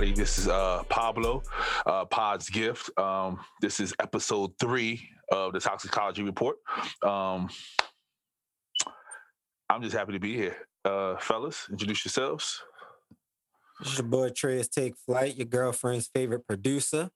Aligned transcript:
what's 0.00 0.12
going 0.12 0.12
on, 0.12 0.12
everybody? 0.12 0.12
This 0.12 0.38
is 0.38 0.48
uh, 0.48 0.82
Pablo, 0.88 1.42
uh, 1.86 2.04
Pod's 2.06 2.48
Gift. 2.48 2.90
Um, 2.98 3.40
this 3.60 3.80
is 3.80 3.94
episode 4.00 4.52
three 4.58 5.08
of 5.30 5.52
the 5.52 5.60
Toxicology 5.60 6.22
Report. 6.22 6.56
Um, 7.02 7.48
I'm 9.68 9.82
just 9.82 9.94
happy 9.94 10.12
to 10.12 10.20
be 10.20 10.34
here. 10.34 10.56
Uh, 10.84 11.16
fellas, 11.18 11.66
introduce 11.70 12.04
yourselves. 12.04 12.62
This 13.80 13.92
is 13.92 13.98
your 13.98 14.08
boy 14.08 14.30
Trey's 14.30 14.68
Take 14.68 14.94
Flight, 14.96 15.36
your 15.36 15.46
girlfriend's 15.46 16.08
favorite 16.14 16.46
producer. 16.46 17.10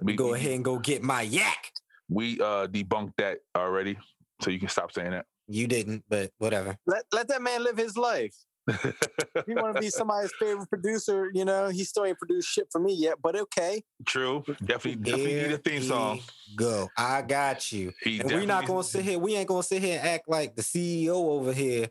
We 0.00 0.16
Go 0.16 0.34
ahead 0.34 0.52
and 0.52 0.64
go 0.64 0.78
get 0.78 1.02
my 1.02 1.22
yak. 1.22 1.72
We 2.08 2.40
uh, 2.40 2.66
debunked 2.66 3.12
that 3.18 3.38
already, 3.56 3.98
so 4.40 4.50
you 4.50 4.58
can 4.58 4.68
stop 4.68 4.92
saying 4.92 5.10
that. 5.10 5.26
You 5.48 5.66
didn't, 5.66 6.04
but 6.08 6.30
whatever. 6.38 6.76
Let 6.86 7.04
let 7.12 7.28
that 7.28 7.42
man 7.42 7.62
live 7.62 7.76
his 7.76 7.96
life. 7.96 8.34
If 8.68 9.44
you 9.46 9.54
want 9.54 9.74
to 9.74 9.80
be 9.80 9.90
somebody's 9.90 10.32
favorite 10.38 10.68
producer, 10.68 11.30
you 11.32 11.44
know, 11.44 11.68
he 11.68 11.84
still 11.84 12.04
ain't 12.04 12.18
produced 12.18 12.48
shit 12.48 12.68
for 12.70 12.80
me 12.80 12.94
yet, 12.94 13.16
but 13.22 13.36
okay. 13.36 13.82
True. 14.04 14.42
Definitely, 14.64 14.96
definitely 14.96 15.34
need 15.34 15.52
a 15.52 15.58
theme 15.58 15.82
song. 15.82 16.20
Go. 16.56 16.88
I 16.96 17.22
got 17.22 17.72
you. 17.72 17.92
He 18.02 18.20
And 18.20 18.30
we're 18.30 18.46
not 18.46 18.66
gonna 18.66 18.82
sit 18.82 19.04
here. 19.04 19.18
We 19.18 19.36
ain't 19.36 19.48
gonna 19.48 19.62
sit 19.62 19.82
here 19.82 19.98
and 19.98 20.08
act 20.08 20.28
like 20.28 20.56
the 20.56 20.62
CEO 20.62 21.14
over 21.14 21.52
here. 21.52 21.88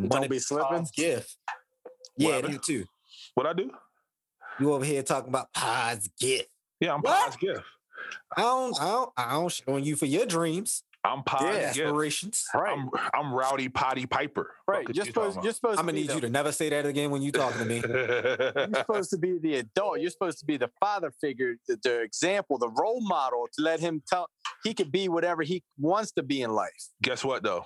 Don't 0.00 0.30
be 0.30 0.38
slipping. 0.38 0.86
Gift. 0.96 1.36
Yeah, 2.16 2.36
Whatever. 2.36 2.52
you 2.52 2.58
too. 2.58 2.84
What 3.34 3.46
I 3.46 3.52
do? 3.52 3.70
You 4.60 4.72
over 4.72 4.84
here 4.84 5.02
talking 5.02 5.28
about 5.28 5.52
Pod's 5.52 6.08
gift. 6.20 6.48
Yeah, 6.80 6.94
I'm 6.94 7.00
What? 7.00 7.24
Pod's 7.24 7.36
Gift. 7.36 7.62
I 8.36 8.42
don't, 8.42 8.80
I 8.80 8.84
don't, 8.84 9.10
I 9.16 9.32
don't 9.32 9.52
shit 9.52 9.68
on 9.68 9.84
you 9.84 9.96
for 9.96 10.06
your 10.06 10.26
dreams, 10.26 10.84
I'm 11.04 11.22
Pod's 11.24 11.44
Yeah. 11.44 11.72
Gift. 11.72 11.78
aspirations. 11.80 12.44
Right. 12.54 12.72
I'm 12.72 12.88
I'm 13.12 13.32
Rowdy 13.34 13.68
Potty 13.68 14.06
Piper. 14.06 14.54
right. 14.68 14.86
You're 14.94 15.04
supposed 15.04 15.42
you're 15.42 15.52
supposed 15.52 15.78
I'm 15.80 15.86
gonna 15.86 15.94
be 15.96 16.02
need 16.06 16.12
you 16.14 16.20
to 16.20 16.28
never 16.30 16.52
say 16.52 16.68
that 16.68 16.86
again 16.86 17.10
when 17.10 17.22
you 17.22 17.32
talking 17.32 17.58
to 17.58 17.64
me. 17.64 17.76
you're 17.86 18.74
supposed 18.80 19.10
to 19.10 19.18
be 19.18 19.38
the 19.38 19.56
adult. 19.56 20.00
You're 20.00 20.10
supposed 20.10 20.38
to 20.38 20.44
be 20.46 20.56
the 20.56 20.70
father 20.78 21.12
figure, 21.20 21.56
the, 21.66 21.76
the 21.82 22.02
example, 22.02 22.56
the 22.58 22.68
role 22.68 23.00
model 23.00 23.48
to 23.54 23.62
let 23.62 23.80
him 23.80 24.02
tell 24.06 24.28
he 24.62 24.74
could 24.74 24.92
be 24.92 25.08
whatever 25.08 25.42
he 25.42 25.62
wants 25.78 26.12
to 26.12 26.22
be 26.22 26.42
in 26.42 26.52
life. 26.52 26.70
guess 27.02 27.24
what 27.24 27.42
though 27.42 27.64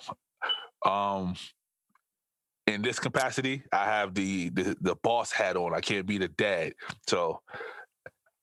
um 0.87 1.35
in 2.67 2.81
this 2.83 2.99
capacity 2.99 3.63
i 3.73 3.85
have 3.85 4.15
the 4.15 4.51
the, 4.51 4.77
the 4.81 4.95
boss 5.03 5.33
hat 5.33 5.57
on 5.57 5.75
i 5.75 5.81
can't 5.81 6.07
be 6.07 6.19
the 6.19 6.29
dad 6.29 6.73
so 7.09 7.41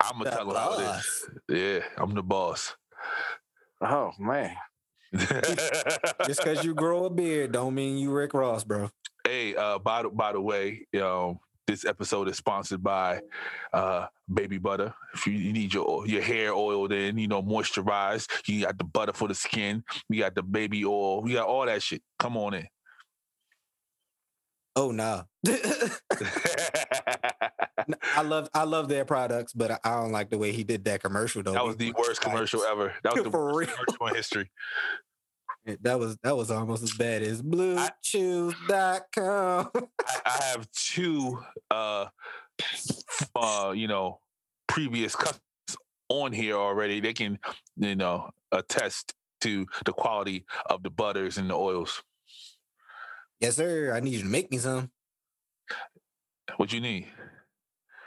i'm 0.02 0.18
gonna 0.18 0.26
The 0.26 0.36
tell 0.36 0.50
him 0.50 0.56
how 0.56 0.80
it 0.80 1.04
yeah 1.50 1.80
i'm 1.98 2.14
the 2.14 2.24
boss 2.24 2.76
Oh 3.82 4.12
man. 4.18 4.56
Just 6.26 6.44
because 6.44 6.64
you 6.64 6.74
grow 6.84 7.06
a 7.06 7.10
beard 7.10 7.52
don't 7.52 7.76
mean 7.76 7.98
you 7.98 8.12
Rick 8.12 8.34
Ross, 8.34 8.64
bro. 8.64 8.90
hey 9.26 9.56
uh 9.56 9.80
by 9.80 10.04
the 10.04 10.10
by 10.10 10.32
the 10.34 10.42
way 10.42 10.86
um 11.02 11.40
this 11.68 11.86
episode 11.86 12.28
is 12.28 12.36
sponsored 12.38 12.84
by 12.84 13.22
uh 13.72 14.08
baby 14.34 14.58
butter 14.58 14.94
if 15.14 15.26
you, 15.28 15.34
you 15.34 15.54
need 15.54 15.74
your 15.74 16.06
your 16.08 16.22
hair 16.22 16.52
oiled 16.54 16.92
in 16.92 17.18
you 17.18 17.28
know 17.28 17.42
moisturized 17.42 18.28
you 18.48 18.64
got 18.66 18.78
the 18.78 18.84
butter 18.84 19.14
for 19.14 19.28
the 19.28 19.36
skin 19.36 19.84
we 20.10 20.18
got 20.18 20.36
the 20.36 20.44
baby 20.44 20.84
oil 20.84 21.22
we 21.22 21.34
got 21.34 21.48
all 21.48 21.66
that 21.66 21.82
shit 21.82 22.02
come 22.20 22.36
on 22.36 22.54
in 22.54 22.68
Oh 24.76 24.92
no. 24.92 25.24
I 28.16 28.22
love 28.22 28.50
I 28.54 28.64
love 28.64 28.88
their 28.88 29.06
products, 29.06 29.54
but 29.54 29.80
I, 29.84 30.02
don't 30.02 30.12
like 30.12 30.30
the 30.30 30.38
way 30.38 30.52
he 30.52 30.64
did 30.64 30.86
that 30.86 31.02
commercial 31.02 31.44
though. 31.44 31.54
That 31.54 31.66
was 31.66 31.78
the 31.78 31.94
worst 31.98 32.22
commercial 32.22 32.64
ever. 32.64 32.94
That 33.04 33.16
was 33.16 33.24
the 33.24 33.30
worst 33.30 33.58
real. 33.58 33.68
commercial 33.68 34.08
in 34.08 34.16
history. 34.16 34.52
That 35.82 35.98
was 35.98 36.18
that 36.24 36.36
was 36.36 36.52
almost 36.52 36.84
as 36.84 36.94
bad 36.94 37.24
as 37.24 37.42
bluechews.com. 37.42 39.70
I, 39.74 40.22
I 40.26 40.44
have 40.44 40.68
two, 40.72 41.40
uh, 41.72 42.08
uh, 43.36 43.72
you 43.74 43.88
know, 43.88 44.20
previous 44.68 45.16
customers 45.16 45.42
on 46.10 46.34
here 46.34 46.56
already. 46.56 47.00
They 47.00 47.14
can, 47.14 47.40
you 47.78 47.96
know, 47.96 48.30
attest 48.52 49.14
to 49.42 49.66
the 49.86 49.94
quality 49.94 50.46
of 50.66 50.84
the 50.84 50.90
butters 50.90 51.38
and 51.38 51.50
the 51.50 51.56
oils. 51.56 52.04
yes, 53.40 53.56
sir. 53.56 53.94
I 53.94 54.02
need 54.02 54.14
you 54.14 54.20
to 54.20 54.26
make 54.26 54.52
me 54.52 54.58
some. 54.58 54.92
What 56.58 56.74
you 56.74 56.82
need? 56.82 57.08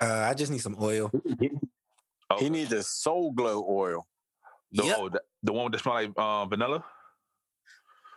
Uh, 0.00 0.26
I 0.28 0.34
just 0.34 0.50
need 0.52 0.60
some 0.60 0.76
oil. 0.80 1.10
Oh, 2.30 2.38
He 2.38 2.50
needs 2.50 2.72
a 2.72 2.82
Soul 2.82 3.32
Glo 3.32 3.64
oil. 3.68 4.06
the, 4.72 4.84
Yep. 4.84 4.96
oh, 4.98 5.08
the, 5.08 5.22
the 5.42 5.52
one 5.52 5.70
that 5.70 5.80
smell 5.80 5.94
like 5.94 6.10
uh, 6.16 6.44
vanilla. 6.46 6.84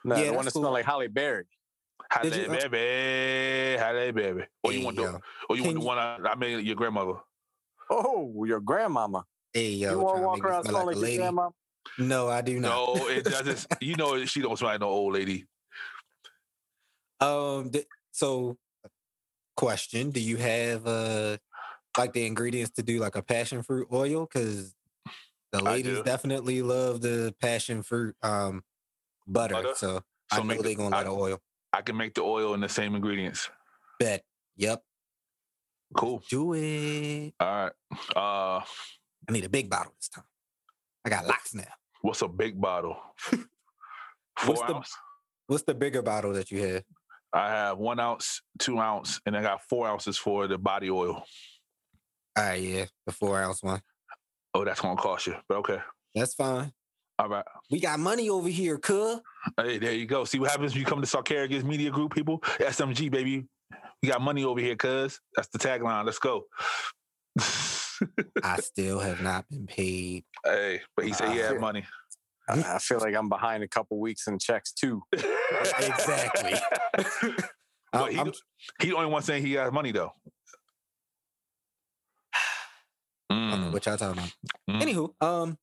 No, 0.04 0.16
Yeah, 0.16 0.26
the 0.28 0.34
one 0.34 0.46
that 0.46 0.54
cool. 0.54 0.62
smell 0.64 0.72
like 0.72 0.86
Halle 0.86 1.08
Berry. 1.08 1.46
Holly 2.12 2.30
Did 2.32 2.52
you- 2.52 2.70
baby, 2.70 3.78
halle 3.78 4.12
baby. 4.12 4.44
Or 4.64 4.72
you 4.74 4.80
Hey, 4.80 4.86
want 4.86 4.98
the, 4.98 5.04
yo. 5.04 5.20
or 5.50 5.56
you 5.56 5.64
want 5.64 5.76
Can 5.76 5.80
the 5.82 5.86
one 5.86 5.98
I, 6.00 6.18
I 6.32 6.36
made 6.36 6.66
your 6.66 6.76
grandmother. 6.76 7.20
Oh, 7.90 8.44
your 8.46 8.60
grandmama. 8.60 9.26
Hey 9.54 9.70
yo, 9.74 9.92
you 9.92 10.00
want 10.00 10.18
to 10.18 10.24
walk 10.24 10.44
around 10.44 10.64
smelling 10.66 10.86
like 10.88 10.96
like 10.96 10.96
your 10.96 11.04
lady? 11.06 11.18
grandma? 11.18 11.50
No, 11.98 12.28
I 12.30 12.42
do 12.42 12.60
not. 12.60 12.70
No, 12.98 13.08
it 13.10 13.24
doesn't. 13.26 13.66
you 13.82 13.96
know, 13.96 14.24
she 14.26 14.42
don't 14.42 14.58
smell 14.58 14.72
like 14.72 14.82
no 14.82 14.88
old 14.88 15.14
lady. 15.14 15.46
Um, 17.20 17.70
th- 17.72 17.88
so 18.12 18.58
question: 19.56 20.12
Do 20.12 20.20
you 20.20 20.38
have 20.38 20.86
uh 20.88 21.38
like 21.98 22.14
the 22.14 22.26
ingredients 22.26 22.72
to 22.76 22.84
do 22.84 23.00
like 23.00 23.16
a 23.16 23.22
passion 23.24 23.64
fruit 23.64 23.88
oil? 23.92 24.28
Because 24.32 24.76
the 25.52 25.64
ladies 25.64 26.02
definitely 26.02 26.62
love 26.62 27.02
the 27.02 27.34
passion 27.42 27.84
fruit 27.84 28.16
um 28.22 28.64
butter. 29.28 29.56
Butter? 29.56 29.74
So, 29.76 30.02
So 30.34 30.42
I 30.42 30.44
know 30.44 30.62
they 30.62 30.70
the- 30.70 30.76
gonna 30.76 30.96
I- 30.96 31.00
let 31.04 31.08
oil. 31.12 31.40
I 31.72 31.82
can 31.84 31.96
make 31.98 32.16
the 32.16 32.22
oil 32.24 32.56
in 32.56 32.62
the 32.62 32.70
same 32.70 32.96
ingredients. 32.96 33.48
Bet. 34.00 34.24
Yep. 34.56 34.84
Cool. 35.96 36.24
Do 36.30 36.54
it. 36.54 37.34
All 37.40 37.48
right. 37.48 37.72
Uh, 38.16 38.64
I 39.28 39.32
need 39.32 39.46
a 39.46 39.50
big 39.50 39.70
bottle 39.70 39.94
this 39.96 40.10
time. 40.10 40.24
I 41.06 41.10
got 41.10 41.28
lots 41.28 41.54
now. 41.54 41.64
what's 42.02 42.22
a 42.24 42.28
big 42.28 42.60
bottle? 42.60 42.98
What's 44.46 44.62
Four 44.62 44.68
the- 44.68 44.86
What's 45.48 45.64
the 45.64 45.74
bigger 45.76 46.02
bottle 46.02 46.32
that 46.34 46.50
you 46.52 46.66
have? 46.66 46.84
I 47.34 47.50
have 47.50 47.78
one 47.78 48.00
ounce, 48.00 48.42
two 48.58 48.80
ounce, 48.80 49.20
and 49.26 49.36
I 49.36 49.42
got 49.42 49.62
four 49.70 49.88
ounces 49.88 50.18
for 50.18 50.48
the 50.48 50.58
body 50.58 50.90
oil. 50.90 51.24
All 52.40 52.46
right, 52.46 52.62
yeah, 52.62 52.86
the 53.06 53.12
four 53.12 53.42
ounce 53.42 53.62
one. 53.62 53.82
Oh, 54.54 54.64
that's 54.64 54.80
gonna 54.80 54.96
cost 54.96 55.28
you, 55.28 55.36
but 55.50 55.58
okay. 55.58 55.80
That's 56.16 56.34
fine. 56.34 56.72
All 57.20 57.28
right. 57.28 57.44
We 57.70 57.82
got 57.82 58.00
money 58.00 58.30
over 58.30 58.48
here, 58.48 58.78
cuh. 58.78 59.20
Hey, 59.58 59.78
there 59.78 59.92
you 59.94 60.06
go. 60.06 60.24
See 60.24 60.40
what 60.40 60.50
happens 60.50 60.72
when 60.72 60.80
you 60.80 60.86
come 60.86 61.02
to 61.02 61.08
Sarkarigas 61.08 61.64
Media 61.66 61.92
Group, 61.92 62.14
people? 62.16 62.40
SMG, 62.60 63.12
baby. 63.12 63.46
We 64.02 64.08
got 64.08 64.22
money 64.22 64.46
over 64.46 64.62
here, 64.62 64.78
cuz. 64.78 65.20
That's 65.36 65.50
the 65.50 65.60
tagline. 65.60 66.06
Let's 66.06 66.20
go. 66.20 66.46
I 68.42 68.58
still 68.62 69.00
have 69.00 69.22
not 69.22 69.50
been 69.50 69.68
paid. 69.68 70.24
hey, 70.46 70.80
but 70.96 71.06
he 71.06 71.12
said 71.14 71.32
he 71.34 71.40
had 71.40 71.60
money. 71.60 71.86
I 72.48 72.76
I 72.76 72.80
feel 72.80 73.00
like 73.00 73.16
I'm 73.16 73.28
behind 73.28 73.64
a 73.64 73.68
couple 73.68 74.00
weeks 74.00 74.28
in 74.28 74.40
checks 74.40 74.72
too. 74.72 75.04
Exactly. 75.80 76.54
But 77.92 78.02
I'm- 78.02 78.12
he, 78.12 78.18
I'm- 78.18 78.32
he 78.82 78.88
the 78.90 78.96
only 78.96 79.10
one 79.10 79.24
saying 79.24 79.46
he 79.46 79.54
got 79.54 79.74
money 79.74 79.92
though. 79.92 80.14
I 83.30 83.34
don't 83.36 83.62
know 83.62 83.68
Mm, 83.68 83.74
what 83.74 83.86
y'all 83.86 83.98
talking 83.98 84.18
about. 84.24 84.32
mm. 84.70 84.82
Anywho, 84.82 85.14
um, 85.26 85.58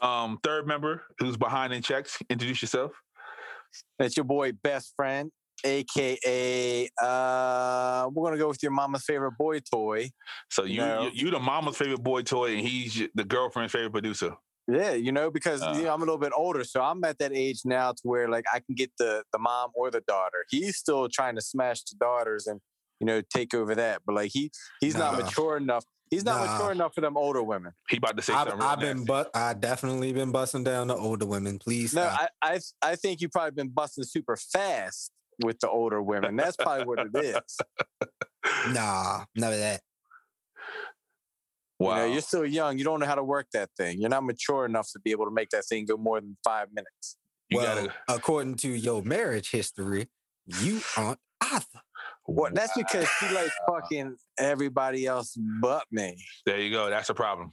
Um, 0.00 0.40
third 0.42 0.66
member 0.66 1.04
who's 1.18 1.36
behind 1.36 1.72
in 1.72 1.80
checks. 1.80 2.18
Introduce 2.28 2.60
yourself. 2.60 2.90
That's 3.98 4.16
your 4.16 4.24
boy, 4.24 4.50
best 4.52 4.94
friend, 4.96 5.30
aka 5.64 6.88
uh, 7.00 8.10
we're 8.12 8.24
gonna 8.24 8.36
go 8.38 8.48
with 8.48 8.62
your 8.64 8.72
mama's 8.72 9.04
favorite 9.04 9.38
boy 9.38 9.60
toy. 9.60 10.10
So 10.50 10.64
you 10.64 10.78
No. 10.78 11.04
you, 11.04 11.10
you 11.26 11.30
the 11.30 11.38
mama's 11.38 11.76
favorite 11.76 12.02
boy 12.02 12.22
toy, 12.22 12.52
and 12.56 12.60
he's 12.66 13.00
the 13.14 13.24
girlfriend's 13.24 13.72
favorite 13.72 13.92
producer. 13.92 14.34
Yeah, 14.68 14.92
you 14.92 15.12
know, 15.12 15.30
because 15.30 15.62
Uh. 15.62 15.74
you 15.76 15.82
know, 15.84 15.94
I'm 15.94 16.02
a 16.02 16.04
little 16.04 16.18
bit 16.18 16.32
older, 16.36 16.64
so 16.64 16.82
I'm 16.82 17.02
at 17.04 17.18
that 17.18 17.32
age 17.32 17.60
now 17.64 17.92
to 17.92 18.00
where 18.02 18.28
like 18.28 18.44
I 18.52 18.58
can 18.58 18.74
get 18.74 18.90
the 18.98 19.22
the 19.32 19.38
mom 19.38 19.70
or 19.74 19.90
the 19.92 20.00
daughter. 20.02 20.44
He's 20.50 20.76
still 20.78 21.08
trying 21.08 21.36
to 21.36 21.40
smash 21.42 21.84
the 21.84 21.94
daughters 21.96 22.48
and 22.48 22.60
you 23.02 23.06
know 23.06 23.20
take 23.34 23.52
over 23.52 23.74
that, 23.74 24.00
but 24.06 24.14
like 24.14 24.30
he 24.32 24.50
he's 24.80 24.96
not 24.96 25.18
mature 25.18 25.56
enough. 25.56 25.84
He's 26.08 26.24
not 26.24 26.44
Nah. 26.46 26.52
mature 26.52 26.72
enough 26.72 26.94
for 26.94 27.00
them 27.00 27.16
older 27.16 27.42
women. 27.42 27.72
He 27.88 27.96
about 27.96 28.16
to 28.18 28.22
say 28.22 28.32
I've, 28.32 28.40
something. 28.48 28.58
real 28.60 28.68
I've 28.68 28.78
been, 28.80 28.96
nasty. 28.98 29.06
but 29.08 29.30
I 29.34 29.54
definitely 29.54 30.12
been 30.12 30.30
busting 30.30 30.62
down 30.62 30.86
the 30.88 30.94
older 30.94 31.26
women. 31.26 31.58
Please 31.58 31.92
No, 31.94 32.02
stop. 32.02 32.30
I, 32.42 32.54
I 32.54 32.60
I 32.92 32.96
think 32.96 33.20
you've 33.20 33.32
probably 33.32 33.50
been 33.52 33.70
busting 33.70 34.04
super 34.04 34.36
fast 34.36 35.10
with 35.42 35.58
the 35.60 35.68
older 35.68 36.00
women. 36.02 36.36
That's 36.36 36.54
probably 36.56 36.84
what 36.84 36.98
it 37.00 37.24
is. 37.24 37.58
nah, 38.74 39.24
none 39.34 39.52
of 39.54 39.58
that. 39.58 39.80
wow. 41.78 41.96
You 41.96 42.06
know, 42.08 42.12
you're 42.12 42.20
still 42.22 42.46
young. 42.46 42.78
You 42.78 42.84
don't 42.84 43.00
know 43.00 43.06
how 43.06 43.14
to 43.16 43.24
work 43.24 43.46
that 43.54 43.70
thing. 43.76 43.98
You're 44.00 44.10
not 44.10 44.24
mature 44.24 44.64
enough 44.66 44.90
to 44.92 45.00
be 45.00 45.10
able 45.10 45.24
to 45.24 45.30
make 45.32 45.50
that 45.50 45.64
thing 45.64 45.86
go 45.86 45.96
more 45.96 46.20
than 46.20 46.36
five 46.44 46.68
minutes. 46.72 47.16
You 47.50 47.58
well, 47.58 47.86
gotta- 47.86 47.94
according 48.08 48.56
to 48.56 48.68
your 48.68 49.02
marriage 49.02 49.50
history, 49.50 50.08
you 50.46 50.80
aren't 50.96 51.18
either. 51.40 51.64
What? 52.26 52.54
That's 52.54 52.72
because 52.76 53.08
she 53.18 53.34
likes 53.34 53.52
fucking 53.68 54.16
everybody 54.38 55.06
else 55.06 55.36
but 55.60 55.84
me. 55.90 56.16
There 56.46 56.60
you 56.60 56.70
go. 56.70 56.88
That's 56.88 57.10
a 57.10 57.14
problem. 57.14 57.50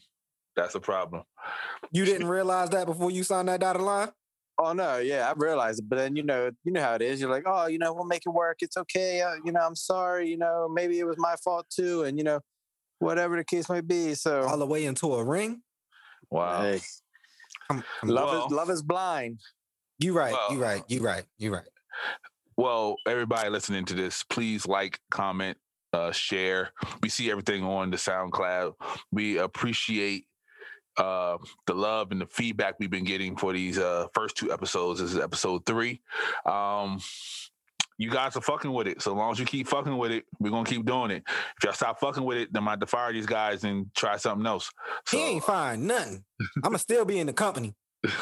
That's 0.56 0.75
a 0.75 0.80
problem. 0.80 1.24
You 1.92 2.06
didn't 2.06 2.27
realize 2.27 2.69
that 2.71 2.86
before 2.86 3.12
you 3.12 3.24
signed 3.24 3.48
that 3.48 3.62
dotted 3.62 3.81
line? 3.81 4.10
Oh 4.62 4.74
no, 4.74 4.98
yeah, 4.98 5.30
I 5.30 5.33
realized 5.38 5.80
it. 5.80 5.89
But 5.89 5.98
then 5.98 6.16
you 6.16 6.24
know, 6.24 6.51
you 6.63 6.71
know 6.71 6.81
how 6.81 6.94
it 6.95 7.01
is. 7.01 7.21
You're 7.21 7.30
like, 7.30 7.44
oh, 7.45 7.68
you 7.68 7.80
know, 7.80 7.94
we'll 7.94 8.06
make 8.06 8.24
it 8.25 8.30
work. 8.30 8.57
It's 8.62 8.75
okay. 8.77 9.21
Uh, 9.21 9.36
you 9.45 9.51
know, 9.54 9.62
I'm 9.62 9.75
sorry. 9.75 10.30
You 10.30 10.38
know, 10.38 10.68
maybe 10.71 11.00
it 11.00 11.06
was 11.06 11.16
my 11.18 11.36
fault 11.44 11.66
too, 11.74 12.04
and 12.04 12.18
you 12.18 12.24
know, 12.24 12.42
whatever 13.00 13.38
the 13.38 13.44
case 13.45 13.69
may 13.69 13.81
be. 13.81 14.13
So 14.16 14.42
All 14.44 14.57
the 14.57 14.66
way 14.68 14.86
into 14.86 15.13
a 15.16 15.24
ring. 15.24 15.62
Wow. 16.30 16.62
hey, 16.62 16.81
Come, 17.71 17.83
come 18.01 18.10
love 18.10 18.30
Well- 18.30 18.45
is 18.48 18.51
love 18.51 18.69
is 18.69 18.81
blind. 18.83 19.39
You 19.98 20.13
right. 20.13 20.33
Well- 20.33 20.54
you 20.54 20.62
right. 20.62 20.83
You 20.88 21.01
right. 21.01 21.24
You 21.38 21.54
right. 21.54 21.66
Well, 22.60 22.98
everybody 23.08 23.50
listening 23.50 23.86
to 23.86 23.94
this, 23.94 24.22
please 24.24 24.68
like, 24.68 25.00
comment, 25.10 25.58
uh, 25.94 26.12
share. 26.12 26.72
We 27.02 27.08
see 27.08 27.32
everything 27.32 27.64
on 27.64 27.90
the 27.90 27.96
SoundCloud. 27.96 28.74
We 29.14 29.38
appreciate 29.38 30.26
uh, 30.98 31.38
the 31.68 31.74
love 31.74 32.12
and 32.12 32.20
the 32.20 32.26
feedback 32.26 32.76
we've 32.78 32.90
been 32.90 33.06
getting 33.06 33.38
for 33.38 33.54
these 33.54 33.78
uh, 33.80 34.08
first 34.14 34.36
two 34.36 34.52
episodes. 34.52 35.00
This 35.00 35.14
is 35.14 35.20
episode 35.20 35.66
three. 35.66 36.02
Um, 36.46 37.00
you 37.98 38.10
guys 38.10 38.36
are 38.36 38.42
fucking 38.42 38.74
with 38.74 38.88
it. 38.88 39.02
So 39.02 39.14
long 39.14 39.32
as 39.32 39.40
you 39.40 39.46
keep 39.46 39.70
fucking 39.70 39.98
with 39.98 40.12
it, 40.12 40.26
we're 40.42 40.50
gonna 40.50 40.70
keep 40.70 40.86
doing 40.86 41.12
it. 41.12 41.24
If 41.28 41.64
y'all 41.64 41.72
stop 41.72 42.02
fucking 42.02 42.26
with 42.26 42.40
it, 42.40 42.52
then 42.52 42.68
I 42.68 42.72
have 42.72 42.82
to 42.82 42.88
fire 42.88 43.14
these 43.14 43.26
guys 43.26 43.64
and 43.64 43.86
try 43.96 44.18
something 44.18 44.46
else. 44.46 44.70
So 45.06 45.18
he 45.18 45.24
ain't 45.24 45.46
fine. 45.46 45.88
Nothing. 45.88 46.26
I'ma 46.66 46.76
still 46.76 47.06
be 47.06 47.20
in 47.20 47.28
the 47.28 47.34
company. 47.34 47.74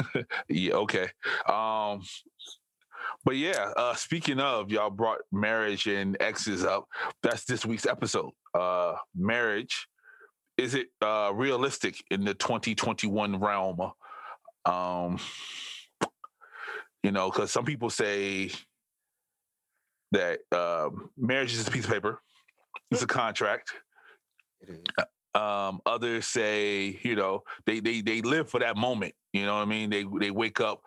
yeah, 0.48 0.74
okay. 0.74 1.08
Um, 1.50 2.04
but 3.28 3.36
yeah, 3.36 3.74
uh, 3.76 3.94
speaking 3.94 4.40
of, 4.40 4.72
y'all 4.72 4.90
brought 4.90 5.20
marriage 5.34 5.86
and 5.86 6.16
exes 6.22 6.64
up. 6.64 6.86
That's 7.22 7.44
this 7.44 7.66
week's 7.66 7.86
episode. 7.86 8.32
Uh, 8.54 8.94
marriage. 9.14 9.90
Is 10.58 10.76
it 10.76 10.88
uh, 11.02 11.34
realistic 11.36 12.02
in 12.10 12.24
the 12.24 12.34
2021 12.34 13.42
realm? 13.42 13.92
Um, 14.64 15.20
you 17.04 17.12
know, 17.12 17.30
because 17.30 17.52
some 17.52 17.66
people 17.66 17.90
say 17.90 18.50
that 20.14 20.40
um, 20.54 21.10
marriage 21.18 21.52
is 21.52 21.68
a 21.68 21.72
piece 21.72 21.84
of 21.84 21.92
paper, 21.92 22.22
it's 22.92 23.02
a 23.02 23.08
contract. 23.08 23.74
Um, 25.36 25.82
others 25.86 26.28
say, 26.28 26.98
you 27.04 27.18
know, 27.18 27.44
they 27.66 27.82
they 27.82 28.00
they 28.00 28.22
live 28.22 28.50
for 28.50 28.62
that 28.62 28.78
moment. 28.78 29.16
You 29.34 29.46
know 29.46 29.56
what 29.56 29.64
I 29.64 29.66
mean? 29.66 29.90
They 29.90 30.06
they 30.18 30.32
wake 30.32 30.62
up 30.62 30.82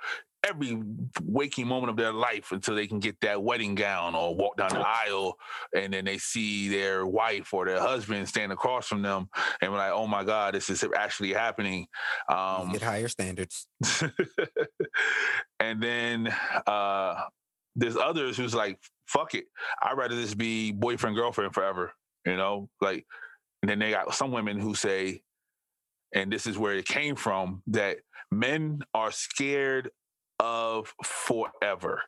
every 0.46 0.80
waking 1.22 1.66
moment 1.66 1.90
of 1.90 1.96
their 1.96 2.12
life 2.12 2.52
until 2.52 2.74
they 2.74 2.86
can 2.86 2.98
get 2.98 3.20
that 3.20 3.42
wedding 3.42 3.74
gown 3.74 4.14
or 4.14 4.34
walk 4.34 4.56
down 4.56 4.70
the 4.70 4.80
aisle 4.80 5.36
and 5.74 5.92
then 5.92 6.04
they 6.04 6.18
see 6.18 6.68
their 6.68 7.06
wife 7.06 7.52
or 7.52 7.66
their 7.66 7.80
husband 7.80 8.26
stand 8.28 8.50
across 8.50 8.86
from 8.86 9.02
them 9.02 9.28
and 9.60 9.70
we're 9.70 9.78
like, 9.78 9.92
oh 9.92 10.06
my 10.06 10.24
God, 10.24 10.54
this 10.54 10.70
is 10.70 10.84
actually 10.96 11.32
happening. 11.32 11.86
Um, 12.28 12.72
Get 12.72 12.82
higher 12.82 13.08
standards. 13.08 13.66
and 15.60 15.82
then 15.82 16.34
uh 16.66 17.22
there's 17.76 17.96
others 17.96 18.36
who's 18.36 18.54
like, 18.54 18.78
fuck 19.06 19.34
it. 19.34 19.44
I'd 19.82 19.96
rather 19.96 20.16
this 20.16 20.34
be 20.34 20.72
boyfriend, 20.72 21.16
girlfriend 21.16 21.54
forever. 21.54 21.92
You 22.26 22.36
know, 22.36 22.68
like 22.80 23.06
and 23.62 23.70
then 23.70 23.78
they 23.78 23.90
got 23.90 24.14
some 24.14 24.32
women 24.32 24.58
who 24.58 24.74
say, 24.74 25.22
and 26.14 26.32
this 26.32 26.46
is 26.46 26.58
where 26.58 26.74
it 26.74 26.86
came 26.86 27.14
from, 27.14 27.62
that 27.68 27.98
men 28.30 28.80
are 28.94 29.10
scared 29.10 29.90
of 30.40 30.92
forever. 31.04 32.02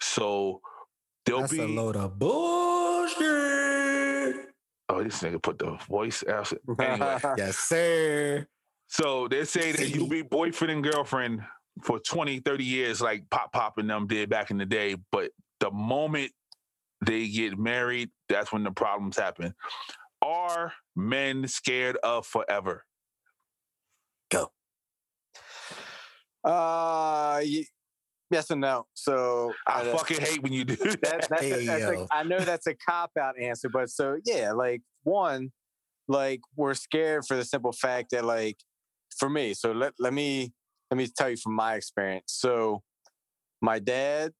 So 0.00 0.60
there'll 1.24 1.42
That's 1.42 1.52
be 1.52 1.60
a 1.60 1.66
load 1.66 1.96
of 1.96 2.18
bullshit. 2.18 3.18
oh, 4.88 5.02
this 5.02 5.22
nigga 5.22 5.42
put 5.42 5.58
the 5.58 5.78
voice 5.88 6.24
out. 6.26 6.52
Anyway, 6.80 7.18
yes, 7.36 7.58
sir. 7.58 8.46
So 8.88 9.28
they 9.28 9.44
say 9.44 9.72
that 9.72 9.90
you'll 9.90 10.08
be 10.08 10.22
boyfriend 10.22 10.72
and 10.72 10.82
girlfriend 10.82 11.42
for 11.82 11.98
20, 11.98 12.40
30 12.40 12.64
years, 12.64 13.00
like 13.00 13.28
Pop 13.30 13.52
Pop 13.52 13.76
and 13.78 13.90
them 13.90 14.06
did 14.06 14.30
back 14.30 14.50
in 14.50 14.56
the 14.56 14.66
day. 14.66 14.96
But 15.12 15.30
the 15.60 15.70
moment 15.70 16.32
they 17.04 17.28
get 17.28 17.58
married, 17.58 18.10
that's 18.28 18.50
when 18.50 18.64
the 18.64 18.70
problems 18.70 19.18
happen. 19.18 19.54
Are 20.22 20.72
men 20.96 21.46
scared 21.46 21.96
of 22.02 22.26
forever? 22.26 22.84
Uh, 26.44 27.40
yes 28.30 28.50
and 28.50 28.60
no. 28.60 28.86
So 28.94 29.52
I 29.66 29.82
uh, 29.82 29.96
fucking 29.96 30.20
hate 30.20 30.42
when 30.42 30.52
you 30.52 30.64
do 30.64 30.76
that. 30.76 31.00
that, 31.02 31.28
that, 31.28 31.40
Hey, 31.40 31.66
that's 31.66 31.84
a, 31.84 31.94
yo. 31.94 32.06
I 32.10 32.22
know 32.22 32.38
that's 32.38 32.66
a 32.66 32.74
cop 32.74 33.12
out 33.20 33.38
answer, 33.40 33.68
but 33.68 33.90
so 33.90 34.18
yeah, 34.24 34.52
like 34.52 34.82
one, 35.04 35.52
like 36.08 36.40
we're 36.56 36.74
scared 36.74 37.24
for 37.26 37.36
the 37.36 37.44
simple 37.44 37.72
fact 37.72 38.10
that 38.10 38.24
like 38.24 38.56
for 39.18 39.28
me, 39.28 39.54
so 39.54 39.72
let 39.72 39.92
let 39.98 40.12
me 40.12 40.52
let 40.90 40.98
me 40.98 41.08
tell 41.16 41.30
you 41.30 41.36
from 41.36 41.54
my 41.54 41.74
experience. 41.74 42.24
So 42.28 42.82
my 43.60 43.78
dad 43.78 44.32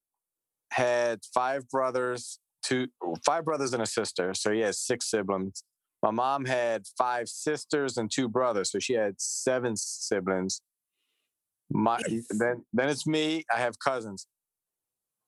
had 0.73 1.21
five 1.35 1.69
brothers, 1.69 2.39
two 2.63 2.89
five 3.25 3.45
brothers 3.45 3.73
and 3.73 3.83
a 3.83 3.87
sister, 3.87 4.35
so 4.35 4.53
he 4.53 4.61
has 4.61 4.79
six 4.79 5.11
siblings. 5.11 5.63
My 6.03 6.13
mom 6.13 6.45
had 6.45 6.85
five 6.97 7.29
sisters 7.29 7.97
and 7.97 8.11
two 8.11 8.29
brothers, 8.29 8.71
so 8.71 8.79
she 8.79 8.95
had 8.95 9.15
seven 9.19 9.75
siblings. 9.77 10.61
My 11.71 12.01
Yes. 12.09 12.27
then 12.31 12.65
then 12.73 12.89
it's 12.89 13.07
me. 13.07 13.45
I 13.55 13.59
have 13.59 13.79
cousins. 13.79 14.27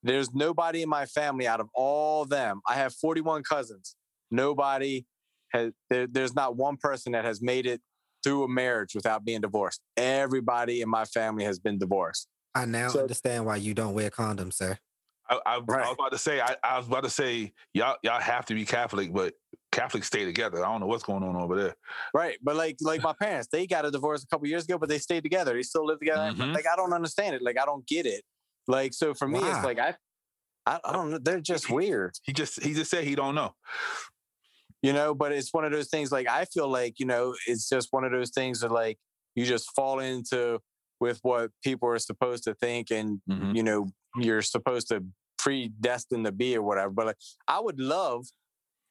There's 0.02 0.32
nobody 0.32 0.82
in 0.82 0.88
my 0.88 1.04
family 1.06 1.46
out 1.46 1.60
of 1.60 1.68
all 1.74 2.24
them. 2.24 2.60
I 2.66 2.74
have 2.76 2.94
41 2.94 3.42
cousins. 3.42 3.96
Nobody 4.30 5.04
has. 5.52 5.72
There, 5.90 6.06
there's 6.06 6.34
not 6.34 6.56
one 6.56 6.76
person 6.78 7.12
that 7.12 7.24
has 7.24 7.42
made 7.42 7.66
it 7.66 7.80
through 8.24 8.44
a 8.44 8.48
marriage 8.48 8.94
without 8.94 9.24
being 9.24 9.40
divorced. 9.42 9.80
Everybody 9.96 10.80
in 10.80 10.88
my 10.88 11.04
family 11.04 11.44
has 11.44 11.58
been 11.58 11.78
divorced. 11.78 12.28
I 12.54 12.64
now 12.64 12.88
So- 12.88 13.00
understand 13.00 13.44
why 13.46 13.56
you 13.56 13.74
don't 13.74 13.94
wear 13.94 14.10
condoms, 14.10 14.54
sir. 14.54 14.78
I, 15.30 15.38
I, 15.46 15.54
I 15.54 15.58
was 15.60 15.94
about 15.94 16.12
to 16.12 16.18
say, 16.18 16.40
I, 16.40 16.56
I 16.64 16.78
was 16.78 16.88
about 16.88 17.04
to 17.04 17.10
say, 17.10 17.52
y'all, 17.72 17.96
y'all 18.02 18.20
have 18.20 18.44
to 18.46 18.54
be 18.54 18.64
Catholic, 18.66 19.12
but 19.12 19.34
Catholics 19.70 20.08
stay 20.08 20.24
together. 20.24 20.64
I 20.66 20.68
don't 20.70 20.80
know 20.80 20.86
what's 20.88 21.04
going 21.04 21.22
on 21.22 21.36
over 21.36 21.56
there. 21.56 21.74
Right. 22.12 22.36
But 22.42 22.56
like 22.56 22.76
like 22.80 23.02
my 23.02 23.14
parents, 23.20 23.48
they 23.52 23.66
got 23.68 23.84
a 23.86 23.90
divorce 23.92 24.24
a 24.24 24.26
couple 24.26 24.48
years 24.48 24.64
ago, 24.64 24.76
but 24.78 24.88
they 24.88 24.98
stayed 24.98 25.22
together. 25.22 25.54
They 25.54 25.62
still 25.62 25.86
live 25.86 26.00
together. 26.00 26.32
Mhm. 26.32 26.52
Like 26.54 26.66
I 26.70 26.74
don't 26.76 26.92
understand 26.92 27.36
it. 27.36 27.42
Like 27.42 27.58
I 27.60 27.64
don't 27.64 27.86
get 27.86 28.04
it. 28.06 28.22
Like 28.66 28.92
so 28.92 29.14
for 29.14 29.28
me, 29.28 29.38
Why? 29.38 29.54
it's 29.56 29.64
like 29.64 29.78
I, 29.78 29.94
I 30.66 30.80
I 30.84 30.92
don't 30.92 31.10
know. 31.12 31.18
They're 31.18 31.40
just 31.40 31.70
weird. 31.70 32.14
He 32.24 32.32
just, 32.32 32.60
he 32.62 32.74
just 32.74 32.90
said 32.90 33.04
he 33.04 33.14
don't 33.14 33.34
know. 33.36 33.54
you 34.82 34.92
know 34.92 35.14
but 35.14 35.30
it's 35.32 35.52
one 35.52 35.64
of 35.64 35.72
those 35.72 35.88
things 35.88 36.10
like 36.10 36.26
i 36.26 36.44
feel 36.46 36.66
like 36.68 36.94
you 36.98 37.04
know 37.04 37.34
it's 37.46 37.68
just 37.68 37.88
one 37.90 38.02
of 38.02 38.12
those 38.12 38.30
things 38.30 38.60
that 38.60 38.70
like 38.70 38.96
you 39.34 39.44
just 39.44 39.70
fall 39.76 39.98
into 39.98 40.58
with 41.00 41.18
what 41.22 41.50
people 41.62 41.86
are 41.88 41.98
supposed 41.98 42.44
to 42.44 42.54
think 42.54 42.90
and 42.90 43.20
Mhm. 43.28 43.54
you 43.54 43.62
know 43.62 43.88
you're 44.16 44.42
supposed 44.42 44.88
to 44.88 45.04
predestined 45.38 46.24
to 46.26 46.32
be 46.32 46.56
or 46.56 46.62
whatever 46.62 46.90
but 46.90 47.06
like 47.06 47.16
i 47.48 47.58
would 47.58 47.80
love 47.80 48.26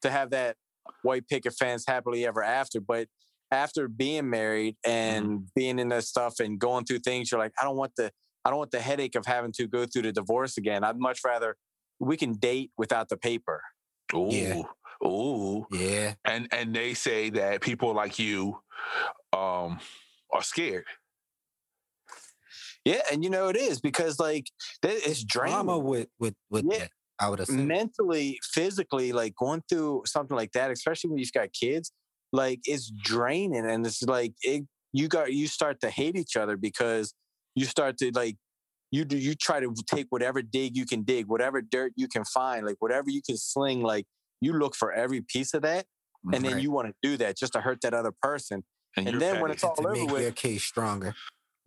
to 0.01 0.09
have 0.09 0.31
that 0.31 0.55
white 1.03 1.27
picket 1.27 1.53
fence 1.53 1.83
happily 1.87 2.25
ever 2.25 2.43
after 2.43 2.79
but 2.81 3.07
after 3.51 3.87
being 3.87 4.29
married 4.29 4.75
and 4.85 5.47
being 5.55 5.77
in 5.79 5.89
that 5.89 6.03
stuff 6.03 6.39
and 6.39 6.59
going 6.59 6.85
through 6.85 6.99
things 6.99 7.31
you're 7.31 7.39
like 7.39 7.53
i 7.61 7.63
don't 7.63 7.75
want 7.77 7.91
the 7.97 8.11
i 8.45 8.49
don't 8.49 8.57
want 8.59 8.71
the 8.71 8.79
headache 8.79 9.15
of 9.15 9.25
having 9.25 9.51
to 9.51 9.67
go 9.67 9.85
through 9.85 10.01
the 10.01 10.11
divorce 10.11 10.57
again 10.57 10.83
i'd 10.83 10.97
much 10.97 11.19
rather 11.23 11.55
we 11.99 12.17
can 12.17 12.33
date 12.33 12.71
without 12.77 13.09
the 13.09 13.17
paper 13.17 13.61
Ooh, 14.15 14.29
Yeah. 14.31 14.61
ooh. 15.05 15.67
Yeah. 15.71 16.13
And 16.25 16.47
and 16.51 16.73
they 16.75 16.95
say 16.95 17.29
that 17.29 17.61
people 17.61 17.93
like 17.93 18.17
you, 18.17 18.57
um, 19.33 19.79
are 20.31 20.41
scared. 20.41 20.85
Yeah, 22.85 23.01
and 23.11 23.23
you 23.23 23.29
know 23.29 23.49
it 23.49 23.57
is 23.57 23.79
because 23.81 24.19
like 24.19 24.47
it's 24.83 25.23
Drama 25.23 25.77
with 25.77 26.07
with 26.19 26.35
with 26.49 26.65
Yeah. 26.69 26.79
that. 26.79 26.91
I 27.21 27.29
would 27.29 27.41
assume. 27.41 27.67
mentally, 27.67 28.39
physically. 28.43 29.11
Like 29.11 29.35
going 29.35 29.61
through 29.69 30.03
something 30.05 30.37
like 30.37 30.53
that, 30.53 30.71
especially 30.71 31.09
when 31.09 31.19
you've 31.19 31.33
got 31.33 31.51
kids, 31.51 31.91
like 32.31 32.61
it's 32.63 32.89
draining, 32.89 33.69
and 33.69 33.85
it's 33.85 34.01
like 34.03 34.33
it. 34.41 34.63
You 34.93 35.07
got 35.07 35.33
you 35.33 35.47
start 35.47 35.81
to 35.81 35.89
hate 35.89 36.15
each 36.15 36.37
other 36.37 36.55
because 36.57 37.13
you 37.55 37.65
start 37.65 37.97
to 37.97 38.11
like 38.15 38.37
you 38.91 39.05
do 39.05 39.17
you 39.17 39.35
try 39.35 39.59
to 39.59 39.73
take 39.87 40.07
whatever 40.09 40.41
dig 40.41 40.75
you 40.75 40.85
can 40.85 41.03
dig, 41.03 41.27
whatever 41.27 41.61
dirt 41.61 41.91
you 41.95 42.07
can 42.07 42.23
find, 42.23 42.65
like 42.65 42.77
whatever 42.79 43.09
you 43.09 43.21
can 43.21 43.37
sling. 43.37 43.81
Like 43.81 44.05
you 44.41 44.53
look 44.53 44.75
for 44.75 44.91
every 44.93 45.21
piece 45.21 45.53
of 45.53 45.61
that, 45.63 45.85
mm, 46.25 46.35
and 46.35 46.43
then 46.45 46.59
you 46.59 46.71
want 46.71 46.87
to 46.87 46.93
do 47.03 47.17
that 47.17 47.37
just 47.37 47.53
to 47.53 47.61
hurt 47.61 47.81
that 47.81 47.93
other 47.93 48.13
person. 48.21 48.63
and 48.95 49.07
you're 49.07 49.19
then 49.19 49.41
when 49.41 49.51
it's 49.51 49.63
all 49.63 49.75
over 49.77 49.91
make 49.91 50.09
with, 50.09 50.21
your 50.21 50.31
case 50.31 50.63
stronger. 50.63 51.13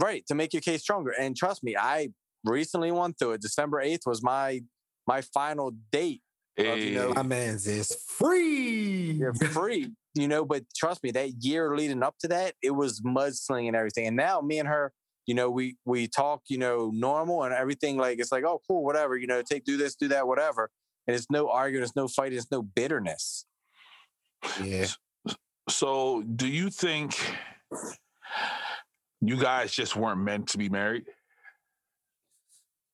Right 0.00 0.24
to 0.26 0.34
make 0.34 0.52
your 0.52 0.62
case 0.62 0.80
stronger 0.82 1.10
and 1.18 1.36
trust 1.36 1.62
me 1.62 1.76
i 1.76 2.08
recently 2.44 2.90
went 2.90 3.18
through 3.18 3.32
it 3.32 3.40
december 3.40 3.82
8th 3.82 4.06
was 4.06 4.22
my 4.22 4.60
my 5.06 5.20
final 5.20 5.72
date 5.90 6.22
of, 6.58 6.78
you 6.78 6.94
know, 6.94 7.10
eh. 7.10 7.14
My 7.14 7.22
man's 7.22 7.66
is 7.66 7.96
free. 8.06 9.12
you're 9.12 9.32
free 9.34 9.90
you 10.14 10.28
know 10.28 10.44
but 10.44 10.64
trust 10.76 11.02
me 11.02 11.10
that 11.12 11.30
year 11.42 11.74
leading 11.76 12.02
up 12.02 12.16
to 12.20 12.28
that 12.28 12.54
it 12.62 12.72
was 12.72 13.00
mudslinging 13.00 13.68
and 13.68 13.76
everything 13.76 14.06
and 14.06 14.16
now 14.16 14.40
me 14.40 14.58
and 14.58 14.68
her 14.68 14.92
you 15.26 15.34
know 15.34 15.48
we 15.50 15.76
we 15.86 16.06
talk 16.08 16.42
you 16.48 16.58
know 16.58 16.90
normal 16.92 17.44
and 17.44 17.54
everything 17.54 17.96
like 17.96 18.18
it's 18.18 18.32
like 18.32 18.44
oh 18.44 18.60
cool 18.68 18.84
whatever 18.84 19.16
you 19.16 19.26
know 19.26 19.40
take 19.40 19.64
do 19.64 19.76
this 19.78 19.94
do 19.94 20.08
that 20.08 20.26
whatever 20.26 20.68
and 21.06 21.16
it's 21.16 21.26
no 21.30 21.48
arguing 21.48 21.82
it's 21.82 21.96
no 21.96 22.06
fighting 22.06 22.36
it's 22.36 22.50
no 22.50 22.60
bitterness 22.62 23.46
Yeah. 24.62 24.86
so 25.70 26.22
do 26.22 26.46
you 26.48 26.68
think 26.68 27.16
you 29.22 29.36
guys 29.36 29.72
just 29.72 29.96
weren't 29.96 30.20
meant 30.20 30.48
to 30.48 30.58
be 30.58 30.68
married? 30.68 31.04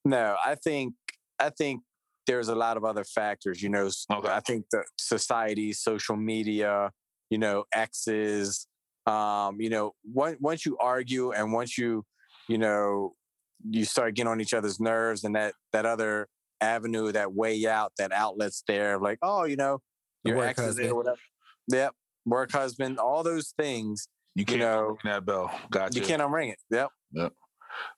No, 0.05 0.37
I 0.45 0.55
think 0.55 0.95
I 1.39 1.51
think 1.51 1.83
there's 2.27 2.49
a 2.49 2.55
lot 2.55 2.77
of 2.77 2.85
other 2.85 3.05
factors. 3.05 3.63
You 3.63 3.71
know, 3.71 3.91
Okay. 4.13 4.29
I 4.29 4.41
think 4.41 4.67
the 4.71 4.85
society, 4.99 5.73
social 5.73 6.17
media, 6.17 6.91
you 7.31 7.39
know, 7.39 7.65
exes. 7.73 8.67
Um, 9.07 9.59
you 9.59 9.71
know, 9.71 9.95
once 10.05 10.37
once 10.41 10.67
you 10.67 10.77
argue 10.79 11.33
and 11.33 11.53
once 11.53 11.79
you, 11.79 12.05
you 12.47 12.59
know, 12.59 13.15
you 13.69 13.87
start 13.87 14.15
getting 14.15 14.31
on 14.31 14.41
each 14.41 14.53
other's 14.53 14.79
nerves, 14.79 15.25
and 15.25 15.35
that 15.35 15.55
that 15.73 15.87
other 15.87 16.29
avenue, 16.61 17.11
that 17.13 17.33
way 17.33 17.67
out, 17.67 17.93
that 17.99 18.13
outlet's 18.13 18.63
there. 18.69 18.99
Like, 18.99 19.19
oh, 19.23 19.45
you 19.45 19.57
know, 19.57 19.81
your 20.25 20.37
work 20.37 20.51
ex 20.51 20.61
is 20.61 20.77
there, 20.77 20.95
whatever. 20.95 21.17
Yep, 21.73 21.95
work 22.27 22.53
husband, 22.53 22.99
all 22.99 23.23
those 23.23 23.55
things. 23.59 24.09
You 24.35 24.45
can't 24.45 24.61
know, 24.61 24.83
ring 24.83 24.99
that 25.05 25.25
bell. 25.25 25.51
Gotcha. 25.71 25.99
You 25.99 26.05
can't 26.05 26.23
unring 26.23 26.53
it. 26.53 26.59
Yep. 26.71 26.91
Yep. 27.13 27.33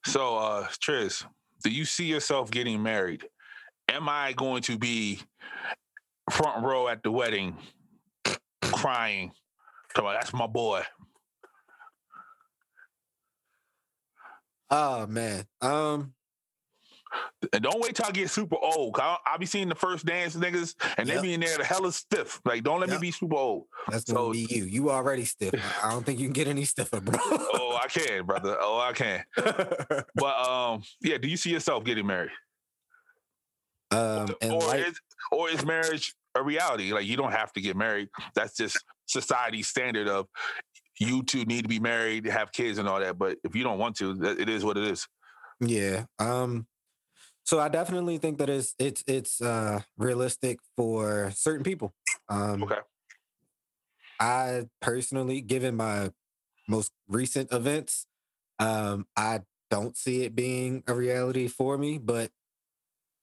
So, 0.07 0.37
uh, 0.37 0.69
Triz, 0.83 1.25
do 1.63 1.71
you 1.71 1.85
see 1.85 2.07
yourself 2.07 2.51
getting 2.51 2.83
married? 2.83 3.27
Am 3.89 4.09
I 4.09 4.33
going 4.33 4.63
to 4.63 4.79
be 4.79 5.21
front 6.31 6.65
row 6.65 6.89
at 6.89 7.03
the 7.03 7.11
wedding, 7.11 7.57
crying? 8.63 9.33
Come 9.95 10.07
on, 10.07 10.15
that's 10.15 10.33
my 10.33 10.47
boy. 10.47 10.83
Oh 14.71 15.07
man. 15.07 15.45
Um. 15.61 16.15
And 17.53 17.63
don't 17.63 17.81
wait 17.81 17.95
till 17.97 18.07
I 18.07 18.11
get 18.13 18.31
super 18.31 18.57
old. 18.61 18.97
I, 19.01 19.17
I 19.27 19.37
be 19.37 19.47
seeing 19.47 19.69
the 19.69 19.75
first 19.75 20.05
dance 20.07 20.37
niggas, 20.37 20.75
and 20.99 21.09
Yep. 21.09 21.17
they 21.17 21.23
be 21.23 21.35
in 21.35 21.41
there 21.41 21.57
the 21.59 21.65
hella 21.65 21.91
stiff. 21.93 22.41
Like, 22.45 22.63
don't 22.63 22.81
let 22.81 22.89
Yep. 22.91 23.01
me 23.01 23.09
be 23.09 23.11
super 23.13 23.35
old. 23.37 23.65
That's 23.89 24.07
So- 24.07 24.15
gonna 24.15 24.33
be 24.33 24.47
you. 24.51 24.65
You 24.65 24.91
already 24.91 25.25
stiff. 25.25 25.55
I- 25.83 25.91
don't 25.91 26.05
think 26.05 26.19
you 26.21 26.27
can 26.27 26.33
get 26.33 26.47
any 26.49 26.65
stiffer, 26.65 27.01
bro. 27.01 27.19
Oh, 27.23 27.79
I 27.83 27.89
can, 27.89 28.27
brother. 28.27 28.57
Oh, 28.61 28.79
I 28.79 28.93
can. 28.93 29.25
But 30.15 30.49
um, 30.49 30.83
yeah. 31.01 31.19
Do 31.19 31.29
you 31.29 31.37
see 31.37 31.51
yourself 31.51 31.85
getting 31.85 32.07
married, 32.07 32.31
um, 33.91 34.35
and 34.41 34.53
or 34.53 34.61
like, 34.61 34.87
is 34.87 35.01
or 35.33 35.49
is 35.51 35.65
marriage 35.65 36.15
a 36.37 36.43
reality? 36.43 36.93
Like, 36.93 37.07
you 37.07 37.17
don't 37.17 37.33
have 37.33 37.53
to 37.55 37.61
get 37.61 37.77
married. 37.77 38.09
That's 38.35 38.57
just 38.57 38.79
society's 39.07 39.69
standard 39.69 40.09
of 40.09 40.27
you 40.99 41.23
two 41.23 41.45
need 41.47 41.63
to 41.63 41.69
be 41.69 41.81
married, 41.81 42.27
have 42.27 42.53
kids, 42.53 42.79
and 42.79 42.89
all 42.89 43.01
that. 43.01 43.19
But 43.19 43.39
if 43.45 43.55
you 43.57 43.65
don't 43.65 43.79
want 43.79 43.97
to, 43.97 44.21
it 44.23 44.49
is 44.49 44.65
what 44.65 44.77
it 44.77 44.85
is. 44.85 45.07
yeah. 45.61 46.05
Um. 46.19 46.67
So 47.51 47.59
I 47.59 47.69
definitely 47.69 48.19
think 48.19 48.39
that 48.39 48.49
it's 48.49 48.77
it's 48.79 49.03
it's 49.09 49.43
uh 49.43 49.81
realistic 49.99 50.61
for 50.77 51.33
certain 51.35 51.65
people. 51.65 51.93
Um, 52.29 52.63
Okay. 52.63 52.79
I 54.21 54.67
personally, 54.81 55.41
given 55.41 55.75
my 55.75 56.13
most 56.69 56.93
recent 57.09 57.53
events, 57.53 58.07
um, 58.61 59.09
I 59.17 59.41
don't 59.69 59.97
see 59.97 60.23
it 60.23 60.37
being 60.37 60.85
a 60.87 60.95
reality 60.95 61.49
for 61.49 61.77
me, 61.77 61.99
but 61.99 62.31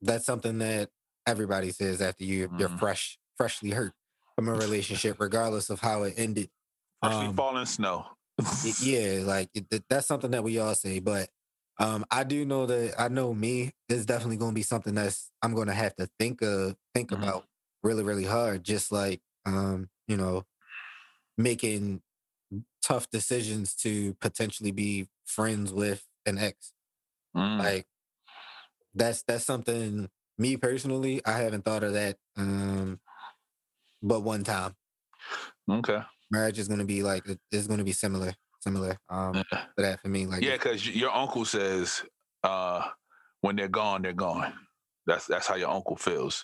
that's 0.01 0.25
something 0.25 0.57
that 0.57 0.89
everybody 1.25 1.71
says 1.71 2.01
after 2.01 2.25
you 2.25 2.51
you're 2.59 2.67
Mhm. 2.67 2.79
fresh, 2.79 3.17
freshly 3.37 3.69
hurt 3.69 3.93
from 4.35 4.49
a 4.49 4.53
relationship, 4.53 5.15
regardless 5.21 5.69
of 5.69 5.79
how 5.79 6.03
it 6.03 6.15
ended. 6.17 6.49
Freshly 7.01 7.27
Um, 7.27 7.33
falling 7.33 7.65
snow. 7.65 8.07
Yeah, 8.81 9.21
like 9.23 9.51
it, 9.53 9.85
that's 9.87 10.07
something 10.07 10.31
that 10.31 10.43
we 10.43 10.59
all 10.59 10.75
say, 10.75 10.99
but 10.99 11.29
um, 11.79 12.05
I 12.11 12.23
do 12.23 12.45
know 12.45 12.65
that 12.65 12.95
I 12.99 13.07
know 13.07 13.33
me. 13.33 13.73
It's 13.89 14.05
definitely 14.05 14.37
going 14.37 14.51
to 14.51 14.55
be 14.55 14.63
something 14.63 14.95
that's 14.95 15.31
I'm 15.41 15.53
going 15.53 15.67
to 15.67 15.73
have 15.73 15.95
to 15.97 16.09
think 16.19 16.41
of, 16.41 16.75
think 16.93 17.11
Mhm. 17.11 17.13
about 17.13 17.45
really, 17.83 18.03
really 18.03 18.25
hard. 18.25 18.63
Just 18.63 18.91
like 18.91 19.21
um, 19.45 19.89
you 20.07 20.17
know, 20.17 20.45
making 21.37 22.01
tough 22.83 23.09
decisions 23.11 23.75
to 23.77 24.15
potentially 24.15 24.71
be 24.71 25.09
friends 25.25 25.73
with 25.73 26.07
an 26.25 26.37
ex. 26.39 26.73
Mm, 27.35 27.59
Like 27.59 27.87
that's 28.93 29.23
that's 29.23 29.45
something. 29.45 30.09
Me 30.39 30.55
personally, 30.55 31.19
I 31.25 31.31
haven't 31.39 31.65
thought 31.65 31.83
of 31.83 31.93
that. 31.93 32.17
Um, 32.35 32.99
but 34.01 34.21
one 34.21 34.43
time, 34.43 34.75
okay. 35.69 36.01
marriage 36.31 36.59
is 36.59 36.67
going 36.67 36.79
to 36.79 36.85
be 36.85 37.03
like 37.03 37.25
it's 37.51 37.67
going 37.67 37.77
to 37.79 37.83
be 37.83 37.91
similar, 37.93 38.33
similar 38.67 38.97
um 39.09 39.35
Yeah. 39.35 39.43
to 39.77 39.81
that 39.83 40.01
for 40.01 40.09
me. 40.09 40.25
Like 40.25 40.43
Yeah, 40.43 40.53
because 40.53 40.87
your 40.87 41.11
uncle 41.11 41.45
says 41.45 42.03
uh, 42.43 42.81
when 43.41 43.55
they're 43.55 43.67
gone, 43.67 44.01
they're 44.01 44.13
gone. 44.13 44.53
That's 45.05 45.25
that's 45.25 45.47
how 45.47 45.55
your 45.55 45.69
uncle 45.69 45.95
feels. 45.95 46.43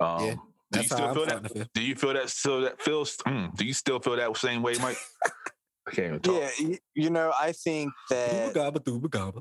Um, 0.00 0.24
Yeah, 0.24 0.34
do 0.72 0.80
you 0.80 0.88
still 0.88 1.14
feel 1.14 1.26
that? 1.26 1.52
feel. 1.52 1.64
Do 1.74 1.82
you 1.82 1.94
feel 1.94 2.14
that 2.14 2.30
still 2.30 2.60
that 2.62 2.80
feels? 2.80 3.16
Mm, 3.26 3.54
do 3.56 3.64
you 3.64 3.74
still 3.74 4.00
feel 4.00 4.16
that 4.16 4.36
same 4.36 4.62
way, 4.62 4.74
Mike? 4.80 4.98
I 5.86 5.90
can't 5.92 6.06
even 6.08 6.20
talk. 6.20 6.52
Yeah, 6.58 6.76
you 6.94 7.10
know, 7.10 7.32
I 7.38 7.52
think 7.52 7.92
that 8.10 8.52
Dooba 8.54 8.78
dooba 8.80 9.10
gaba. 9.10 9.40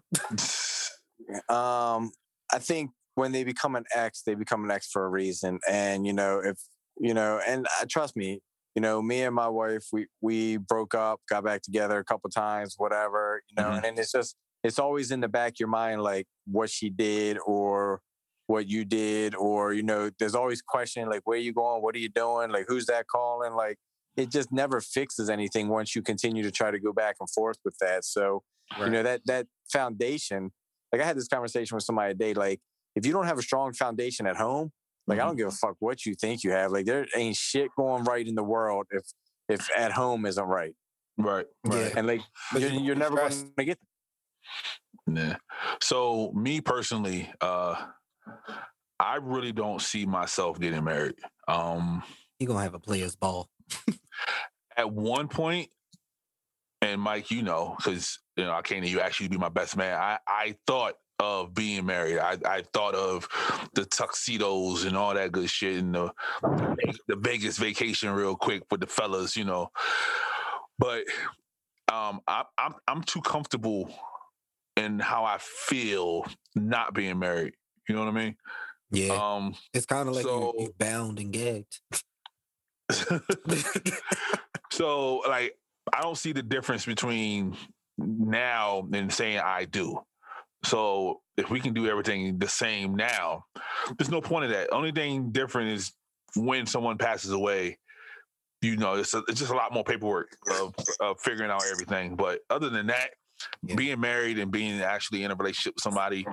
um 1.54 2.12
i 2.54 2.60
think 2.60 2.92
when 3.16 3.32
they 3.32 3.44
become 3.44 3.76
an 3.76 3.84
ex 3.94 4.22
they 4.22 4.36
become 4.36 4.64
an 4.64 4.72
ex 4.72 4.88
for 4.92 5.06
a 5.06 5.10
reason 5.10 5.60
and 5.70 6.06
you 6.06 6.14
know 6.14 6.40
if 6.44 6.58
you 7.00 7.14
know 7.14 7.42
and 7.46 7.66
uh, 7.82 7.86
trust 7.90 8.16
me 8.16 8.40
you 8.78 8.82
know 8.82 9.02
me 9.02 9.24
and 9.24 9.34
my 9.34 9.48
wife 9.48 9.86
we 9.92 10.06
we 10.22 10.58
broke 10.58 10.94
up 10.94 11.20
got 11.28 11.44
back 11.44 11.64
together 11.64 11.98
a 11.98 12.04
couple 12.04 12.30
times 12.30 12.76
whatever 12.78 13.42
you 13.50 13.56
know 13.62 13.72
Mhm. 13.72 13.84
and 13.86 13.98
it's 13.98 14.12
just 14.12 14.36
it's 14.64 14.78
always 14.78 15.10
in 15.10 15.20
the 15.20 15.28
back 15.28 15.54
of 15.54 15.60
your 15.60 15.68
mind 15.70 16.04
like 16.04 16.28
what 16.46 16.70
she 16.70 16.92
did 16.92 17.40
or 17.44 18.02
what 18.46 18.68
you 18.68 18.86
did 18.86 19.34
or 19.34 19.74
you 19.74 19.82
know 19.82 20.12
there's 20.20 20.36
always 20.36 20.62
question 20.62 21.10
like 21.10 21.24
where 21.26 21.40
you 21.40 21.54
going? 21.54 21.82
What 21.82 21.96
are 21.96 22.00
you 22.00 22.10
doing? 22.10 22.52
Like 22.52 22.66
who's 22.68 22.86
that 22.86 23.08
calling? 23.08 23.54
Like 23.54 23.78
it 24.16 24.30
just 24.30 24.52
never 24.52 24.80
fixes 24.80 25.28
anything 25.28 25.70
once 25.70 25.96
you 25.96 26.02
continue 26.04 26.44
to 26.44 26.52
try 26.52 26.70
to 26.70 26.80
go 26.80 26.94
back 26.94 27.16
and 27.20 27.30
forth 27.32 27.58
with 27.66 27.78
that. 27.80 28.06
So 28.06 28.44
you 28.80 28.90
know 28.92 29.02
that 29.02 29.22
that 29.26 29.48
foundation 29.72 30.52
like 30.92 31.02
i 31.02 31.06
had 31.06 31.16
this 31.18 31.28
conversation 31.28 31.74
with 31.76 31.84
somebody 31.84 32.14
today 32.14 32.34
like 32.34 32.60
if 32.98 33.06
you 33.06 33.14
don't 33.14 33.26
have 33.26 33.40
a 33.40 33.42
strong 33.42 33.72
foundation 33.74 34.28
at 34.28 34.36
home 34.36 34.72
like 35.08 35.20
i 35.20 35.24
Mhm. 35.24 35.28
don't 35.28 35.36
give 35.38 35.48
a 35.48 35.52
fuck 35.52 35.76
what 35.80 36.06
you 36.06 36.14
think 36.16 36.44
you 36.44 36.52
have 36.52 36.72
like 36.72 36.86
there 36.86 37.08
ain't 37.16 37.36
shit 37.36 37.70
going 37.78 38.04
right 38.04 38.28
in 38.28 38.36
the 38.36 38.44
world 38.44 38.86
if 38.92 39.04
if 39.50 39.68
at 39.76 39.92
home 39.92 40.26
isn't 40.26 40.44
right 40.46 40.76
Right, 41.20 41.48
right. 41.66 41.80
Yeah. 41.88 41.94
and 41.98 42.06
like 42.06 42.22
But 42.54 42.62
you're, 42.62 42.70
you 42.72 42.80
you're 42.82 42.96
never 42.96 43.16
going 43.16 43.54
to 43.58 43.66
get 43.66 43.80
Yeah. 45.08 45.38
So 45.82 46.32
me 46.34 46.62
personally, 46.62 47.32
uh, 47.42 47.88
I 49.00 49.16
really 49.16 49.52
don't 49.52 49.82
see 49.82 50.06
myself 50.06 50.60
getting 50.60 50.84
married. 50.84 51.16
Um, 51.48 52.04
He 52.38 52.46
gonna 52.46 52.62
have 52.62 52.76
a 52.76 52.80
player's 52.80 53.16
ball. 53.16 53.50
at 54.78 54.92
one 54.92 55.28
point, 55.28 55.70
and 56.84 57.02
Mike, 57.02 57.32
you 57.32 57.42
know, 57.42 57.74
because 57.78 58.20
you 58.36 58.44
know, 58.44 58.52
I 58.54 58.62
can't 58.62 58.86
you 58.86 59.00
actually 59.00 59.30
be 59.30 59.38
my 59.38 59.50
best 59.50 59.76
man. 59.76 59.98
I 60.00 60.20
I 60.28 60.56
thought 60.68 60.96
of 61.20 61.54
being 61.54 61.86
married. 61.86 62.20
I 62.20 62.38
I 62.46 62.64
thought 62.74 62.96
of 62.96 63.28
the 63.74 63.86
tuxedos 63.86 64.84
and 64.86 64.96
all 64.96 65.14
that 65.14 65.32
good 65.32 65.50
shit 65.50 65.78
and 65.78 65.94
the 65.96 66.12
the 67.08 67.16
Vegas 67.16 67.58
vacation 67.58 68.12
real 68.12 68.36
quick 68.36 68.64
with 68.72 68.82
the 68.82 68.88
fellas, 68.88 69.36
you 69.36 69.44
know. 69.46 69.72
But 70.80 71.04
um, 71.92 72.20
I, 72.28 72.44
I'm 72.58 72.74
I'm 72.88 73.04
too 73.04 73.22
comfortable 73.22 73.92
in 74.76 75.00
how 75.00 75.24
I 75.26 75.38
feel 75.40 76.26
not 76.56 76.94
being 76.94 77.18
married. 77.18 77.54
You 77.90 77.96
know 77.96 78.02
what 78.06 78.10
I 78.10 78.26
mean? 78.26 78.36
Yeah, 78.92 79.14
Um, 79.14 79.56
it's 79.74 79.86
kind 79.86 80.08
of 80.08 80.16
like 80.16 80.24
you, 80.26 80.54
you 80.60 80.66
so- 80.68 80.74
bound 80.78 81.20
and 81.20 81.32
gagged. 81.34 81.80
so 84.72 85.18
like 85.28 85.58
I 85.94 86.02
don't 86.02 86.18
see 86.18 86.32
the 86.34 86.44
difference 86.44 86.86
between 86.86 87.56
now 87.98 88.88
and 88.94 89.12
saying 89.12 89.40
I 89.40 89.66
do. 89.66 90.00
So 90.64 91.22
if 91.38 91.50
we 91.50 91.60
can 91.60 91.74
do 91.74 91.88
everything 91.88 92.40
the 92.40 92.48
same 92.48 92.96
now, 92.96 93.44
there's 93.98 94.10
no 94.10 94.22
point 94.22 94.46
of 94.46 94.52
that. 94.52 94.74
Only 94.74 94.92
thing 94.92 95.32
different 95.32 95.70
is 95.72 95.92
when 96.36 96.66
someone 96.66 96.98
passes 96.98 97.32
away. 97.32 97.78
You 98.62 98.76
know, 98.76 98.96
it's, 98.96 99.14
a, 99.14 99.22
it's 99.28 99.40
just 99.40 99.52
a 99.52 99.56
lot 99.56 99.72
more 99.74 99.84
paperwork 99.84 100.36
of, 100.60 100.74
of 101.00 101.20
figuring 101.22 101.52
out 101.52 101.62
everything. 101.72 102.16
But 102.16 102.40
other 102.50 102.70
than 102.70 102.88
that, 102.88 103.12
Yeah. 103.64 103.76
being 103.76 104.00
married 104.00 104.40
and 104.40 104.52
being 104.52 104.82
actually 104.82 105.24
in 105.24 105.30
a 105.32 105.36
relationship 105.36 105.76
with 105.76 105.84
somebody, 105.84 106.26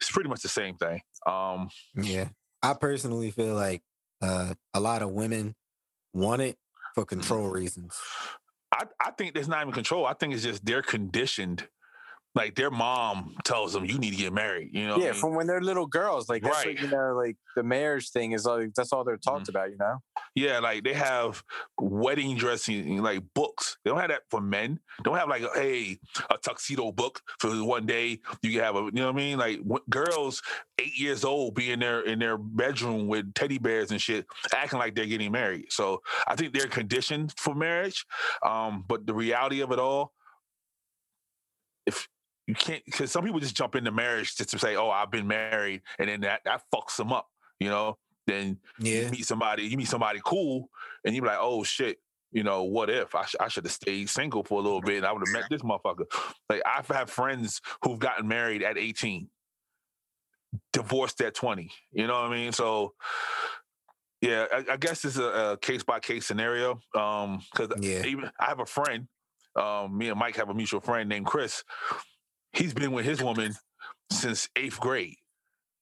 it's 0.00 0.10
pretty 0.10 0.30
much 0.30 0.40
the 0.40 0.48
same 0.48 0.76
thing. 0.76 1.02
Um, 1.26 1.68
yeah, 1.94 2.28
I 2.62 2.72
personally 2.74 3.30
feel 3.30 3.54
like 3.54 3.82
uh, 4.22 4.54
a 4.72 4.80
lot 4.80 5.02
of 5.02 5.10
women 5.10 5.54
want 6.14 6.40
it 6.40 6.56
for 6.94 7.04
control 7.04 7.48
reasons. 7.50 7.94
I, 8.72 8.84
I 8.98 9.10
think 9.10 9.34
there's 9.34 9.48
not 9.48 9.60
even 9.60 9.74
control. 9.74 10.06
I 10.06 10.14
think 10.14 10.32
it's 10.32 10.42
just 10.42 10.64
they're 10.64 10.80
conditioned. 10.82 11.68
Like 12.36 12.54
their 12.54 12.70
mom 12.70 13.34
tells 13.44 13.72
them, 13.72 13.84
"You 13.86 13.98
need 13.98 14.10
to 14.10 14.16
get 14.16 14.32
married." 14.32 14.70
You 14.72 14.86
know, 14.86 14.92
what 14.92 15.00
I 15.02 15.04
yeah 15.06 15.12
mean? 15.12 15.20
from 15.20 15.34
when 15.34 15.46
they're 15.48 15.60
little 15.62 15.86
girls 15.86 16.28
like 16.28 16.42
that's 16.42 16.64
Right. 16.64 16.74
what, 16.74 16.82
you 16.82 16.88
know 16.88 17.14
like 17.16 17.36
the 17.56 17.62
marriage 17.62 18.10
thing 18.10 18.32
is 18.32 18.44
like 18.44 18.74
that's 18.74 18.92
all 18.92 19.02
they're 19.04 19.16
talked 19.16 19.46
Mhm. 19.46 19.48
about 19.48 19.70
you 19.70 19.78
know 19.78 19.96
yeah, 20.34 20.58
like 20.58 20.84
they 20.84 20.92
have 20.92 21.42
wedding 21.80 22.36
dressing 22.36 23.02
like 23.02 23.22
books. 23.34 23.78
They 23.82 23.90
don't 23.90 23.98
have 24.00 24.10
that 24.10 24.24
for 24.30 24.40
men. 24.42 24.78
They 24.98 25.02
don't 25.04 25.16
have 25.16 25.30
like, 25.30 25.42
hey, 25.54 25.98
a 26.30 26.36
tuxedo 26.36 26.92
book 26.92 27.22
for 27.40 27.50
one 27.64 27.86
day. 27.86 28.20
You 28.42 28.52
can 28.52 28.60
have 28.60 28.76
a, 28.76 28.80
you 28.80 28.90
know 28.92 29.06
what 29.06 29.14
I 29.14 29.16
mean? 29.16 29.38
Like 29.38 29.58
w- 29.62 29.82
girls, 29.88 30.42
eight 30.78 30.98
years 30.98 31.24
old, 31.24 31.54
be 31.54 31.72
in 31.72 31.80
their 31.80 32.02
in 32.02 32.18
their 32.18 32.36
bedroom 32.36 33.08
with 33.08 33.32
teddy 33.32 33.56
bears 33.58 33.90
and 33.92 34.00
shit, 34.00 34.26
acting 34.54 34.78
like 34.78 34.94
they're 34.94 35.06
getting 35.06 35.32
married. 35.32 35.72
So 35.72 36.02
I 36.26 36.36
think 36.36 36.52
they're 36.52 36.68
conditioned 36.68 37.32
for 37.38 37.54
marriage. 37.54 38.04
Um, 38.42 38.84
but 38.86 39.06
the 39.06 39.14
reality 39.14 39.60
of 39.62 39.72
it 39.72 39.78
all, 39.78 40.12
if 41.86 42.08
you 42.46 42.54
can't 42.54 42.84
because 42.84 43.10
some 43.10 43.24
people 43.24 43.40
just 43.40 43.56
jump 43.56 43.74
into 43.76 43.90
marriage 43.90 44.36
just 44.36 44.50
to 44.50 44.58
say, 44.58 44.76
"Oh, 44.76 44.90
I've 44.90 45.10
been 45.10 45.26
married," 45.26 45.82
and 45.98 46.08
then 46.08 46.20
that 46.22 46.42
that 46.44 46.62
fucks 46.74 46.96
them 46.96 47.12
up. 47.12 47.26
You 47.60 47.68
know, 47.70 47.98
then 48.26 48.58
Yeah. 48.78 49.02
you 49.02 49.10
meet 49.10 49.26
somebody, 49.26 49.64
you 49.64 49.76
meet 49.76 49.88
somebody 49.88 50.20
cool, 50.24 50.68
and 51.04 51.14
you 51.14 51.22
be 51.22 51.28
like, 51.28 51.38
"Oh 51.40 51.64
shit." 51.64 51.98
You 52.32 52.42
know, 52.42 52.64
what 52.64 52.90
if 52.90 53.14
I, 53.14 53.24
sh- 53.24 53.36
I 53.40 53.48
should 53.48 53.64
have 53.64 53.72
stayed 53.72 54.10
single 54.10 54.42
for 54.44 54.58
a 54.58 54.62
little 54.62 54.82
bit 54.82 54.98
and 54.98 55.06
I 55.06 55.12
would 55.12 55.22
have 55.26 55.32
met 55.32 55.44
this 55.48 55.62
motherfucker? 55.62 56.04
Like, 56.50 56.60
I've 56.66 56.86
had 56.88 57.08
friends 57.08 57.62
who've 57.82 57.98
gotten 58.00 58.28
married 58.28 58.62
at 58.62 58.76
18, 58.76 59.30
divorced 60.72 61.20
at 61.22 61.34
20. 61.34 61.70
You 61.92 62.06
know 62.06 62.14
what 62.20 62.30
I 62.32 62.34
mean? 62.34 62.52
So, 62.52 62.94
yeah, 64.20 64.46
I, 64.52 64.64
I 64.72 64.76
guess 64.76 65.04
it's 65.04 65.16
a 65.18 65.56
case 65.62 65.82
by 65.82 66.00
case 66.00 66.26
scenario. 66.26 66.80
Um, 66.94 67.40
because 67.52 67.70
Yeah. 67.80 68.04
even 68.04 68.30
I 68.38 68.46
have 68.46 68.60
a 68.60 68.66
friend. 68.66 69.06
Um, 69.54 69.96
me 69.96 70.08
and 70.10 70.18
Mike 70.18 70.36
have 70.36 70.50
a 70.50 70.54
mutual 70.54 70.80
friend 70.80 71.08
named 71.08 71.26
Chris. 71.26 71.62
He's 72.56 72.74
been 72.74 72.92
with 72.92 73.04
his 73.04 73.22
woman 73.22 73.54
since 74.10 74.48
eighth 74.56 74.80
grade. 74.80 75.16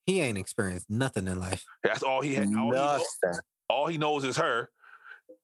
He 0.06 0.20
ain't 0.20 0.36
experienced 0.38 0.90
nothing 0.90 1.26
in 1.28 1.38
life. 1.40 1.64
That's 1.82 2.02
all 2.02 2.20
he 2.20 2.34
had. 2.34 2.46
All 2.48 2.50
he, 2.50 2.70
knows, 2.70 3.02
Nothing. 3.24 3.40
all 3.70 3.86
he 3.86 3.96
knows 3.98 4.24
is 4.24 4.36
her, 4.36 4.68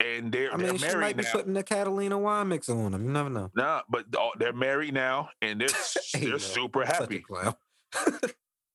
and 0.05 0.31
they're, 0.31 0.53
I 0.53 0.57
mean, 0.57 0.77
they're 0.77 0.91
she 0.91 0.97
might 0.97 1.17
be 1.17 1.23
now. 1.23 1.33
putting 1.33 1.55
the 1.55 1.63
Catalina 1.63 2.19
wine 2.19 2.49
mix 2.49 2.69
on 2.69 2.93
him. 2.93 3.05
You 3.05 3.11
never 3.11 3.31
know. 3.31 3.51
Nah, 3.55 3.83
but 3.89 4.05
they're 4.39 4.53
married 4.53 4.93
now, 4.93 5.31
and 5.41 5.61
they're 5.61 5.69
Hey, 6.13 6.21
they're 6.21 6.31
yo, 6.33 6.39
super 6.39 6.85
happy. 6.85 7.21
clown. 7.21 7.55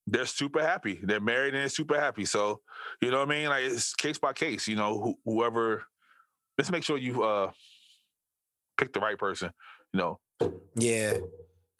They're 0.08 0.24
super 0.24 0.62
happy. 0.62 1.00
They're 1.02 1.18
married 1.20 1.52
and 1.54 1.62
they're 1.62 1.68
super 1.68 1.98
happy. 1.98 2.26
So 2.26 2.60
you 3.02 3.10
know 3.10 3.18
what 3.18 3.28
I 3.28 3.30
mean? 3.32 3.48
Like 3.48 3.64
it's 3.64 3.92
case 3.92 4.18
by 4.18 4.32
case. 4.34 4.68
You 4.68 4.76
know, 4.76 5.00
who, 5.00 5.18
whoever. 5.24 5.82
Let's 6.56 6.70
make 6.70 6.84
sure 6.84 6.96
you 6.96 7.24
uh 7.24 7.50
pick 8.78 8.92
the 8.92 9.00
right 9.00 9.18
person. 9.18 9.50
You 9.92 9.98
know, 9.98 10.20
Yeah. 10.76 11.14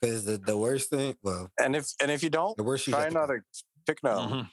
Because 0.06 0.24
the, 0.24 0.38
the 0.38 0.56
worst 0.56 0.90
thing, 0.90 1.16
well, 1.22 1.50
And 1.60 1.74
if 1.76 1.86
and 2.02 2.10
if 2.10 2.22
you 2.22 2.30
don't, 2.30 2.56
the 2.56 2.64
worst 2.64 2.86
you 2.86 2.92
try 2.92 3.02
have 3.04 3.12
to 3.12 3.18
another 3.18 3.44
pick 3.86 4.02
no. 4.02 4.10
Mhm. 4.18 4.48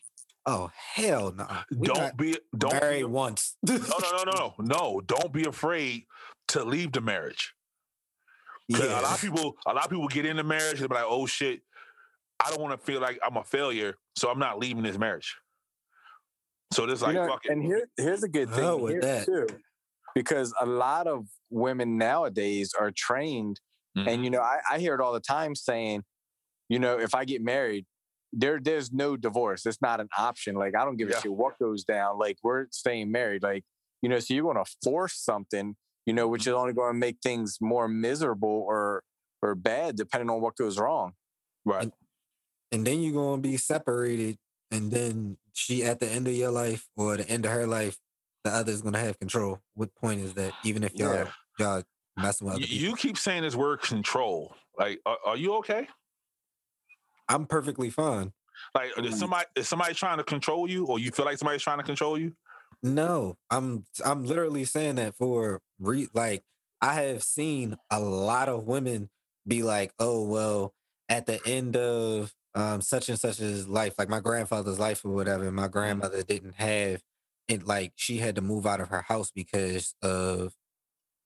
Oh 0.46 0.70
hell 0.76 1.32
no! 1.32 1.48
We 1.76 1.88
don't 1.88 2.18
be 2.18 2.38
don't 2.58 2.74
married 2.74 3.00
be, 3.00 3.04
once. 3.06 3.56
no 3.66 3.78
no 3.78 3.84
no 4.02 4.24
no 4.24 4.32
no 4.32 4.54
no. 4.60 5.02
Don't 5.06 5.32
be 5.32 5.46
afraid 5.46 6.04
to 6.50 6.64
leave 6.64 6.92
the 6.92 7.02
marriage. 7.02 7.54
Yeah. 8.68 9.00
A 9.00 9.02
lot 9.02 9.14
of 9.16 9.22
people, 9.22 9.56
a 9.66 9.74
lot 9.74 9.86
of 9.86 9.90
people 9.90 10.08
get 10.08 10.26
into 10.26 10.44
marriage 10.44 10.80
and 10.82 10.90
be 10.90 10.96
like, 10.96 11.06
"Oh 11.08 11.26
shit, 11.26 11.62
I 12.44 12.50
don't 12.50 12.62
want 12.62 12.78
to 12.80 12.86
feel 12.86 13.00
like 13.02 13.20
I'm 13.26 13.38
a 13.38 13.44
failure, 13.44 13.96
so 14.18 14.30
I'm 14.30 14.40
not 14.40 14.60
leaving 14.60 14.84
this 14.84 14.98
marriage." 14.98 15.36
So 16.74 16.86
this 16.88 17.02
like 17.02 17.14
You 17.14 17.22
know, 17.22 17.28
fuck 17.28 17.46
it. 17.46 17.52
and 17.52 17.64
here, 17.64 17.88
here's 17.98 18.24
a 18.24 18.30
good 18.30 18.50
thing 18.50 18.64
Hell 18.64 18.80
with 18.80 18.94
here, 18.94 19.02
that. 19.02 19.26
too, 19.26 19.48
because 20.16 20.54
a 20.60 20.66
lot 20.66 21.08
of 21.08 21.28
women 21.52 21.98
nowadays 21.98 22.74
are 22.78 22.92
trained, 22.92 23.60
Mhm. 23.98 24.08
and 24.08 24.24
you 24.24 24.30
know, 24.32 24.42
I, 24.42 24.60
I 24.72 24.80
hear 24.80 24.96
it 24.96 25.02
all 25.02 25.14
the 25.14 25.20
time 25.20 25.56
saying, 25.56 26.04
you 26.70 26.80
know, 26.80 26.98
if 27.00 27.14
I 27.16 27.26
get 27.26 27.42
married, 27.44 27.86
there 28.32 28.60
there's 28.60 28.92
no 28.92 29.16
divorce. 29.16 29.66
It's 29.66 29.82
not 29.82 30.00
an 30.00 30.10
option. 30.18 30.56
Like 30.56 30.76
I 30.76 30.84
don't 30.86 30.98
give 30.98 31.10
Yeah. 31.10 31.18
a 31.18 31.22
shit 31.22 31.34
what 31.34 31.60
goes 31.60 31.84
down. 31.84 32.18
Like 32.18 32.38
we're 32.44 32.68
staying 32.72 33.12
married. 33.12 33.44
Like 33.44 33.64
you 34.02 34.10
know, 34.10 34.20
so 34.20 34.34
you're 34.34 34.44
going 34.44 34.58
to 34.64 34.70
force 34.84 35.16
something, 35.18 35.76
you 36.06 36.14
know, 36.14 36.24
Mm-hmm. 36.26 36.32
which 36.32 36.48
is 36.48 36.54
only 36.54 36.74
going 36.74 36.94
to 36.94 36.98
make 37.00 37.18
things 37.24 37.60
more 37.62 37.88
miserable 37.88 38.50
or 38.68 39.04
or 39.42 39.56
bad 39.56 39.96
depending 39.98 40.30
on 40.30 40.42
what 40.42 40.56
goes 40.56 40.78
wrong. 40.80 41.14
right. 41.66 41.92
and 42.72 42.88
then 42.88 43.02
you're 43.02 43.14
gonna 43.14 43.42
be 43.42 43.56
separated, 43.58 44.38
and 44.72 44.92
then 44.92 45.38
she 45.54 45.84
at 45.84 46.00
the 46.00 46.10
end 46.10 46.28
of 46.28 46.34
your 46.34 46.50
life 46.52 46.88
or 46.98 47.18
the 47.18 47.30
end 47.30 47.46
of 47.46 47.52
her 47.52 47.68
life, 47.68 47.98
the 48.44 48.50
other's 48.52 48.82
gonna 48.82 48.98
have 49.00 49.20
control. 49.20 49.60
What 49.76 49.94
point 49.96 50.22
is 50.22 50.34
that? 50.34 50.54
Even 50.64 50.84
if 50.84 50.96
y'all 50.96 51.14
Yeah. 51.14 51.32
y'all 51.60 51.84
messing 52.18 52.46
with 52.46 52.56
other 52.56 52.62
You, 52.62 52.68
people, 52.68 52.90
you 52.90 52.96
keep 52.96 53.18
saying 53.18 53.44
this 53.44 53.56
word 53.56 53.82
control. 53.82 54.56
Like, 54.78 55.00
are, 55.06 55.18
are 55.26 55.38
you 55.38 55.56
okay? 55.56 55.88
I'm 57.30 57.46
perfectly 57.46 57.90
fine. 57.90 58.34
Like, 58.76 58.92
is 58.98 59.20
somebody 59.20 59.46
is 59.56 59.68
somebody 59.68 59.94
trying 59.94 60.18
to 60.18 60.24
control 60.24 60.70
you, 60.70 60.86
or 60.86 61.00
you 61.00 61.12
feel 61.12 61.26
like 61.26 61.38
somebody's 61.38 61.62
trying 61.62 61.80
to 61.80 61.84
control 61.84 62.18
you? 62.18 62.34
No, 62.82 63.38
I'm 63.50 63.86
I'm 64.04 64.26
literally 64.26 64.66
saying 64.66 64.96
that 64.96 65.16
for 65.16 65.62
re 65.80 66.08
like 66.14 66.44
I 66.82 66.96
have 66.96 67.24
seen 67.24 67.78
a 67.90 68.00
lot 68.00 68.50
of 68.50 68.66
women 68.66 69.10
be 69.48 69.64
like, 69.64 69.94
oh 70.00 70.24
well, 70.24 70.74
at 71.10 71.26
the 71.26 71.40
end 71.46 71.76
of 71.78 72.34
um 72.56 72.82
such 72.82 73.10
and 73.10 73.20
such 73.20 73.38
such's 73.38 73.68
life, 73.68 73.96
like 73.98 74.10
my 74.10 74.20
grandfather's 74.20 74.80
life 74.80 75.04
or 75.06 75.14
whatever, 75.14 75.52
my 75.52 75.68
grandmother 75.68 76.24
didn't 76.24 76.56
have 76.56 77.02
it 77.48 77.66
like 77.66 77.94
she 77.96 78.18
had 78.18 78.36
to 78.36 78.42
move 78.42 78.66
out 78.66 78.82
of 78.82 78.90
her 78.90 79.02
house 79.02 79.32
because 79.32 79.96
of 80.02 80.54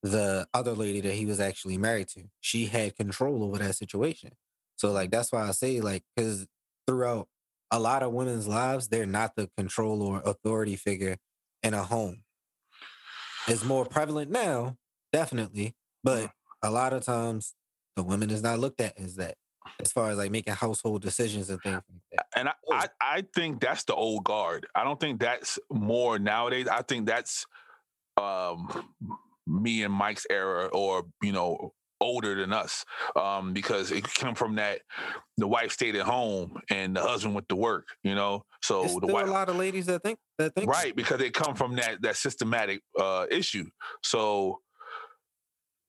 the 0.04 0.48
other 0.54 0.74
lady 0.74 1.02
that 1.02 1.14
he 1.14 1.26
was 1.26 1.40
actually 1.40 1.78
married 1.78 2.08
to. 2.10 2.24
She 2.42 2.68
had 2.68 2.96
control 2.96 3.44
over 3.44 3.58
that 3.58 3.76
situation. 3.76 4.32
So 4.76 4.92
like 4.92 5.12
that's 5.12 5.32
why 5.32 5.48
I 5.48 5.52
say 5.52 5.82
like 5.82 6.04
because 6.16 6.48
throughout 6.86 7.28
a 7.72 7.80
lot 7.80 8.04
of 8.04 8.14
women's 8.14 8.48
lives, 8.48 8.88
they're 8.88 9.06
not 9.06 9.36
the 9.36 9.50
control 9.58 10.02
or 10.02 10.22
authority 10.24 10.76
figure 10.76 11.18
in 11.64 11.74
a 11.74 11.84
home. 11.84 12.24
It's 13.48 13.64
more 13.64 13.86
prevalent 13.86 14.30
now, 14.30 14.78
definitely, 15.12 15.74
but 16.04 16.32
a 16.62 16.70
lot 16.70 16.94
of 16.94 17.04
times 17.04 17.56
the 17.96 18.04
woman 18.04 18.30
is 18.30 18.44
not 18.44 18.60
looked 18.60 18.82
at 18.82 18.98
as 19.00 19.16
that, 19.16 19.36
as 19.80 19.92
far 19.92 20.12
as 20.12 20.18
like 20.18 20.32
making 20.32 20.54
household 20.54 21.02
decisions 21.02 21.50
and 21.50 21.62
things 21.62 21.76
like 21.76 22.02
that. 22.12 22.26
And 22.36 22.50
I, 22.50 22.54
I, 22.72 22.88
I 23.02 23.24
think 23.34 23.60
that's 23.60 23.84
the 23.84 23.96
old 23.96 24.24
guard. 24.24 24.68
I 24.76 24.84
don't 24.84 25.00
think 25.00 25.20
that's 25.20 25.60
more 25.72 26.20
nowadays. 26.20 26.68
I 26.68 26.82
think 26.82 27.08
that's 27.08 27.46
um, 28.18 28.68
me 29.48 29.84
and 29.84 29.94
Mike's 29.94 30.28
era, 30.30 30.68
or 30.68 31.06
you 31.24 31.32
know, 31.32 31.74
older 32.00 32.36
than 32.36 32.54
us, 32.54 32.86
um, 33.16 33.54
because 33.54 33.92
it 33.92 34.04
came 34.14 34.36
from 34.36 34.56
that 34.56 34.82
the 35.38 35.48
wife 35.48 35.72
stayed 35.72 35.96
at 35.96 36.06
home 36.06 36.60
and 36.70 36.96
the 36.96 37.02
husband 37.02 37.34
went 37.34 37.50
to 37.50 37.56
work. 37.56 37.88
You 38.04 38.14
know, 38.16 38.44
so 38.62 38.82
There's 38.82 38.96
the 38.98 39.08
wife. 39.08 39.28
a 39.28 39.32
lot 39.32 39.50
of 39.50 39.56
ladies 39.56 39.86
that 39.88 40.04
think 40.04 40.20
that 40.38 40.54
think 40.54 40.70
Right, 40.70 40.96
because 40.96 41.18
they 41.20 41.30
come 41.32 41.56
from 41.56 41.76
that 41.78 42.02
that 42.02 42.18
systematic 42.18 42.82
uh, 43.00 43.26
issue. 43.32 43.66
So 44.04 44.60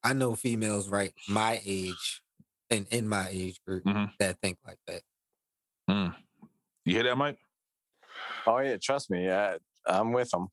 I 0.02 0.12
know 0.12 0.34
females 0.36 0.88
right 0.88 1.12
my 1.28 1.60
age 1.66 2.22
and 2.70 2.86
in 2.90 3.08
my 3.08 3.28
age 3.30 3.60
group 3.66 3.84
Mhm. 3.84 4.12
that 4.18 4.38
think 4.40 4.58
like 4.66 4.78
that. 4.86 5.02
mm. 5.90 6.14
you 6.84 6.94
hear 6.94 7.02
that, 7.02 7.16
Mike? 7.18 7.38
Oh 8.46 8.58
yeah, 8.58 8.76
trust 8.82 9.10
me, 9.10 9.30
I, 9.30 9.56
I'm 9.86 10.12
with 10.12 10.30
them. 10.30 10.48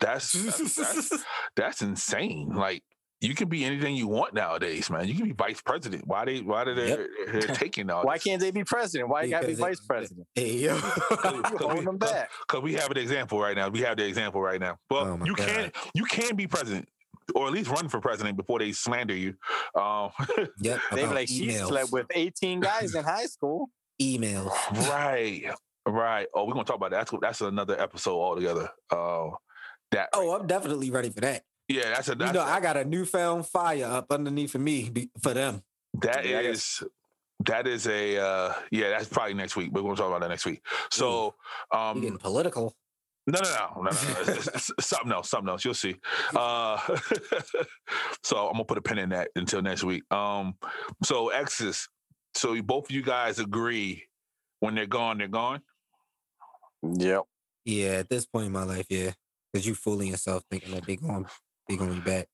That's 0.00 0.32
that's, 0.32 0.74
that's 0.74 1.24
that's 1.56 1.82
insane. 1.82 2.50
Like 2.54 2.82
you 3.20 3.34
can 3.34 3.48
be 3.48 3.64
anything 3.64 3.94
you 3.94 4.08
want 4.08 4.34
nowadays, 4.34 4.90
man. 4.90 5.06
You 5.06 5.14
can 5.14 5.26
be 5.26 5.32
vice 5.32 5.60
president. 5.60 6.06
Why 6.06 6.24
they 6.24 6.40
why 6.40 6.64
did 6.64 6.76
they 6.78 6.88
Yep. 6.88 7.00
they're 7.28 7.40
taking 7.54 7.88
all 7.90 8.02
Why 8.04 8.14
this? 8.14 8.24
can't 8.24 8.40
they 8.40 8.50
be 8.50 8.64
president? 8.64 9.08
Why 9.10 9.22
you 9.22 9.30
gotta 9.30 9.46
be 9.46 9.54
vice 9.54 9.80
president? 9.80 10.26
Hey 10.34 10.56
yo. 10.56 10.74
You 11.24 11.58
holding 11.58 11.84
them 11.84 11.98
back. 11.98 12.30
Because 12.48 12.62
we 12.62 12.74
have 12.74 12.90
an 12.90 12.96
example 12.96 13.38
right 13.40 13.56
now. 13.56 13.68
We 13.68 13.80
have 13.80 13.96
the 13.96 14.06
example 14.06 14.40
right 14.40 14.60
now. 14.60 14.76
Well, 14.90 15.04
Oh 15.06 15.16
my 15.18 15.26
you 15.26 15.34
can 15.34 15.70
you 15.94 16.04
can 16.04 16.34
be 16.36 16.46
president, 16.48 16.88
or 17.34 17.46
at 17.46 17.52
least 17.52 17.70
run 17.70 17.88
for 17.88 18.00
president 18.00 18.36
before 18.36 18.58
they 18.58 18.72
slander 18.72 19.14
you. 19.14 19.34
Um, 19.78 20.10
yep. 20.60 20.80
They 20.90 21.02
be 21.06 21.14
like, 21.14 21.28
she 21.28 21.46
emails. 21.48 21.68
slept 21.68 21.92
with 21.92 22.06
18 22.14 22.60
guys 22.60 22.94
in 22.94 23.04
high 23.04 23.26
school. 23.26 23.68
emails. 24.00 24.50
right, 24.90 25.44
right. 25.86 26.26
Oh, 26.34 26.44
we're 26.44 26.54
gonna 26.54 26.64
talk 26.64 26.76
about 26.76 26.90
that. 26.90 27.06
That's 27.06 27.12
that's 27.20 27.40
another 27.42 27.80
episode 27.80 28.18
altogether. 28.18 28.68
Uh, 28.90 29.28
that 29.92 30.08
Oh, 30.14 30.34
I'm 30.34 30.46
definitely 30.46 30.90
ready 30.90 31.10
for 31.10 31.20
that. 31.20 31.44
yeah, 31.68 31.90
that's 31.94 32.08
a 32.08 32.12
You 32.12 32.18
that's 32.18 32.32
know, 32.34 32.40
a- 32.42 32.44
I 32.44 32.60
got 32.60 32.76
a 32.76 32.84
newfound 32.84 33.46
fire 33.46 33.84
up 33.86 34.10
underneath 34.10 34.54
of 34.54 34.60
me 34.60 34.90
be- 34.90 35.10
for 35.22 35.32
them. 35.34 35.62
That 36.02 36.24
yeah, 36.26 36.40
is 36.40 36.82
that 37.46 37.66
is 37.66 37.86
a 37.86 38.18
uh 38.18 38.54
yeah, 38.70 38.90
that's 38.90 39.08
probably 39.08 39.34
next 39.34 39.56
week. 39.56 39.70
We're 39.72 39.82
gonna 39.82 39.96
talk 39.96 40.08
about 40.08 40.20
that 40.20 40.28
next 40.28 40.46
week. 40.46 40.64
So 40.90 41.34
We 41.72 41.78
um 41.78 42.00
getting 42.00 42.18
political. 42.18 42.74
no 43.26 43.38
no 43.40 43.72
no 43.76 43.82
no 43.82 43.90
no, 43.90 43.90
something 44.80 45.12
else, 45.12 45.28
something 45.30 45.48
else. 45.50 45.64
You'll 45.64 45.74
see. 45.74 45.96
Uh 46.34 46.78
so 48.22 48.46
I'm 48.48 48.52
gonna 48.54 48.64
put 48.64 48.78
a 48.78 48.82
pin 48.82 48.98
in 48.98 49.10
that 49.10 49.28
until 49.36 49.62
next 49.62 49.84
week. 49.84 50.02
Um 50.12 50.54
so 51.04 51.28
exes, 51.30 51.88
so 52.34 52.60
both 52.62 52.86
of 52.86 52.90
you 52.90 53.02
guys 53.02 53.38
agree 53.38 54.04
when 54.60 54.74
they're 54.74 54.86
gone, 54.86 55.18
they're 55.18 55.28
gone. 55.28 55.60
Yep. 56.82 57.22
Yeah, 57.64 57.90
at 57.90 58.08
this 58.08 58.26
point 58.26 58.46
in 58.46 58.52
my 58.52 58.64
life, 58.64 58.86
yeah, 58.88 59.12
because 59.52 59.66
you 59.66 59.74
fooling 59.74 60.08
yourself 60.08 60.42
thinking 60.50 60.72
that 60.74 60.86
they 60.86 60.96
going 60.96 61.26
they 61.68 61.76
gonna 61.76 61.94
be 61.94 62.00
back. 62.00 62.28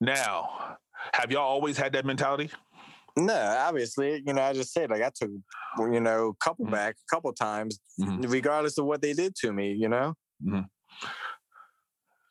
Now, 0.00 0.76
have 1.14 1.30
y'all 1.30 1.42
always 1.42 1.76
had 1.76 1.92
that 1.92 2.04
mentality? 2.04 2.50
No, 3.16 3.34
obviously, 3.34 4.22
you 4.26 4.32
know, 4.32 4.42
I 4.42 4.52
just 4.52 4.72
said 4.72 4.90
like 4.90 5.02
I 5.02 5.10
took, 5.14 5.30
you 5.78 6.00
know, 6.00 6.28
a 6.28 6.34
couple 6.44 6.66
Mhm. 6.66 6.70
back 6.72 6.94
a 6.96 7.14
couple 7.14 7.32
times, 7.34 7.78
Mhm. 8.00 8.30
regardless 8.30 8.78
of 8.78 8.86
what 8.86 9.02
they 9.02 9.12
did 9.12 9.34
to 9.36 9.52
me. 9.52 9.72
You 9.72 9.88
know, 9.88 10.14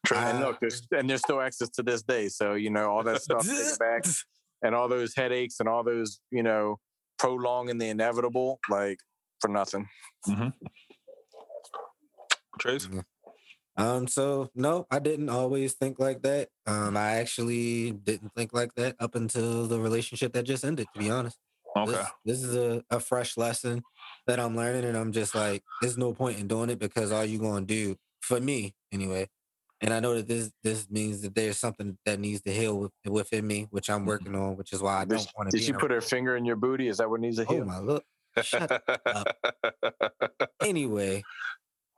Trey? 0.06 0.18
and 0.18 0.40
Uh, 0.40 0.48
look, 0.48 0.60
there's 0.60 0.82
and 0.92 1.10
there's 1.10 1.22
still 1.22 1.42
access 1.42 1.70
to 1.70 1.84
this 1.84 2.02
day. 2.02 2.30
So 2.30 2.56
you 2.56 2.70
know, 2.72 2.90
all 2.90 3.04
that 3.04 3.22
stuff 3.22 3.46
taken 3.48 3.78
back, 3.80 4.04
and 4.64 4.74
all 4.76 4.88
those 4.88 5.16
headaches 5.16 5.60
and 5.60 5.70
all 5.70 5.84
those, 5.84 6.20
you 6.32 6.44
know, 6.44 6.80
prolonging 7.20 7.78
the 7.78 7.88
inevitable, 7.90 8.60
like 8.70 8.98
for 9.40 9.48
nothing. 9.50 9.88
mm 10.28 10.54
Trace? 12.60 12.88
Um, 13.78 14.08
so 14.08 14.50
no, 14.54 14.86
I 14.92 15.00
didn't 15.00 15.30
always 15.30 15.74
think 15.74 16.00
like 16.00 16.22
that. 16.24 16.50
Um, 16.68 16.98
I 16.98 17.14
actually 17.14 17.92
didn't 17.92 18.34
think 18.36 18.54
like 18.54 18.74
that 18.76 18.96
up 19.00 19.16
until 19.16 19.68
the 19.68 19.80
relationship 19.80 20.34
that 20.34 20.44
just 20.44 20.66
ended, 20.66 20.88
to 20.94 21.00
be 21.00 21.10
honest. 21.10 21.38
Okay. 21.76 21.92
This, 21.92 22.08
this 22.26 22.44
is 22.44 22.56
a, 22.56 22.84
a 22.90 23.00
fresh 23.00 23.38
lesson 23.38 23.82
that 24.28 24.40
I'm 24.40 24.56
learning, 24.58 24.84
and 24.84 24.98
I'm 24.98 25.14
just 25.14 25.34
like, 25.34 25.64
there's 25.82 25.98
no 25.98 26.14
point 26.14 26.38
in 26.40 26.48
doing 26.48 26.70
it 26.70 26.80
because 26.80 27.12
all 27.12 27.24
you 27.24 27.40
gonna 27.40 27.66
do 27.66 27.96
for 28.22 28.40
me 28.42 28.76
anyway. 28.92 29.30
And 29.84 29.94
I 29.94 30.00
know 30.00 30.14
that 30.16 30.28
this 30.28 30.52
this 30.64 30.90
means 30.92 31.22
that 31.22 31.34
there's 31.34 31.58
something 31.58 31.98
that 32.06 32.20
needs 32.20 32.42
to 32.42 32.52
heal 32.52 32.78
with, 32.78 32.92
within 33.08 33.48
me, 33.48 33.68
which 33.72 33.90
I'm 33.90 34.06
working 34.06 34.36
on, 34.36 34.58
which 34.58 34.74
is 34.74 34.82
why 34.82 34.98
I 35.02 35.06
don't 35.06 35.28
want 35.36 35.50
to. 35.50 35.58
did 35.58 35.66
she 35.66 35.74
put 35.74 35.90
her 35.92 36.02
finger 36.02 36.36
in 36.36 36.46
your 36.46 36.56
booty? 36.58 36.88
Is 36.88 36.98
that 36.98 37.10
what 37.10 37.20
needs 37.22 37.38
to 37.38 37.46
Oh 37.48 37.54
heal? 37.56 37.66
my 37.66 37.80
look. 37.80 38.04
Shut 38.42 38.82
up. 39.08 39.38
Anyway, 40.62 41.24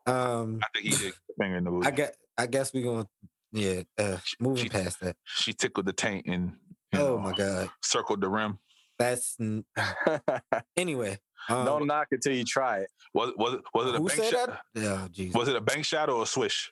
um, 0.05 0.59
I 0.63 0.67
think 0.79 0.93
he 0.93 1.03
did 1.05 1.13
finger 1.39 1.57
in 1.57 1.63
the 1.63 1.71
booty. 1.71 1.87
I 1.87 1.91
get. 1.91 2.15
I 2.37 2.47
guess 2.47 2.73
we're 2.73 2.83
gonna. 2.83 3.07
Yeah, 3.51 3.83
uh, 3.99 4.17
moving 4.39 4.63
she- 4.63 4.69
past 4.69 4.99
that. 5.01 5.15
she 5.25 5.53
tickled 5.53 5.85
the 5.85 5.93
taint 5.93 6.25
and 6.27 6.53
Oh 6.93 6.97
know, 6.97 7.17
my 7.19 7.33
god, 7.33 7.69
circled 7.83 8.21
the 8.21 8.29
rim. 8.29 8.57
that's 8.99 9.35
n- 9.39 9.63
anyway. 10.77 11.19
Um, 11.49 11.65
Don't 11.65 11.87
knock 11.87 12.07
it 12.11 12.21
till 12.21 12.33
you 12.33 12.45
try 12.45 12.79
it. 12.79 12.89
Was 13.13 13.31
was 13.37 13.55
it 13.55 13.61
was 13.73 13.87
it 13.89 13.95
a 13.95 13.97
who 13.99 14.07
bank 14.07 14.23
shot? 14.23 14.59
that? 14.75 14.85
Oh 14.85 15.07
Jesus, 15.11 15.35
Was 15.35 15.47
it 15.49 15.55
a 15.55 15.61
bank 15.61 15.85
shot 15.85 16.09
or 16.09 16.23
a 16.23 16.25
swish? 16.25 16.71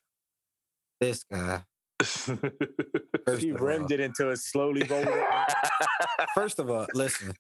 this 1.00 1.24
guy. 1.24 1.64
First 2.00 3.42
She 3.42 3.50
of, 3.50 3.62
rimmed 3.62 3.86
all, 3.92 3.92
it 3.92 4.00
until 4.00 4.32
it 4.32 4.38
slowly 4.38 4.84
rolled. 4.84 5.08
first 6.36 6.58
of 6.60 6.70
all, 6.70 6.88
listen. 6.94 7.34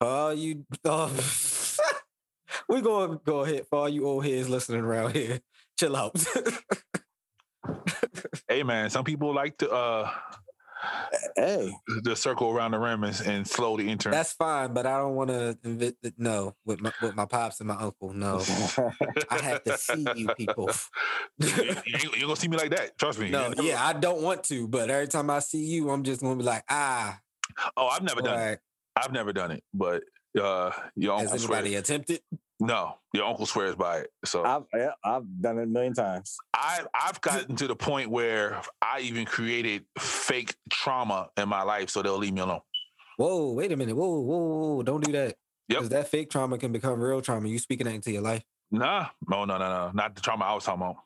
For 0.00 0.06
all 0.08 0.32
you, 0.34 0.64
oh, 0.84 1.08
we 2.68 2.80
gonna 2.80 3.20
go 3.24 3.40
ahead 3.40 3.66
for 3.68 3.80
all 3.80 3.88
you 3.88 4.06
old 4.06 4.24
heads 4.24 4.48
listening 4.48 4.80
around 4.80 5.14
here. 5.14 5.40
Chill 5.78 5.96
out. 5.96 6.16
hey 8.48 8.62
man, 8.62 8.90
some 8.90 9.04
people 9.04 9.34
like 9.34 9.58
to 9.58 9.70
uh 9.70 10.10
hey, 11.36 11.74
the 12.02 12.14
circle 12.14 12.50
around 12.50 12.72
the 12.72 12.78
rim 12.78 13.04
and, 13.04 13.20
and 13.26 13.46
the 13.46 13.86
enter. 13.88 14.10
That's 14.10 14.32
fine, 14.32 14.72
but 14.72 14.86
I 14.86 14.98
don't 14.98 15.14
want 15.14 15.30
to. 15.30 15.58
Invite 15.64 15.94
no, 16.18 16.54
with 16.64 16.80
my 16.80 16.92
with 17.02 17.16
my 17.16 17.24
pops 17.24 17.60
and 17.60 17.68
my 17.68 17.76
uncle. 17.76 18.12
No, 18.12 18.36
I 19.30 19.38
have 19.38 19.64
to 19.64 19.78
see 19.78 20.06
you 20.14 20.28
people. 20.36 20.70
you, 21.38 21.48
you 21.48 21.74
you 21.86 22.10
ain't 22.12 22.22
gonna 22.22 22.36
see 22.36 22.48
me 22.48 22.56
like 22.56 22.70
that. 22.70 22.96
Trust 22.98 23.18
me. 23.18 23.30
no, 23.30 23.52
yeah, 23.60 23.84
I 23.84 23.92
don't 23.92 24.22
want 24.22 24.44
to, 24.44 24.68
but 24.68 24.90
every 24.90 25.08
time 25.08 25.30
I 25.30 25.40
see 25.40 25.64
you, 25.64 25.90
I'm 25.90 26.02
just 26.02 26.20
gonna 26.20 26.36
be 26.36 26.44
like, 26.44 26.64
ah. 26.68 27.18
Oh, 27.76 27.88
I've 27.88 28.02
never 28.02 28.22
done 28.22 28.40
it. 28.40 28.60
I've 28.96 29.12
never 29.12 29.32
done 29.32 29.50
it, 29.50 29.64
but 29.72 30.02
uh, 30.40 30.70
your 30.96 31.18
Has 31.18 31.32
uncle 31.32 31.46
anybody 31.46 31.70
swears. 31.70 31.90
attempted? 31.90 32.20
No, 32.60 32.94
your 33.12 33.24
uncle 33.24 33.46
swears 33.46 33.74
by 33.74 33.98
it. 33.98 34.10
So 34.24 34.44
I've 34.44 34.62
yeah, 34.72 34.92
I've 35.04 35.24
done 35.40 35.58
it 35.58 35.64
a 35.64 35.66
million 35.66 35.92
times. 35.92 36.36
I 36.54 36.82
I've 36.94 37.20
gotten 37.20 37.56
to 37.56 37.66
the 37.66 37.74
point 37.74 38.10
where 38.10 38.62
I 38.80 39.00
even 39.00 39.24
created 39.24 39.84
fake 39.98 40.54
trauma 40.70 41.30
in 41.36 41.48
my 41.48 41.62
life, 41.62 41.90
so 41.90 42.00
they'll 42.00 42.16
leave 42.16 42.32
me 42.32 42.40
alone. 42.40 42.60
Whoa, 43.16 43.52
wait 43.52 43.72
a 43.72 43.76
minute. 43.76 43.96
Whoa, 43.96 44.20
whoa, 44.20 44.38
whoa, 44.38 44.82
don't 44.82 45.04
do 45.04 45.12
that. 45.12 45.36
Yep. 45.68 45.78
Because 45.78 45.88
that 45.90 46.08
fake 46.08 46.30
trauma 46.30 46.58
can 46.58 46.72
become 46.72 47.00
real 47.00 47.20
trauma. 47.20 47.48
You 47.48 47.58
speaking 47.58 47.86
that 47.86 47.94
into 47.94 48.12
your 48.12 48.22
life. 48.22 48.42
Nah, 48.70 49.08
no, 49.28 49.44
no, 49.44 49.58
no, 49.58 49.68
no, 49.68 49.90
not 49.92 50.14
the 50.14 50.20
trauma 50.20 50.44
I 50.44 50.54
was 50.54 50.64
talking 50.64 50.82
about. 50.82 50.96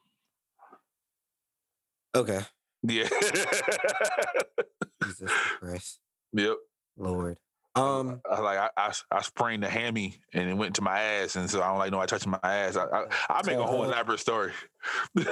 Okay. 2.15 2.41
Yeah. 2.83 3.09
Jesus 5.03 5.31
Christ. 5.61 6.01
yep. 6.33 6.57
Lord. 6.97 7.37
Um, 7.79 8.21
I, 8.31 8.41
like 8.41 8.59
I, 8.59 8.71
I, 8.77 8.93
I 9.11 9.23
sprained 9.23 9.63
the 9.63 9.69
hammy 9.69 10.21
and 10.33 10.49
it 10.49 10.55
went 10.55 10.75
to 10.77 10.83
my 10.83 11.01
ass, 11.01 11.37
and 11.37 11.51
so 11.51 11.63
I 11.63 11.69
don't 11.69 11.79
like 11.79 11.91
nobody 11.91 12.09
touching 12.09 12.31
my 12.31 12.39
ass. 12.43 12.77
I, 12.77 12.85
I, 12.85 13.07
I 13.29 13.43
make 13.47 13.57
a 13.57 13.67
whole 13.67 13.85
elaborate 13.85 14.21
story. 14.21 14.53
like, 15.15 15.27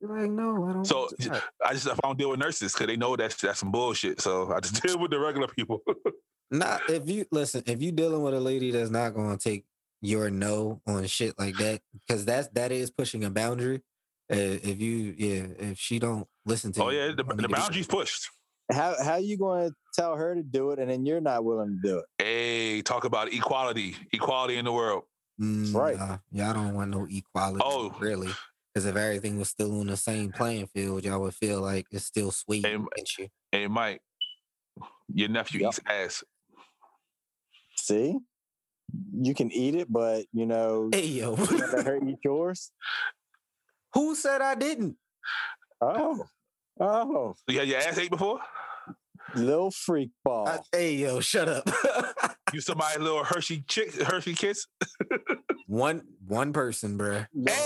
no, 0.00 0.66
I 0.68 0.72
don't. 0.72 0.84
So. 0.84 1.08
I 1.64 1.72
just 1.74 1.88
I 1.88 1.94
don't 2.02 2.18
deal 2.18 2.30
with 2.30 2.40
nurses 2.40 2.72
because 2.72 2.86
they 2.86 2.96
know 2.96 3.16
that's 3.16 3.36
that's 3.36 3.60
some 3.60 3.70
bullshit. 3.70 4.20
So 4.20 4.52
I 4.52 4.60
just 4.60 4.82
deal 4.86 4.98
with 4.98 5.10
the 5.10 5.18
regular 5.18 5.48
people. 5.48 5.82
Not 6.50 6.82
if 6.90 7.08
you 7.08 7.24
listen, 7.30 7.62
if 7.66 7.80
you 7.80 7.92
dealing 7.92 8.22
with 8.22 8.34
a 8.34 8.40
lady 8.40 8.70
that's 8.70 8.90
not 8.90 9.14
gonna 9.14 9.38
take 9.38 9.64
your 10.02 10.30
no 10.30 10.80
on 10.86 11.06
shit 11.06 11.38
like 11.38 11.56
that, 11.56 11.80
because 12.06 12.24
that's 12.24 12.48
that 12.48 12.72
is 12.72 12.90
pushing 12.90 13.24
a 13.24 13.30
boundary. 13.30 13.80
Uh, 14.30 14.36
if 14.62 14.80
you, 14.80 15.14
yeah, 15.16 15.46
if 15.58 15.78
she 15.78 15.98
don't 15.98 16.26
listen 16.46 16.72
to 16.72 16.84
oh 16.84 16.90
you, 16.90 16.98
yeah, 16.98 17.08
the, 17.08 17.22
the 17.22 17.42
to 17.42 17.48
boundaries 17.48 17.86
pushed. 17.86 18.30
How 18.70 18.94
how 19.02 19.16
you 19.16 19.36
going 19.36 19.70
to 19.70 19.74
tell 19.94 20.16
her 20.16 20.34
to 20.34 20.42
do 20.42 20.70
it 20.70 20.78
and 20.78 20.90
then 20.90 21.04
you're 21.04 21.20
not 21.20 21.44
willing 21.44 21.80
to 21.82 21.88
do 21.88 21.98
it? 21.98 22.04
Hey, 22.18 22.82
talk 22.82 23.04
about 23.04 23.32
equality, 23.32 23.96
equality 24.12 24.56
in 24.56 24.64
the 24.64 24.72
world. 24.72 25.04
Mm, 25.40 25.74
right. 25.74 25.96
nah, 25.98 26.18
y'all 26.30 26.54
don't 26.54 26.74
want 26.74 26.90
no 26.90 27.06
equality, 27.10 27.62
Oh. 27.64 27.94
really. 27.98 28.32
Because 28.72 28.86
if 28.86 28.96
everything 28.96 29.38
was 29.38 29.50
still 29.50 29.78
on 29.80 29.88
the 29.88 29.96
same 29.98 30.32
playing 30.32 30.66
field, 30.68 31.04
y'all 31.04 31.20
would 31.20 31.34
feel 31.34 31.60
like 31.60 31.86
it's 31.90 32.06
still 32.06 32.30
sweet 32.30 32.64
Hey, 32.64 32.74
against 32.74 33.18
you. 33.18 33.28
Hey, 33.50 33.66
Mike, 33.66 34.00
your 35.12 35.28
nephew 35.28 35.60
Yep. 35.60 35.68
eats 35.68 35.80
ass. 35.86 36.24
See, 37.76 38.16
you 39.14 39.34
can 39.34 39.50
eat 39.52 39.74
it, 39.74 39.92
but 39.92 40.24
you 40.32 40.46
know, 40.46 40.88
Hey 40.92 41.06
yo, 41.06 41.34
let 41.34 41.86
her 41.86 41.98
eat 42.02 42.18
yours. 42.24 42.70
who 43.94 44.14
said 44.14 44.40
I 44.40 44.54
didn't? 44.54 44.96
Oh, 45.82 46.24
oh, 46.80 47.34
You 47.48 47.58
had 47.60 47.68
your 47.68 47.78
ass 47.78 47.98
ate 47.98 48.10
before? 48.10 48.40
little 49.34 49.70
freak 49.70 50.10
ball. 50.24 50.46
I- 50.48 50.58
hey 50.72 50.94
yo, 50.96 51.20
shut 51.20 51.48
up. 51.48 51.68
You 52.52 52.60
somebody 52.60 52.98
little 53.00 53.24
Hershey 53.24 53.64
chick, 53.66 53.94
Hershey 54.02 54.34
kiss? 54.34 54.66
one 55.66 56.02
one 56.26 56.52
person, 56.52 56.98
bruh. 56.98 57.26
Little- 57.32 57.56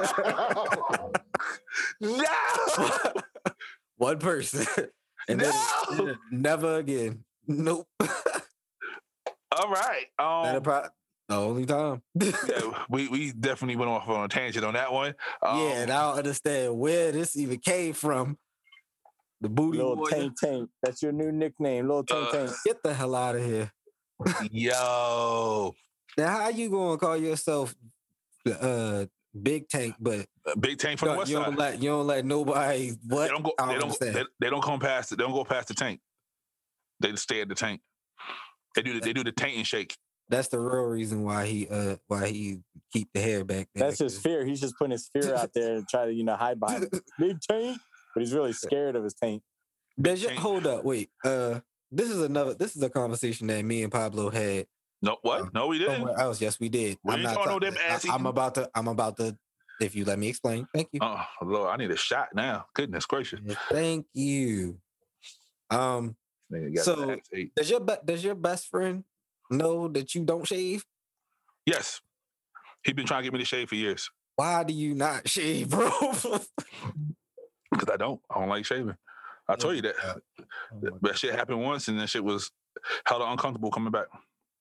little- 0.00 1.12
Hey, 1.98 1.98
no, 2.00 3.12
one 3.96 4.18
person. 4.18 4.64
and 5.28 5.40
then 5.40 5.52
no. 5.92 6.14
never 6.30 6.76
again. 6.76 7.24
Nope. 7.48 7.88
All 8.00 9.68
right. 9.70 10.06
That'll 10.18 10.56
Um, 10.58 10.62
pro- 10.62 10.86
the 11.30 11.36
only 11.36 11.64
time. 11.66 12.02
yeah, 12.20 12.84
we 12.88 13.08
we 13.08 13.32
definitely 13.32 13.76
went 13.76 13.90
off 13.90 14.08
on 14.08 14.24
a 14.24 14.28
tangent 14.28 14.64
on 14.64 14.74
that 14.74 14.92
one. 14.92 15.14
Um, 15.42 15.58
yeah, 15.58 15.72
and 15.82 15.90
I 15.90 16.08
don't 16.08 16.18
understand 16.18 16.78
where 16.78 17.12
this 17.12 17.36
even 17.36 17.58
came 17.58 17.92
from. 17.94 18.36
The 19.40 19.48
booty 19.48 19.78
little 19.78 19.96
warrior. 19.96 20.10
tank. 20.14 20.32
taint. 20.38 20.70
That's 20.82 21.02
your 21.02 21.12
new 21.12 21.32
nickname, 21.32 21.88
little 21.88 22.04
tank 22.04 22.28
Uh, 22.28 22.32
taint. 22.46 22.52
Get 22.66 22.82
the 22.82 22.92
hell 22.92 23.14
out 23.14 23.36
of 23.36 23.44
here. 23.44 23.72
yo, 24.50 25.74
Now, 26.18 26.28
how 26.28 26.48
you 26.50 26.68
gonna 26.68 26.98
call 26.98 27.16
yourself 27.16 27.74
uh 28.60 29.06
big 29.42 29.68
tank, 29.68 29.94
but 29.98 30.26
big 30.58 30.78
tank 30.78 30.98
from 30.98 31.08
the 31.08 31.12
you, 31.14 31.18
west 31.18 31.30
you 31.30 31.36
side. 31.38 31.44
don't 31.46 31.58
let 31.58 31.82
you 31.82 31.88
don't 31.90 32.06
let 32.06 32.24
nobody 32.24 32.92
what? 33.06 33.22
They 33.22 33.28
don't 33.28 33.42
go. 33.42 33.52
They 33.58 33.78
don't 33.78 33.98
don't. 33.98 34.00
They, 34.00 34.24
they 34.40 34.50
don't 34.50 34.62
come 34.62 34.78
past. 34.80 35.12
it. 35.12 35.16
They 35.18 35.24
don't 35.24 35.32
go 35.32 35.44
past 35.44 35.68
the 35.68 35.74
tank. 35.74 36.00
They 37.00 37.12
just 37.12 37.22
stay 37.22 37.40
at 37.40 37.48
the 37.48 37.54
tank. 37.54 37.80
They 38.74 38.82
do. 38.82 38.94
the- 38.94 39.00
They 39.00 39.12
do 39.14 39.24
the 39.24 39.32
taint 39.32 39.56
and 39.56 39.66
shake. 39.66 39.96
That's 40.30 40.48
the 40.48 40.60
real 40.60 40.84
reason 40.84 41.24
why 41.24 41.46
he 41.46 41.66
uh 41.68 41.96
why 42.06 42.28
he 42.28 42.60
keep 42.92 43.08
the 43.12 43.20
hair 43.20 43.44
back 43.44 43.68
there. 43.74 43.88
That's 43.88 43.98
his 43.98 44.16
fear. 44.18 44.44
He's 44.46 44.60
just 44.60 44.76
putting 44.78 44.92
his 44.92 45.10
fear 45.12 45.34
out 45.34 45.52
there 45.52 45.74
and 45.76 45.88
try 45.88 46.06
to, 46.06 46.12
you 46.12 46.22
know, 46.24 46.36
hide 46.36 46.60
behind 46.60 46.84
it. 46.84 47.02
Big 47.18 47.40
taint. 47.40 47.78
But 48.14 48.20
he's 48.22 48.32
really 48.32 48.52
scared 48.52 48.94
of 48.96 49.02
his 49.04 49.14
taint. 49.14 49.42
Does 50.00 50.22
your, 50.22 50.32
hold 50.34 50.66
up, 50.66 50.84
wait. 50.84 51.10
Uh 51.24 51.60
this 51.90 52.08
is 52.08 52.22
another 52.22 52.54
this 52.54 52.76
is 52.76 52.82
a 52.82 52.88
conversation 52.88 53.48
that 53.48 53.64
me 53.64 53.82
and 53.82 53.90
Pablo 53.90 54.30
had 54.30 54.66
No, 55.02 55.16
what? 55.22 55.40
Um, 55.40 55.50
No, 55.52 55.66
we 55.66 55.78
didn't. 55.78 55.94
somewhere 55.96 56.18
else. 56.20 56.40
Yes, 56.40 56.60
we 56.60 56.68
did. 56.68 56.96
We 57.02 57.14
ain't 57.14 57.24
talking 57.24 57.44
no 57.46 57.58
talk- 57.58 57.62
them 57.62 57.74
ass 57.88 58.08
I, 58.08 58.14
am 58.14 58.26
about 58.26 58.54
to 58.54 58.70
I'm 58.74 58.86
about 58.86 59.16
to 59.16 59.36
if 59.80 59.96
you 59.96 60.04
let 60.04 60.18
me 60.20 60.28
explain. 60.28 60.68
Thank 60.72 60.88
you. 60.92 61.00
Oh 61.02 61.24
Lord, 61.42 61.70
I 61.70 61.76
need 61.76 61.90
a 61.90 61.96
shot 61.96 62.28
now. 62.34 62.66
Goodness 62.74 63.04
gracious. 63.04 63.40
Yeah, 63.44 63.56
Thank 63.68 64.06
you. 64.14 64.78
Um 65.70 66.14
So- 66.76 66.94
the 66.94 67.12
ass 67.14 67.18
ate. 67.34 67.52
does 67.56 67.68
your 67.68 67.80
does 68.04 68.22
your 68.22 68.36
best 68.36 68.68
friend 68.68 69.02
know 69.50 69.88
that 69.88 70.14
you 70.14 70.24
don't 70.24 70.46
shave? 70.46 70.84
Yes, 71.66 72.00
He's 72.82 72.94
been 72.94 73.06
trying 73.06 73.20
to 73.20 73.24
get 73.24 73.32
me 73.34 73.38
to 73.40 73.44
shave 73.44 73.68
for 73.68 73.74
years 73.74 74.08
Why 74.36 74.64
do 74.64 74.72
you 74.72 74.94
not 74.94 75.28
shave, 75.28 75.68
bro? 75.70 75.90
because 77.70 77.88
I 77.92 77.96
don't. 77.96 78.20
I 78.30 78.40
don't 78.40 78.48
like 78.48 78.64
shaving. 78.64 78.96
I 79.48 79.56
told 79.56 79.76
you 79.76 79.82
that. 79.82 79.94
Oh 80.02 80.98
That 81.02 81.18
shit 81.18 81.34
happened 81.34 81.62
once, 81.62 81.88
and 81.88 81.98
that 82.00 82.08
shit 82.08 82.24
was 82.24 82.50
hella 83.06 83.30
uncomfortable 83.30 83.70
coming 83.70 83.90
back. 83.90 84.06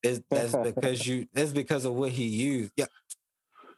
It's, 0.04 0.22
that's 0.30 0.56
because 0.56 1.06
you. 1.06 1.28
That's 1.34 1.52
because 1.52 1.86
of 1.86 1.94
what 1.94 2.12
he 2.12 2.26
used. 2.26 2.72
Yeah, 2.76 2.86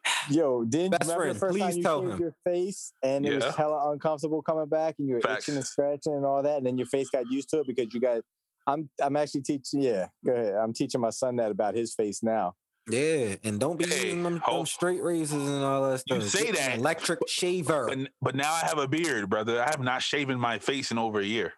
Yo, 0.29 0.63
didn't 0.63 0.91
Best 0.91 1.09
you 1.09 1.15
remember 1.17 1.23
friend, 1.23 1.35
the 1.35 1.39
first 1.39 1.59
time 1.59 1.67
please 1.69 1.77
you 1.77 1.83
shaved 1.83 2.13
him. 2.13 2.19
your 2.19 2.35
face 2.45 2.93
and 3.03 3.25
it 3.25 3.29
Yeah. 3.29 3.45
was 3.47 3.55
hella 3.55 3.91
uncomfortable 3.91 4.41
coming 4.41 4.65
back 4.67 4.95
and 4.99 5.07
you 5.07 5.15
were 5.15 5.21
Facts. 5.21 5.43
itching 5.47 5.57
and 5.57 5.65
scratching 5.65 6.13
and 6.13 6.25
all 6.25 6.41
that, 6.43 6.57
and 6.57 6.65
then 6.65 6.77
your 6.77 6.87
face 6.87 7.09
got 7.09 7.29
used 7.29 7.49
to 7.49 7.59
it 7.59 7.67
because 7.67 7.93
you 7.93 7.99
got 7.99 8.21
I'm 8.67 8.89
I'm 9.01 9.15
actually 9.15 9.41
teaching 9.41 9.81
yeah, 9.81 10.07
go 10.25 10.33
ahead. 10.33 10.55
I'm 10.55 10.73
teaching 10.73 11.01
my 11.01 11.09
son 11.09 11.35
that 11.37 11.51
about 11.51 11.75
his 11.75 11.93
face 11.93 12.21
now. 12.23 12.53
yeah, 12.89 13.35
and 13.43 13.59
don't 13.59 13.77
be 13.77 13.85
Hey, 13.85 14.05
using 14.05 14.23
them, 14.23 14.41
them 14.47 14.65
straight 14.65 15.01
razors 15.03 15.47
and 15.47 15.63
all 15.63 15.89
that 15.89 15.99
stuff. 15.99 16.17
You 16.21 16.27
stuff. 16.27 16.41
say 16.41 16.45
Get 16.47 16.55
that, 16.57 16.77
electric 16.79 17.27
shaver. 17.27 17.87
But, 17.87 18.09
but 18.21 18.35
now 18.35 18.51
I 18.53 18.59
have 18.59 18.77
a 18.77 18.87
beard, 18.87 19.29
brother. 19.29 19.61
I 19.61 19.69
have 19.69 19.79
not 19.81 20.01
shaven 20.01 20.39
my 20.39 20.59
face 20.59 20.91
in 20.91 20.97
over 20.97 21.19
a 21.19 21.25
year. 21.25 21.53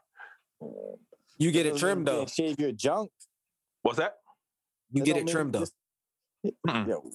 You 1.38 1.52
get 1.52 1.66
it 1.66 1.78
trimmed 1.78 2.06
mean 2.08 2.16
you 2.16 2.22
though. 2.22 2.28
Shave 2.28 2.60
your 2.60 2.72
junk. 2.72 3.10
What's 3.82 3.98
that? 3.98 4.16
You 4.92 5.02
That 5.02 5.06
get 5.06 5.18
it 5.18 5.28
trimmed 5.28 5.54
though. 5.54 5.66
Yo, 6.68 7.10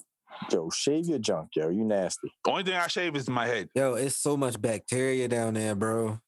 yo, 0.51 0.71
shave 0.71 1.07
your 1.07 1.19
junk, 1.19 1.51
yo. 1.55 1.69
You 1.69 1.85
nasty. 1.85 2.33
The 2.45 2.51
only 2.51 2.65
thing 2.65 2.75
I 2.75 2.87
shave 2.89 3.15
is 3.17 3.29
my 3.29 3.47
head. 3.47 3.69
Yo, 3.75 3.95
it's 3.95 4.17
so 4.17 4.37
much 4.37 4.61
bacteria 4.61 5.29
down 5.29 5.55
there, 5.55 5.75
bro. 5.75 6.19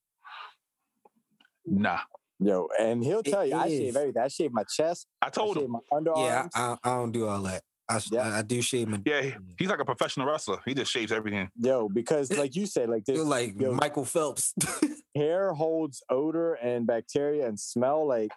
Nah. 1.66 2.00
Yo, 2.40 2.68
and 2.78 3.04
he'll 3.04 3.18
It 3.20 3.26
tell 3.26 3.44
you, 3.44 3.54
I 3.54 3.68
shave 3.68 3.96
everything. 3.96 4.22
I 4.22 4.28
shave 4.28 4.52
my 4.52 4.64
chest. 4.64 5.06
I 5.20 5.26
I 5.26 5.30
told 5.30 5.56
shave 5.56 5.66
him. 5.66 5.72
my 5.72 5.80
underarms. 5.92 6.24
Yeah, 6.24 6.48
I, 6.54 6.76
I 6.82 6.90
don't 6.96 7.12
do 7.12 7.28
all 7.28 7.42
that. 7.42 7.62
I, 7.88 8.00
Yeah. 8.10 8.28
I, 8.34 8.38
I 8.38 8.42
do 8.42 8.62
shave 8.62 8.88
my. 8.88 9.00
Yeah, 9.04 9.30
he's 9.58 9.68
like 9.68 9.80
a 9.80 9.84
professional 9.84 10.26
wrestler. 10.26 10.58
He 10.64 10.72
just 10.74 10.90
shaves 10.90 11.12
everything. 11.12 11.50
Yo, 11.60 11.88
because 11.88 12.32
like 12.32 12.54
you 12.56 12.64
said, 12.66 12.88
like 12.88 13.04
this 13.06 13.16
Feel 13.16 13.26
like 13.26 13.60
yo, 13.60 13.72
Michael 13.72 14.04
Phelps. 14.04 14.54
hair 15.14 15.52
holds 15.52 16.02
odor 16.08 16.54
and 16.54 16.86
bacteria 16.86 17.46
and 17.46 17.58
smell. 17.60 18.06
Like, 18.06 18.30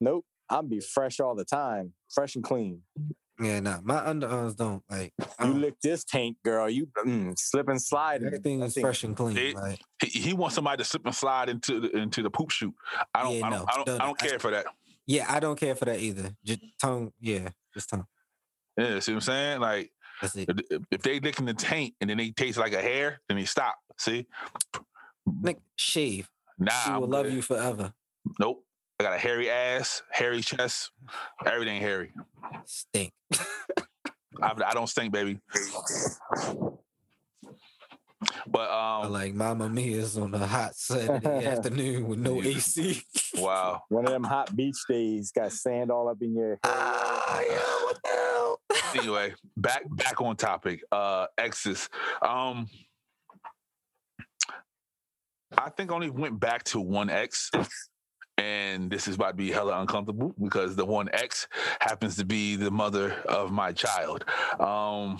nope, 0.00 0.24
I'm 0.48 0.68
be 0.68 0.80
fresh 0.80 1.18
all 1.20 1.34
the 1.34 1.44
time, 1.44 1.94
fresh 2.14 2.36
and 2.36 2.44
clean. 2.44 2.82
Yeah, 3.40 3.60
nah, 3.60 3.80
my 3.82 4.00
underarms 4.00 4.56
don't 4.56 4.82
like. 4.90 5.12
You 5.18 5.26
don't- 5.40 5.60
lick 5.60 5.80
this 5.80 6.04
tank, 6.04 6.36
girl. 6.44 6.68
You 6.68 6.86
mm, 7.04 7.38
slip 7.38 7.68
and 7.68 7.80
slide. 7.80 8.16
and 8.22 8.26
everything 8.26 8.60
that 8.60 8.66
is 8.66 8.74
thing- 8.74 8.82
fresh 8.82 9.04
and 9.04 9.16
clean. 9.16 9.36
It- 9.36 9.54
like, 9.56 9.80
He, 10.02 10.18
he 10.20 10.32
wants 10.32 10.54
somebody 10.54 10.78
to 10.82 10.84
slip 10.84 11.04
and 11.06 11.14
slide 11.14 11.48
into 11.48 11.80
the 11.80 11.96
into 11.96 12.22
the 12.22 12.30
poop 12.30 12.50
chute. 12.50 12.74
I 13.14 13.22
don't. 13.22 13.34
Yeah, 13.36 13.46
I 13.46 13.50
don't. 13.50 13.68
I 13.70 13.74
don't, 13.76 13.86
don't- 13.86 14.00
I 14.00 14.04
don't 14.06 14.22
I- 14.22 14.26
care 14.26 14.38
for 14.38 14.50
that. 14.50 14.66
yeah, 15.06 15.26
I 15.28 15.40
don't 15.40 15.58
care 15.58 15.74
for 15.74 15.84
that 15.86 16.00
either. 16.00 16.30
Just 16.44 16.60
tongue, 16.80 17.12
yeah, 17.20 17.48
just 17.74 17.88
tongue. 17.90 18.06
Yeah, 18.76 19.00
see 19.00 19.12
what 19.12 19.16
I'm 19.16 19.20
saying? 19.22 19.60
Like 19.60 19.92
if- 20.22 20.82
if 20.90 21.02
they 21.02 21.20
licking 21.20 21.46
the 21.46 21.54
taint 21.54 21.94
and 22.00 22.10
then 22.10 22.16
they 22.18 22.30
taste 22.30 22.58
like 22.58 22.72
a 22.72 22.82
hair, 22.82 23.20
then 23.28 23.36
they 23.38 23.44
stop. 23.44 23.76
See? 23.98 24.26
Nick, 25.26 25.58
shave. 25.76 26.28
Nah, 26.58 26.72
she 26.84 26.90
will 26.90 27.04
I'm 27.04 27.10
love 27.10 27.24
good. 27.26 27.34
you 27.34 27.42
forever. 27.42 27.92
Nope. 28.40 28.64
I 29.00 29.04
got 29.04 29.14
a 29.14 29.18
hairy 29.18 29.48
ass, 29.48 30.02
hairy 30.10 30.40
chest, 30.40 30.90
everything 31.46 31.80
hairy. 31.80 32.12
Stink. 32.64 33.12
I, 34.42 34.52
I 34.66 34.74
don't 34.74 34.88
stink, 34.88 35.12
baby. 35.12 35.38
But 38.48 38.70
I 38.70 39.02
um, 39.04 39.12
like 39.12 39.34
Mama 39.34 39.68
Mia's 39.68 40.18
on 40.18 40.34
a 40.34 40.44
hot 40.44 40.74
Saturday 40.74 41.46
afternoon 41.46 42.08
with 42.08 42.18
no 42.18 42.42
AC. 42.42 43.02
wow. 43.36 43.82
One 43.88 44.04
of 44.06 44.10
them 44.10 44.24
hot 44.24 44.54
beach 44.56 44.78
days, 44.88 45.30
got 45.30 45.52
sand 45.52 45.92
all 45.92 46.08
up 46.08 46.20
in 46.20 46.34
your 46.34 46.48
hair. 46.48 46.58
Ah, 46.64 47.40
yeah, 47.40 47.56
what 47.84 47.98
the 48.02 48.10
hell? 48.10 48.60
Anyway, 48.98 49.34
back 49.56 49.82
back 49.90 50.20
on 50.20 50.34
topic. 50.34 50.82
Uh, 50.90 51.26
exes. 51.36 51.90
Um, 52.22 52.68
I 55.56 55.68
think 55.68 55.92
I 55.92 55.94
only 55.94 56.10
went 56.10 56.40
back 56.40 56.64
to 56.64 56.80
one 56.80 57.10
ex. 57.10 57.50
And 58.38 58.90
this 58.90 59.08
is 59.08 59.16
about 59.16 59.30
to 59.30 59.34
be 59.34 59.50
hella 59.50 59.80
uncomfortable 59.80 60.34
because 60.40 60.76
the 60.76 60.84
one 60.86 61.08
ex 61.12 61.48
happens 61.80 62.16
to 62.16 62.24
be 62.24 62.54
the 62.56 62.70
mother 62.70 63.12
of 63.28 63.50
my 63.50 63.72
child. 63.72 64.24
Um, 64.60 65.18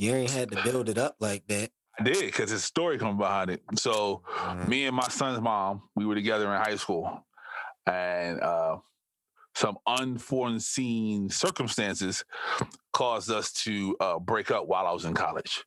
You 0.00 0.14
ain't 0.14 0.30
had 0.30 0.52
to 0.52 0.62
build 0.62 0.88
it 0.88 0.96
up 0.96 1.16
like 1.18 1.44
that. 1.48 1.72
I 1.98 2.04
did 2.04 2.20
because 2.20 2.50
there's 2.50 2.62
a 2.62 2.64
story 2.64 2.98
coming 2.98 3.18
behind 3.18 3.50
it. 3.50 3.62
So 3.74 4.22
Mhm. 4.36 4.68
me 4.68 4.86
and 4.86 4.94
my 4.94 5.08
son's 5.08 5.40
mom, 5.40 5.82
we 5.96 6.06
were 6.06 6.14
together 6.14 6.44
in 6.54 6.60
high 6.62 6.76
school, 6.76 7.26
and 7.84 8.40
uh, 8.40 8.78
some 9.56 9.76
unforeseen 9.88 11.28
circumstances 11.30 12.24
caused 12.92 13.28
us 13.32 13.52
to 13.64 13.96
uh, 13.98 14.18
break 14.20 14.52
up 14.52 14.68
while 14.68 14.86
I 14.86 14.92
was 14.92 15.04
in 15.04 15.14
college, 15.14 15.64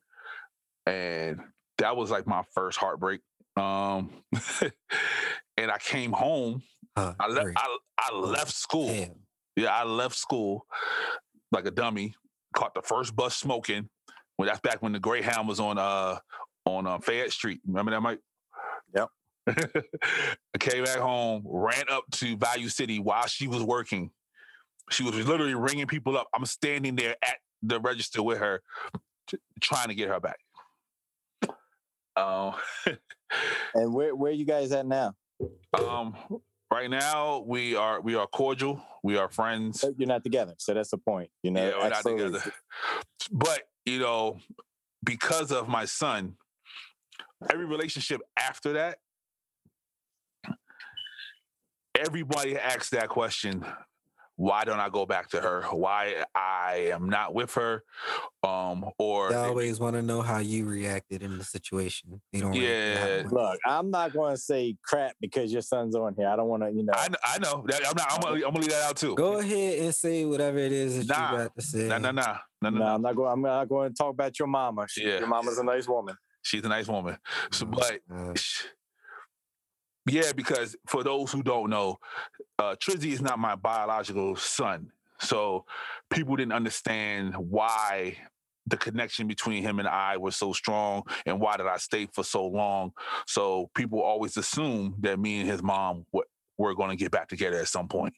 and 0.85 1.41
that 1.77 1.97
was 1.97 2.09
like 2.09 2.25
my 2.25 2.43
first 2.53 2.77
heartbreak. 2.77 3.19
Um, 3.57 4.11
and 5.57 5.71
I 5.71 5.77
came 5.79 6.11
home. 6.11 6.63
Huh, 6.97 7.13
I 7.19 7.27
left. 7.27 7.49
I, 7.55 7.77
I 7.99 8.15
left 8.15 8.51
school. 8.51 8.87
Damn. 8.87 9.15
Yeah, 9.55 9.75
I 9.75 9.83
left 9.83 10.15
school 10.15 10.65
like 11.51 11.65
a 11.65 11.71
dummy. 11.71 12.15
Caught 12.55 12.73
the 12.75 12.81
first 12.81 13.15
bus 13.15 13.35
smoking. 13.35 13.89
Well, 14.37 14.47
that's 14.47 14.59
back 14.59 14.81
when 14.81 14.91
the 14.91 14.99
Greyhound 14.99 15.47
was 15.47 15.59
on 15.59 15.77
uh 15.77 16.17
on 16.65 16.87
uh, 16.87 16.99
Fayette 16.99 17.31
Street. 17.31 17.61
Remember 17.65 17.91
that, 17.91 18.01
Mike? 18.01 18.19
Yep. 18.95 19.09
I 19.47 20.57
came 20.59 20.83
back 20.83 20.97
home, 20.97 21.43
ran 21.45 21.83
up 21.89 22.03
to 22.13 22.37
Value 22.37 22.69
City 22.69 22.99
while 22.99 23.27
she 23.27 23.47
was 23.47 23.63
working. 23.63 24.11
She 24.91 25.03
was 25.03 25.15
literally 25.15 25.55
ringing 25.55 25.87
people 25.87 26.17
up. 26.17 26.27
I'm 26.33 26.45
standing 26.45 26.95
there 26.95 27.15
at 27.23 27.37
the 27.63 27.79
register 27.79 28.21
with 28.21 28.39
her, 28.39 28.61
t- 29.27 29.37
trying 29.61 29.87
to 29.87 29.95
get 29.95 30.09
her 30.09 30.19
back. 30.19 30.39
Um, 32.21 32.53
And 33.73 33.93
where 33.93 34.15
where 34.15 34.31
you 34.31 34.45
guys 34.45 34.71
at 34.71 34.85
now? 34.85 35.15
um, 35.73 36.15
right 36.69 36.89
now 36.89 37.43
we 37.45 37.75
are 37.75 38.01
we 38.01 38.15
are 38.15 38.27
cordial. 38.27 38.81
We 39.03 39.17
are 39.17 39.29
friends. 39.29 39.85
You're 39.97 40.07
not 40.07 40.23
together, 40.23 40.55
so 40.57 40.73
that's 40.73 40.91
the 40.91 40.97
point. 40.97 41.29
You 41.43 41.51
know, 41.51 41.69
yeah, 41.69 41.77
we're 41.77 41.89
not 41.89 42.03
together. 42.03 42.53
But 43.31 43.61
you 43.85 43.99
know, 43.99 44.39
because 45.03 45.51
of 45.51 45.67
my 45.67 45.85
son, 45.85 46.35
every 47.49 47.65
relationship 47.65 48.21
after 48.37 48.73
that, 48.73 48.97
everybody 51.97 52.57
asks 52.57 52.89
that 52.89 53.09
question. 53.09 53.65
Why 54.41 54.63
don't 54.63 54.79
I 54.79 54.89
go 54.89 55.05
back 55.05 55.29
to 55.29 55.39
her? 55.39 55.61
Why 55.69 56.23
I 56.33 56.89
am 56.91 57.07
not 57.07 57.35
with 57.35 57.53
her? 57.53 57.83
Um, 58.43 58.89
or 58.97 59.29
They 59.29 59.35
always 59.35 59.79
want 59.79 59.95
to 59.97 60.01
know 60.01 60.23
how 60.23 60.39
you 60.39 60.65
reacted 60.65 61.21
in 61.21 61.37
the 61.37 61.43
situation. 61.43 62.19
They 62.33 62.39
don't. 62.39 62.49
really 62.49 62.65
care 62.65 62.97
how 62.97 63.05
Yeah. 63.05 63.23
Look, 63.29 63.59
I'm 63.67 63.91
not 63.91 64.13
going 64.13 64.33
to 64.33 64.41
say 64.41 64.75
crap 64.83 65.13
because 65.21 65.53
your 65.53 65.61
son's 65.61 65.95
on 65.95 66.15
here. 66.17 66.27
I 66.27 66.35
don't 66.35 66.47
want 66.47 66.63
to, 66.63 66.71
you 66.71 66.81
know. 66.83 66.93
I, 66.95 67.07
kn- 67.07 67.15
I 67.23 67.37
know 67.37 67.63
that 67.67 67.87
I'm 67.87 67.93
not. 67.95 68.11
I'm 68.13 68.19
gonna, 68.19 68.35
I'm 68.37 68.41
gonna 68.41 68.59
leave 68.61 68.69
that 68.71 68.83
out 68.89 68.95
too. 68.97 69.13
Go 69.13 69.37
ahead 69.37 69.77
and 69.77 69.93
say 69.93 70.25
whatever 70.25 70.57
it 70.57 70.71
is 70.71 71.05
that 71.05 71.15
Nah. 71.19 71.31
you 71.33 71.37
got 71.43 71.55
to 71.55 71.61
say. 71.61 71.87
No, 71.87 71.99
no, 71.99 72.09
no, 72.09 72.35
no, 72.63 72.69
no. 72.71 72.79
no, 72.79 72.85
I'm 72.95 73.01
not 73.03 73.15
going. 73.15 73.31
I'm 73.31 73.41
not 73.43 73.69
going 73.69 73.91
to 73.91 73.95
talk 73.95 74.09
about 74.09 74.39
your 74.39 74.47
mama. 74.47 74.87
She, 74.89 75.03
Yeah. 75.03 75.19
Your 75.19 75.27
mama's 75.27 75.59
a 75.59 75.63
nice 75.63 75.87
woman. 75.87 76.15
She's 76.41 76.63
a 76.65 76.67
nice 76.69 76.87
woman. 76.87 77.15
So, 77.51 77.67
Mm, 77.67 77.75
but 77.75 77.99
uh, 78.11 78.33
Yeah, 80.07 80.31
because 80.35 80.75
for 80.87 81.03
those 81.03 81.31
who 81.31 81.43
don't 81.43 81.69
know, 81.69 81.97
uh, 82.57 82.75
Trizzy 82.75 83.11
is 83.11 83.21
not 83.21 83.39
my 83.39 83.55
biological 83.55 84.35
son. 84.35 84.91
So 85.19 85.65
people 86.09 86.35
didn't 86.35 86.53
understand 86.53 87.35
why 87.35 88.17
the 88.67 88.77
connection 88.77 89.27
between 89.27 89.63
him 89.63 89.79
and 89.79 89.87
I 89.87 90.17
was 90.17 90.35
so 90.35 90.53
strong 90.53 91.03
and 91.25 91.39
why 91.39 91.57
did 91.57 91.67
I 91.67 91.77
stay 91.77 92.07
for 92.13 92.23
so 92.23 92.47
long. 92.47 92.91
So 93.27 93.69
people 93.75 94.01
always 94.01 94.37
assume 94.37 94.95
that 95.01 95.19
me 95.19 95.41
and 95.41 95.49
his 95.49 95.61
mom 95.61 96.05
were, 96.11 96.25
were 96.57 96.75
going 96.75 96.89
to 96.89 96.95
get 96.95 97.11
back 97.11 97.27
together 97.27 97.59
at 97.59 97.67
some 97.67 97.87
point. 97.87 98.13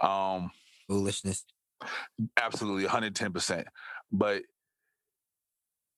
Um, 0.00 0.50
foolishness. 0.88 1.44
absolutely 2.36 2.88
110%. 2.88 3.64
But, 4.10 4.42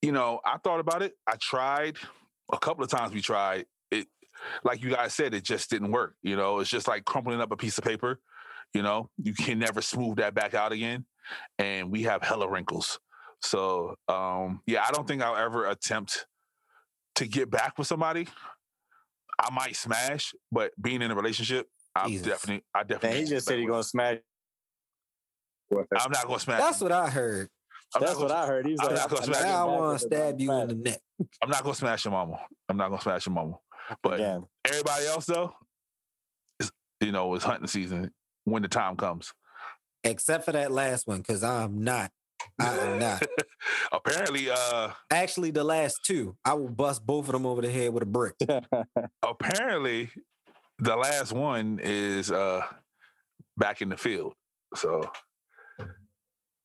you 0.03 0.13
know, 0.13 0.41
I 0.45 0.59
thought 0.59 0.81
about 0.81 1.03
it. 1.03 1.15
I 1.27 1.37
tried 1.41 1.97
a 2.53 2.59
couple 2.59 2.85
of 2.85 2.91
times 2.91 3.13
we 3.13 3.21
tried. 3.21 3.67
It, 4.41 4.65
like 4.65 4.83
you 4.83 4.91
guys 4.91 5.15
said, 5.15 5.35
it 5.35 5.45
just 5.45 5.71
didn't 5.71 5.93
work. 5.93 6.15
You 6.23 6.37
know, 6.37 6.59
it's 6.61 6.71
just 6.71 6.89
like 6.89 7.05
crumpling 7.05 7.41
up 7.41 7.53
a 7.53 7.57
piece 7.57 7.79
of 7.79 7.85
paper. 7.85 8.21
You 8.75 8.83
know, 8.83 9.11
you 9.21 9.35
can 9.35 9.59
never 9.59 9.83
smooth 9.83 10.17
that 10.19 10.35
back 10.35 10.55
out 10.55 10.73
again. 10.73 11.05
And 11.59 11.91
we 11.91 12.05
have 12.05 12.23
hella 12.23 12.49
wrinkles. 12.49 12.99
So, 13.43 13.97
um, 14.09 14.61
yeah, 14.67 14.85
I 14.87 14.91
don't 14.93 15.07
think 15.09 15.23
I'll 15.23 15.37
ever 15.37 15.67
attempt 15.67 16.27
to 17.17 17.27
get 17.27 17.51
back 17.51 17.79
with 17.79 17.87
somebody. 17.87 18.29
I 19.39 19.51
might 19.53 19.75
smash, 19.77 20.33
but 20.53 20.73
being 20.81 21.03
in 21.03 21.11
a 21.11 21.15
relationship, 21.15 21.67
I'm 21.97 22.11
Jesus. 22.11 22.27
definitely, 22.27 22.65
I 22.75 22.79
Man, 22.81 22.87
definitely. 22.89 23.21
he 23.21 23.25
just 23.27 23.47
said 23.47 23.59
he's 23.59 23.69
going 23.69 23.83
to 23.83 23.89
smash. 23.89 24.19
I'm 25.73 26.11
not 26.11 26.27
gonna 26.27 26.41
smash. 26.41 26.61
That's 26.61 26.81
what 26.81 26.93
I 26.93 27.09
heard. 27.09 27.49
I'm 27.95 28.01
That's 28.01 28.15
gonna- 28.15 28.27
what 28.27 28.35
I 28.35 28.47
heard. 28.47 28.67
He's 28.67 28.79
I'm 28.81 28.87
like, 28.89 28.97
not 28.97 29.09
gonna 29.11 29.23
smash 29.25 29.43
Now 29.43 29.69
I 29.69 29.79
want 29.79 30.01
to 30.01 30.07
stab 30.07 30.41
you 30.41 30.53
in 30.53 30.69
the 30.69 30.75
neck. 30.75 31.01
I'm 31.43 31.49
not 31.51 31.63
gonna 31.63 31.75
smash 31.75 32.05
your 32.05 32.13
mama. 32.13 32.39
I'm 32.69 32.77
not 32.77 32.89
gonna 32.91 33.03
smash 33.03 33.27
your 33.27 33.35
mama. 33.35 33.55
But 34.03 34.15
Again, 34.15 34.45
everybody 34.65 35.07
else 35.07 35.27
though, 35.27 35.55
you 37.01 37.13
know, 37.13 37.35
it's 37.35 37.45
hunting 37.45 37.67
season 37.67 38.11
when 38.45 38.63
the 38.63 38.69
time 38.69 38.97
comes. 38.97 39.33
Except 40.05 40.45
for 40.45 40.53
that 40.53 40.73
last 40.73 41.07
one, 41.07 41.19
because 41.19 41.43
I'm 41.43 41.83
not. 41.83 42.11
I 42.59 42.77
am 42.79 42.99
not. 42.99 43.23
apparently, 43.93 44.51
uh, 44.51 44.91
Actually, 45.11 45.51
the 45.51 45.65
last 45.65 46.01
two, 46.05 46.37
I 46.45 46.55
will 46.55 46.69
bust 46.69 47.05
both 47.05 47.27
of 47.27 47.33
them 47.33 47.45
over 47.45 47.61
the 47.61 47.71
head 47.71 47.93
with 47.93 48.03
a 48.03 48.07
brick. 48.07 48.35
apparently, 49.23 50.11
the 50.79 50.97
last 50.97 51.33
one 51.33 51.79
is 51.83 52.31
uh 52.31 52.63
back 53.57 53.83
in 53.83 53.91
the 53.91 53.97
field. 53.97 54.35
So, 54.75 55.11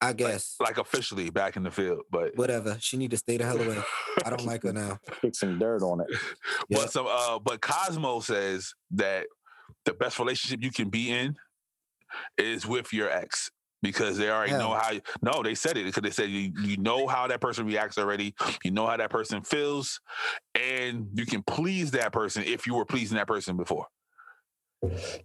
I 0.01 0.13
guess. 0.13 0.55
like 0.59 0.77
officially 0.77 1.29
back 1.29 1.55
in 1.57 1.63
the 1.63 1.71
field, 1.71 2.01
but 2.11 2.35
Whatever. 2.35 2.77
She 2.79 2.97
need 2.97 3.11
to 3.11 3.17
stay 3.17 3.37
the 3.37 3.45
hell 3.45 3.59
away. 3.61 3.79
I 4.23 4.29
don't 4.29 4.45
like 4.45 4.63
her 4.63 4.73
now. 4.83 4.99
kick 5.21 5.35
some 5.35 5.57
dirt 5.57 5.81
on 5.81 6.01
it. 6.01 6.07
Yeah. 6.69 6.79
But 6.79 6.91
some, 6.91 7.07
uh, 7.09 7.39
but 7.39 7.61
Cosmo 7.61 8.19
says 8.19 8.73
that 8.91 9.25
the 9.85 9.93
best 9.93 10.19
relationship 10.19 10.63
you 10.63 10.71
can 10.71 10.89
be 10.89 11.11
in 11.11 11.35
is 12.37 12.65
with 12.67 12.93
your 12.93 13.09
ex 13.09 13.49
because 13.81 14.17
they 14.17 14.29
already 14.29 14.51
know 14.53 14.73
Hell. 14.73 14.81
how. 14.81 14.91
No, 15.21 15.43
they 15.43 15.55
said 15.55 15.77
it 15.77 15.85
because 15.85 16.01
they 16.03 16.09
said 16.11 16.29
you 16.29 16.51
you 16.61 16.77
know 16.77 17.07
how 17.07 17.27
that 17.27 17.39
person 17.41 17.65
reacts 17.65 17.97
already. 17.97 18.33
You 18.63 18.71
know 18.71 18.85
how 18.87 18.97
that 18.97 19.09
person 19.09 19.41
feels, 19.41 19.99
and 20.59 21.07
you 21.13 21.25
can 21.25 21.43
please 21.43 21.91
that 21.91 22.11
person 22.11 22.43
if 22.45 22.67
you 22.67 22.73
were 22.75 22.85
pleasing 22.85 23.17
that 23.17 23.27
person 23.27 23.57
before. 23.57 23.87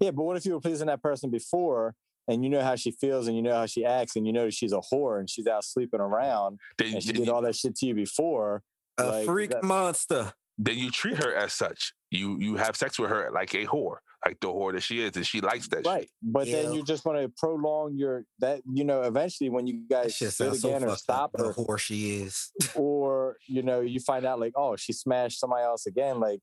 Yeah, 0.00 0.10
but 0.12 0.22
what 0.22 0.36
if 0.36 0.44
you 0.46 0.52
were 0.54 0.60
pleasing 0.60 0.86
that 0.86 1.02
person 1.02 1.30
before 1.30 1.94
and 2.30 2.42
you 2.44 2.48
know 2.50 2.62
how 2.62 2.76
she 2.76 2.90
feels 2.92 3.26
and 3.26 3.36
you 3.36 3.42
know 3.42 3.54
how 3.54 3.66
she 3.66 3.84
acts 3.84 4.14
and 4.16 4.26
you 4.26 4.32
know 4.32 4.48
she's 4.50 4.72
a 4.72 4.80
whore 4.92 5.18
and 5.18 5.28
she's 5.28 5.46
out 5.46 5.64
sleeping 5.64 6.00
around 6.00 6.58
Then, 6.78 6.94
and 6.94 7.02
she 7.02 7.08
then, 7.12 7.16
did 7.22 7.26
you, 7.26 7.32
all 7.34 7.42
that 7.42 7.56
shit 7.56 7.74
to 7.76 7.86
you 7.86 7.94
before? 7.94 8.62
A 8.98 9.04
Like, 9.04 9.26
freak 9.26 9.50
that- 9.50 9.64
monster. 9.64 10.32
then 10.58 10.76
you 10.78 10.90
treat 10.90 11.16
her 11.22 11.34
as 11.34 11.52
such. 11.52 11.92
you 12.10 12.38
you 12.38 12.56
have 12.56 12.76
sex 12.76 12.98
with 12.98 13.10
her 13.10 13.30
like 13.32 13.54
a 13.54 13.64
whore, 13.66 13.98
like 14.26 14.38
the 14.40 14.48
whore 14.48 14.72
that 14.74 14.82
she 14.82 14.96
is, 15.04 15.12
and 15.16 15.24
she 15.26 15.40
likes 15.40 15.68
that 15.68 15.86
right. 15.86 16.02
shit. 16.02 16.10
But 16.22 16.46
then 16.54 16.72
you're 16.74 16.84
just 16.84 17.04
going 17.04 17.20
to 17.22 17.32
prolong 17.38 17.94
your 17.96 18.24
that 18.40 18.60
you 18.78 18.84
know 18.84 19.02
eventually 19.02 19.48
when 19.48 19.66
you 19.68 19.74
guys 19.88 20.14
shit 20.16 20.32
sit 20.32 20.46
sounds 20.46 20.60
so 20.62 20.68
again 20.74 20.88
or 20.88 20.96
stop 20.96 21.30
up. 21.34 21.40
or 21.40 21.52
The 21.52 21.54
whore 21.62 21.78
she 21.78 21.98
is. 22.22 22.50
or 22.74 23.36
you 23.46 23.62
know 23.62 23.80
you 23.80 24.00
find 24.00 24.24
out 24.26 24.38
like 24.40 24.52
oh 24.56 24.76
she 24.76 24.92
smashed 24.92 25.38
somebody 25.40 25.64
else 25.64 25.86
again 25.86 26.20
like 26.20 26.40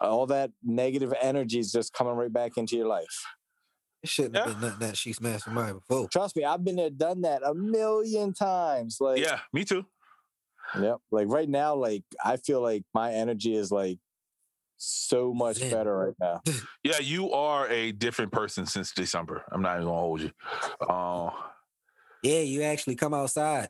all 0.00 0.26
that 0.26 0.50
negative 0.62 1.12
energy 1.20 1.58
is 1.58 1.72
just 1.72 1.92
coming 1.92 2.14
right 2.14 2.32
back 2.32 2.56
into 2.56 2.76
your 2.76 2.86
life 2.86 3.16
It 4.02 4.08
shouldn't 4.08 4.34
Yeah. 4.36 4.44
have 4.44 4.52
been 4.52 4.60
nothing 4.60 4.88
that 4.88 4.96
she 4.96 5.12
smashed 5.12 5.44
somebody 5.44 5.72
before. 5.74 6.08
trust 6.08 6.36
me 6.36 6.44
i've 6.44 6.62
been 6.64 6.76
there 6.76 6.90
done 6.90 7.22
that 7.22 7.42
a 7.44 7.54
million 7.54 8.32
times 8.32 8.98
like 9.00 9.18
Yeah, 9.20 9.40
me 9.52 9.64
too. 9.64 9.84
yep 10.80 10.98
like 11.10 11.26
right 11.28 11.48
now 11.48 11.74
like 11.74 12.04
i 12.24 12.36
feel 12.36 12.60
like 12.60 12.84
my 12.94 13.12
energy 13.12 13.54
is 13.54 13.70
like 13.72 13.98
so 14.76 15.32
much 15.34 15.56
Zen. 15.56 15.70
better 15.70 15.96
right 15.96 16.14
now 16.20 16.40
Yeah, 16.84 17.00
you 17.00 17.32
are 17.32 17.68
a 17.68 17.90
different 17.92 18.30
person 18.32 18.64
since 18.64 18.92
December. 18.92 19.44
I'm 19.50 19.60
not 19.60 19.74
even 19.76 19.86
gonna 19.88 19.98
hold 19.98 20.20
you. 20.22 20.30
Uh, 20.88 21.30
Yeah, 22.22 22.40
you 22.40 22.62
actually 22.62 22.94
come 22.94 23.12
outside. 23.12 23.68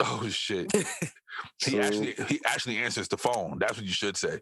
Oh 0.00 0.28
shit. 0.28 0.72
He 1.64 1.80
actually 1.80 2.14
he 2.28 2.40
actually 2.44 2.76
answers 2.78 3.08
the 3.08 3.16
phone. 3.16 3.58
That's 3.58 3.76
what 3.76 3.86
you 3.86 3.92
should 3.92 4.16
say. 4.16 4.40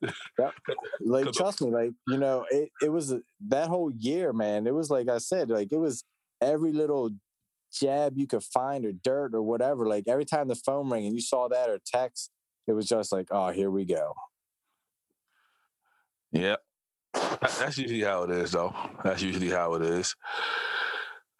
like 1.00 1.30
trust 1.32 1.60
me 1.60 1.70
like 1.70 1.90
you 2.08 2.16
know 2.16 2.46
it, 2.50 2.70
it 2.82 2.90
was 2.90 3.14
that 3.48 3.68
whole 3.68 3.92
year 3.98 4.32
man 4.32 4.66
it 4.66 4.74
was 4.74 4.90
like 4.90 5.08
i 5.08 5.18
said 5.18 5.50
like 5.50 5.68
it 5.70 5.76
was 5.76 6.04
every 6.40 6.72
little 6.72 7.10
jab 7.72 8.16
you 8.16 8.26
could 8.26 8.42
find 8.42 8.86
or 8.86 8.92
dirt 8.92 9.34
or 9.34 9.42
whatever 9.42 9.86
like 9.86 10.04
every 10.06 10.24
time 10.24 10.48
the 10.48 10.54
phone 10.54 10.88
rang 10.88 11.06
and 11.06 11.14
you 11.14 11.20
saw 11.20 11.48
that 11.48 11.68
or 11.68 11.78
text 11.84 12.30
it 12.66 12.72
was 12.72 12.86
just 12.86 13.12
like 13.12 13.26
oh 13.30 13.50
here 13.50 13.70
we 13.70 13.84
go 13.84 14.14
Yeah. 16.32 16.56
That's 17.40 17.78
usually 17.78 18.02
how 18.02 18.24
it 18.24 18.30
is, 18.30 18.50
though. 18.50 18.74
That's 19.04 19.22
usually 19.22 19.50
how 19.50 19.74
it 19.74 19.82
is. 19.82 20.16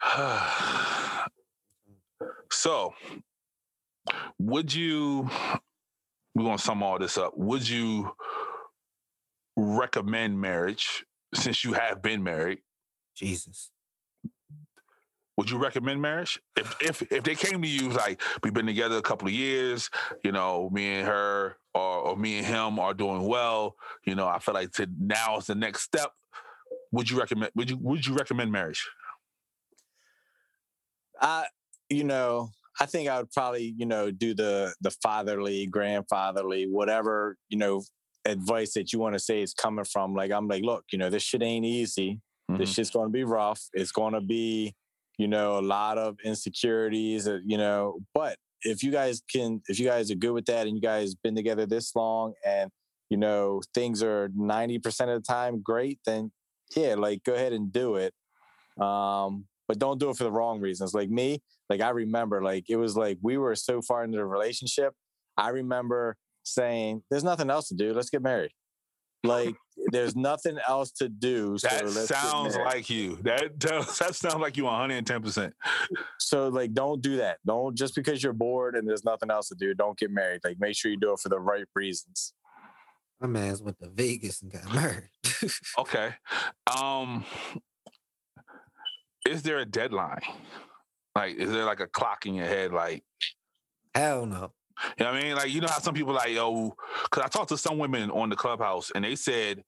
so, 2.53 2.95
would 4.39 4.75
you? 4.75 5.29
We're 6.35 6.45
gonna 6.45 6.59
sum 6.59 6.83
all 6.83 6.99
this 6.99 7.17
up. 7.17 7.37
Would 7.37 7.69
you 7.69 8.13
recommend 9.57 10.41
marriage 10.41 11.05
since 11.33 11.65
you 11.65 11.75
have 11.75 12.03
been 12.03 12.23
married? 12.23 12.61
Jesus. 13.15 13.71
Would 15.37 15.51
you 15.51 15.59
recommend 15.59 16.01
marriage? 16.01 16.41
If 16.57 16.77
if 16.81 17.03
if 17.13 17.25
they 17.25 17.35
came 17.35 17.63
to 17.63 17.69
you 17.69 17.91
like 17.91 18.21
we've 18.43 18.55
been 18.55 18.67
together 18.67 18.97
a 18.97 19.03
couple 19.03 19.29
of 19.29 19.35
years, 19.35 19.91
you 20.23 20.33
know, 20.33 20.71
me 20.71 20.97
and 20.97 21.07
her 21.07 21.57
or 21.75 21.99
or 21.99 22.17
me 22.17 22.39
and 22.39 22.47
him 22.47 22.79
are 22.79 22.95
doing 22.95 23.27
well, 23.27 23.77
you 24.05 24.15
know, 24.15 24.27
I 24.27 24.39
feel 24.39 24.55
like 24.55 24.73
to 24.73 24.89
now 24.99 25.39
is 25.39 25.47
the 25.47 25.55
next 25.55 25.83
step. 25.83 26.13
Would 26.93 27.11
you 27.11 27.19
recommend 27.19 27.53
would 27.55 27.71
you 27.71 27.77
would 27.79 28.07
you 28.07 28.15
recommend 28.15 28.53
marriage? 28.53 28.89
i 31.21 31.47
you 31.89 32.05
know 32.05 32.51
i 32.81 32.87
think 32.87 33.09
i 33.09 33.19
would 33.19 33.31
probably 33.31 33.75
you 33.77 33.87
know 33.87 34.11
do 34.11 34.35
the 34.35 34.75
the 34.81 34.91
fatherly 35.03 35.67
grandfatherly 35.67 36.67
whatever 36.71 37.37
you 37.49 37.59
know 37.59 37.83
advice 38.27 38.73
that 38.75 38.93
you 38.93 38.99
want 38.99 39.15
to 39.15 39.19
say 39.19 39.43
is 39.43 39.53
coming 39.55 39.85
from 39.85 40.15
like 40.15 40.31
i'm 40.33 40.49
like 40.49 40.63
look 40.65 40.85
you 40.93 40.99
know 40.99 41.11
this 41.11 41.23
shit 41.23 41.43
ain't 41.43 41.65
easy. 41.67 42.21
This 42.59 42.71
Mhm. 42.71 42.75
shit's 42.75 42.91
going 42.91 43.07
to 43.07 43.13
be 43.13 43.25
rough. 43.25 43.61
It's 43.73 43.91
going 43.93 44.13
to 44.15 44.21
be 44.21 44.75
you 45.19 45.29
know 45.29 45.59
a 45.59 45.65
lot 45.77 45.97
of 45.99 46.17
insecurities 46.25 47.27
uh, 47.29 47.39
you 47.45 47.57
know 47.59 47.99
but 48.15 48.37
if 48.63 48.83
you 48.83 48.91
guys 48.91 49.23
can 49.33 49.61
if 49.69 49.79
you 49.79 49.87
guys 49.87 50.11
are 50.11 50.15
good 50.15 50.33
with 50.33 50.47
that 50.47 50.67
and 50.67 50.75
you 50.77 50.83
guys 50.83 51.15
been 51.15 51.35
together 51.37 51.67
this 51.67 51.95
long 51.97 52.33
and 52.45 52.71
you 53.11 53.17
know 53.17 53.61
things 53.75 54.03
are 54.03 54.29
90% 54.31 54.85
of 55.15 55.23
the 55.23 55.27
time 55.27 55.61
great 55.63 55.99
then 56.07 56.33
yeah 56.77 56.95
like 56.97 57.23
go 57.25 57.35
ahead 57.35 57.53
and 57.53 57.73
do 57.73 57.97
it 57.97 58.13
um 58.81 59.45
but 59.69 59.79
don't 59.79 59.99
do 59.99 60.11
it 60.11 60.17
for 60.17 60.25
the 60.25 60.33
wrong 60.33 60.61
reasons. 60.61 60.93
Like 60.93 61.09
me 61.09 61.41
like 61.71 61.81
i 61.81 61.91
remember 61.91 62.43
like 62.43 62.65
it 62.69 62.77
was 62.77 62.97
like 62.97 63.19
we 63.23 63.37
were 63.39 63.55
so 63.55 63.81
far 63.83 64.05
into 64.05 64.17
the 64.19 64.25
relationship 64.25 64.93
i 65.37 65.49
remember 65.51 66.17
saying 66.43 67.03
there's 67.11 67.25
nothing 67.25 67.51
else 67.51 67.69
to 67.69 67.75
do 67.75 67.93
let's 67.93 68.11
get 68.11 68.23
married 68.23 68.51
like 69.25 69.55
there's 69.91 70.15
nothing 70.15 70.59
else 70.69 70.91
to 70.91 71.09
do 71.09 71.57
so 71.57 71.67
That 71.69 71.85
let's 71.85 72.09
sounds 72.09 72.57
like 72.59 72.91
you. 72.91 73.17
That 73.23 73.59
does- 73.59 73.99
that 74.01 74.15
sounds 74.15 74.37
like 74.37 74.59
you 74.59 74.65
110. 74.65 75.23
percent 75.23 75.55
So 76.19 76.49
like 76.49 76.75
don't 76.75 77.01
do 77.01 77.17
that. 77.17 77.39
Don't 77.47 77.75
just 77.75 77.95
because 77.95 78.23
you're 78.23 78.35
bored 78.35 78.77
and 78.77 78.87
there's 78.87 79.03
nothing 79.03 79.31
else 79.31 79.49
to 79.49 79.55
do, 79.55 79.73
don't 79.73 79.97
get 79.99 80.11
married. 80.11 80.43
Like 80.45 80.59
make 80.61 80.77
sure 80.77 80.91
you 80.91 80.99
do 80.99 81.13
it 81.15 81.21
for 81.21 81.31
the 81.31 81.41
right 81.41 81.65
reasons. 81.75 82.35
My 83.19 83.27
man's 83.27 83.63
went 83.63 83.79
to 83.79 83.89
Vegas 83.89 84.43
and 84.43 84.53
got 84.53 84.71
married. 84.75 85.09
Okay. 85.79 86.11
Um 86.79 87.25
is 89.27 89.43
there 89.43 89.59
a 89.59 89.65
deadline? 89.65 90.21
Like 91.15 91.37
is 91.37 91.51
there 91.51 91.65
like 91.65 91.81
a 91.81 91.87
clock 91.87 92.27
in 92.27 92.35
your 92.35 92.47
head 92.47 92.73
like 92.73 93.05
Hell 93.95 94.27
no. 94.27 94.53
You 94.99 95.05
know 95.05 95.13
what 95.13 95.21
I 95.21 95.23
mean? 95.23 95.35
Like, 95.37 95.51
you 95.51 95.61
know 95.61 95.69
how 95.69 95.79
some 95.79 95.95
people 95.95 96.15
like, 96.15 96.31
yo, 96.31 96.75
because 97.05 97.23
I 97.23 97.29
talked 97.29 97.51
to 97.51 97.57
some 97.57 97.79
women 97.79 98.11
on 98.11 98.29
the 98.29 98.35
clubhouse 98.35 98.91
and 98.93 99.05
they 99.05 99.15
said 99.15 99.63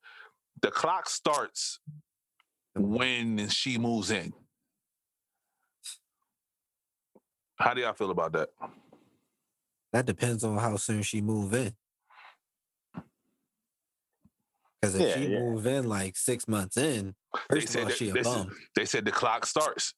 the 0.63 0.71
clock 0.73 1.09
starts 1.09 1.79
when 2.75 3.49
she 3.49 3.79
moves 3.79 4.11
in. 4.11 4.33
How 7.57 7.73
do 7.73 7.81
y'all 7.83 7.93
feel 7.95 8.11
about 8.11 8.33
that? 8.33 8.49
That 9.93 10.07
depends 10.07 10.43
on 10.43 10.59
how 10.59 10.77
soon 10.77 11.03
she 11.03 11.21
move 11.21 11.55
in. 11.55 11.73
Because 14.81 14.97
if 14.97 15.01
Yeah, 15.09 15.15
she 15.15 15.27
yeah. 15.33 15.39
move 15.41 15.67
in 15.67 15.89
like 15.89 16.17
six 16.17 16.47
months 16.49 16.77
in, 16.77 17.15
They 17.49 17.59
of 17.63 17.69
said 17.69 17.83
all, 17.85 17.89
that- 17.89 17.97
she 17.97 18.11
a 18.11 18.13
they 18.13 18.23
said- 18.25 18.35
bum. 18.47 18.57
They 18.75 18.85
said 18.85 19.05
the 19.05 19.13
clock 19.13 19.47
starts. 19.47 19.95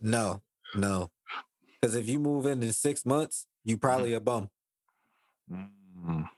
No, 0.00 0.42
no. 0.74 1.10
Because 1.80 1.94
if 1.96 2.08
you 2.08 2.18
move 2.18 2.46
in 2.46 2.62
in 2.62 2.72
six 2.72 3.04
months, 3.04 3.46
you 3.64 3.76
probably 3.76 4.14
a 4.14 4.20
bum. 4.20 4.48
Mm. 5.50 6.28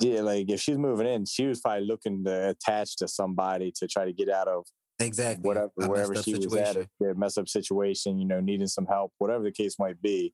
Yeah, 0.00 0.20
like 0.22 0.48
if 0.50 0.60
she's 0.60 0.78
moving 0.78 1.06
in, 1.06 1.26
she 1.26 1.46
was 1.46 1.60
probably 1.60 1.86
looking 1.86 2.24
to 2.24 2.50
attach 2.50 2.96
to 2.96 3.08
somebody 3.08 3.72
to 3.76 3.86
try 3.86 4.04
to 4.04 4.12
get 4.12 4.28
out 4.30 4.48
of 4.48 4.66
Exactly. 4.98 5.42
whatever 5.46 5.70
a 5.80 5.88
wherever 5.88 6.12
messed 6.14 6.18
up 6.20 6.24
she 6.26 6.34
was 6.34 6.54
at, 6.56 6.66
situation. 6.68 6.88
or 7.00 7.06
yeah, 7.08 7.12
mess 7.14 7.38
up 7.38 7.48
situation, 7.48 8.18
you 8.18 8.26
know, 8.26 8.40
needing 8.40 8.66
some 8.66 8.86
help, 8.86 9.12
whatever 9.18 9.42
the 9.44 9.52
case 9.52 9.78
might 9.78 10.00
be. 10.00 10.32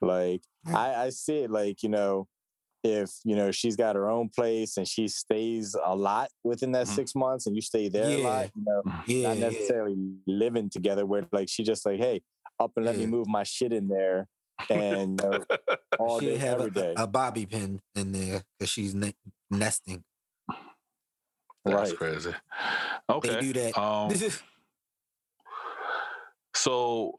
Like 0.00 0.42
Yeah. 0.66 0.78
I, 0.78 1.04
I 1.04 1.10
see 1.10 1.38
it 1.38 1.50
like, 1.50 1.82
you 1.82 1.88
know, 1.90 2.26
if 2.82 3.10
you 3.24 3.36
know 3.36 3.50
she's 3.50 3.76
got 3.76 3.94
her 3.96 4.08
own 4.08 4.30
place 4.30 4.78
and 4.78 4.88
she 4.88 5.06
stays 5.08 5.76
a 5.84 5.94
lot 5.94 6.30
within 6.44 6.72
that 6.72 6.86
Mhm. 6.86 6.94
six 6.94 7.14
months 7.14 7.46
and 7.46 7.54
you 7.54 7.60
stay 7.62 7.88
there 7.90 8.18
a 8.18 8.22
lot, 8.22 8.50
you 8.54 8.62
know, 8.66 8.82
Yeah, 9.06 9.28
not 9.28 9.36
yeah. 9.38 9.48
necessarily 9.50 9.96
living 10.26 10.70
together 10.70 11.04
where 11.04 11.26
like 11.32 11.48
she 11.50 11.62
just 11.62 11.84
like, 11.84 12.00
hey, 12.00 12.22
up 12.60 12.72
and 12.76 12.84
let 12.84 12.96
me 12.96 13.06
move 13.06 13.26
my 13.26 13.42
shit 13.42 13.72
in 13.72 13.88
there 13.88 14.28
and 14.68 15.20
you 15.22 15.30
know, 15.30 15.44
all 15.98 16.20
She 16.20 16.26
day, 16.26 16.36
have 16.36 16.60
every 16.60 16.66
a, 16.66 16.70
day. 16.70 16.94
a 16.96 17.06
bobby 17.06 17.46
pin 17.46 17.80
in 17.94 18.12
there 18.12 18.42
because 18.58 18.70
she's 18.70 18.94
ne- 18.94 19.14
nesting. 19.50 20.04
That's 21.64 21.90
Right. 21.90 21.96
crazy. 21.96 22.32
Okay. 23.08 23.28
They 23.34 23.40
do 23.40 23.52
that. 23.54 23.78
Um, 23.78 24.10
so 26.54 27.16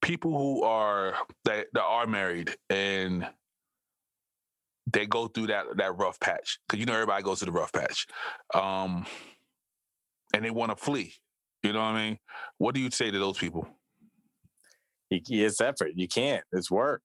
people 0.00 0.36
who 0.36 0.62
are 0.64 1.14
that, 1.44 1.66
that 1.72 1.82
are 1.82 2.06
married 2.06 2.54
and 2.70 3.26
they 4.92 5.06
go 5.06 5.28
through 5.28 5.46
that 5.46 5.64
that 5.76 5.96
rough 5.96 6.18
patch 6.18 6.58
because 6.66 6.80
you 6.80 6.86
know 6.86 6.92
everybody 6.92 7.22
goes 7.22 7.38
through 7.38 7.46
the 7.52 7.58
rough 7.58 7.72
patch 7.72 8.06
um 8.52 9.06
and 10.34 10.44
they 10.44 10.50
want 10.50 10.76
to 10.76 10.76
flee 10.84 11.14
you 11.62 11.72
know 11.72 11.78
what 11.78 11.86
i 11.94 12.04
mean 12.08 12.18
what 12.58 12.74
do 12.74 12.80
you 12.80 12.90
say 12.90 13.08
to 13.10 13.18
those 13.18 13.38
people 13.38 13.64
You- 13.64 13.74
it's 15.28 15.60
effort. 15.60 15.92
You 15.94 16.08
can't. 16.08 16.44
It's 16.52 16.70
work. 16.70 17.02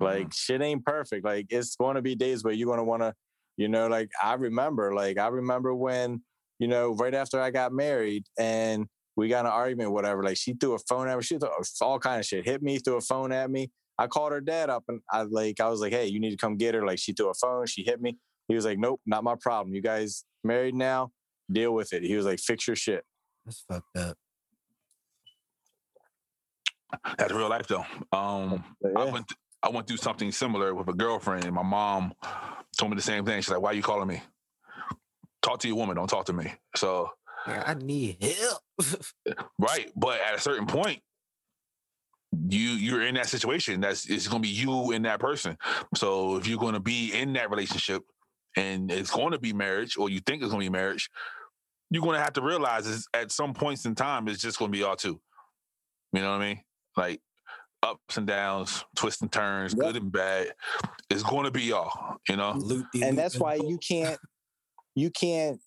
Mm. 0.00 0.06
Like 0.06 0.34
shit 0.34 0.62
ain't 0.62 0.84
perfect. 0.84 1.24
Like 1.24 1.46
it's 1.50 1.76
going 1.76 1.96
to 1.96 2.02
be 2.02 2.14
days 2.14 2.44
where 2.44 2.52
you're 2.52 2.66
going 2.66 2.78
to 2.78 2.84
want 2.84 3.02
to, 3.02 3.14
you 3.56 3.68
know, 3.68 3.88
like 3.88 4.10
I 4.22 4.34
remember, 4.34 4.94
like 4.94 5.18
I 5.18 5.28
remember 5.28 5.74
when, 5.74 6.22
you 6.58 6.68
know, 6.68 6.94
right 6.94 7.14
after 7.14 7.40
I 7.40 7.50
got 7.50 7.72
married 7.72 8.24
and 8.38 8.86
we 9.16 9.28
got 9.28 9.46
an 9.46 9.52
argument, 9.52 9.92
whatever. 9.92 10.22
Like 10.22 10.36
she 10.36 10.52
threw 10.54 10.74
a 10.74 10.78
phone 10.78 11.08
at 11.08 11.16
me. 11.16 11.22
She 11.22 11.38
threw 11.38 11.48
all 11.80 11.98
kind 11.98 12.20
of 12.20 12.26
shit. 12.26 12.44
Hit 12.44 12.62
me, 12.62 12.78
threw 12.78 12.96
a 12.96 13.00
phone 13.00 13.32
at 13.32 13.50
me. 13.50 13.70
I 13.98 14.06
called 14.06 14.32
her 14.32 14.42
dad 14.42 14.68
up 14.68 14.84
and 14.88 15.00
I 15.10 15.22
like 15.22 15.58
I 15.58 15.68
was 15.68 15.80
like, 15.80 15.92
hey, 15.92 16.06
you 16.06 16.20
need 16.20 16.30
to 16.30 16.36
come 16.36 16.56
get 16.56 16.74
her. 16.74 16.84
Like 16.84 16.98
she 16.98 17.12
threw 17.12 17.30
a 17.30 17.34
phone. 17.34 17.66
She 17.66 17.82
hit 17.82 18.00
me. 18.00 18.18
He 18.48 18.54
was 18.54 18.64
like, 18.64 18.78
nope, 18.78 19.00
not 19.06 19.24
my 19.24 19.34
problem. 19.40 19.74
You 19.74 19.80
guys 19.80 20.24
married 20.44 20.74
now. 20.74 21.10
Deal 21.50 21.72
with 21.72 21.92
it. 21.92 22.02
He 22.02 22.14
was 22.14 22.26
like, 22.26 22.38
fix 22.38 22.66
your 22.66 22.76
shit. 22.76 23.04
That's 23.44 23.64
fucked 23.68 23.96
up. 23.96 24.18
That's 27.18 27.32
real 27.32 27.48
life 27.48 27.66
though 27.66 27.84
um 28.12 28.64
But 28.80 28.96
I 28.96 29.04
went 29.04 29.28
th- 29.28 29.38
I 29.62 29.70
went 29.70 29.88
through 29.88 29.96
something 29.96 30.30
similar 30.30 30.74
with 30.74 30.86
a 30.88 30.92
girlfriend. 30.92 31.44
and 31.44 31.54
My 31.54 31.62
mom 31.62 32.12
told 32.78 32.90
me 32.92 32.96
the 32.96 33.02
same 33.02 33.24
thing. 33.24 33.40
She's 33.40 33.50
like, 33.50 33.60
"Why 33.60 33.70
are 33.70 33.74
you 33.74 33.82
calling 33.82 34.06
me? 34.06 34.22
Talk 35.42 35.58
to 35.60 35.68
your 35.68 35.76
woman. 35.76 35.96
Don't 35.96 36.08
talk 36.08 36.26
to 36.26 36.32
me." 36.32 36.52
So 36.76 37.10
Yeah, 37.48 37.64
I 37.66 37.74
need 37.74 38.22
help. 38.22 38.62
right, 39.58 39.90
but 39.96 40.20
at 40.20 40.36
a 40.36 40.40
certain 40.40 40.66
point, 40.66 41.00
you 42.48 42.70
you're 42.70 43.02
in 43.02 43.14
that 43.16 43.28
situation. 43.28 43.80
That's 43.80 44.08
it's 44.08 44.28
going 44.28 44.42
to 44.42 44.48
be 44.48 44.54
you 44.54 44.92
and 44.92 45.04
that 45.04 45.18
person. 45.18 45.56
So 45.96 46.36
if 46.36 46.46
you're 46.46 46.58
going 46.58 46.74
to 46.74 46.80
be 46.80 47.12
in 47.12 47.32
that 47.32 47.50
relationship, 47.50 48.02
and 48.56 48.92
it's 48.92 49.10
going 49.10 49.32
to 49.32 49.38
be 49.38 49.52
marriage, 49.52 49.96
or 49.96 50.10
you 50.10 50.20
think 50.20 50.42
it's 50.42 50.50
going 50.52 50.64
to 50.64 50.70
be 50.70 50.72
marriage, 50.72 51.10
you're 51.90 52.02
going 52.02 52.16
to 52.16 52.22
have 52.22 52.34
to 52.34 52.42
realize 52.42 52.86
is 52.86 53.08
at 53.14 53.32
some 53.32 53.54
points 53.54 53.84
in 53.84 53.94
time 53.94 54.28
it's 54.28 54.42
just 54.42 54.58
going 54.58 54.70
to 54.70 54.76
be 54.76 54.80
y'all 54.84 54.96
two. 54.96 55.20
You 56.12 56.20
know 56.20 56.32
what 56.32 56.42
I 56.42 56.48
mean? 56.48 56.60
Like 56.96 57.20
ups 57.82 58.16
and 58.16 58.26
downs, 58.26 58.84
twists 58.96 59.20
and 59.22 59.30
turns, 59.30 59.74
Yep. 59.74 59.80
good 59.80 59.96
and 60.02 60.12
bad. 60.12 60.54
It's 61.10 61.22
going 61.22 61.44
to 61.44 61.50
be 61.50 61.62
y'all. 61.64 62.16
You 62.28 62.36
know? 62.36 62.52
And 63.02 63.16
that's 63.18 63.38
why 63.38 63.54
you 63.54 63.78
can't 63.78 64.18
you 64.94 65.10
can't 65.10 65.60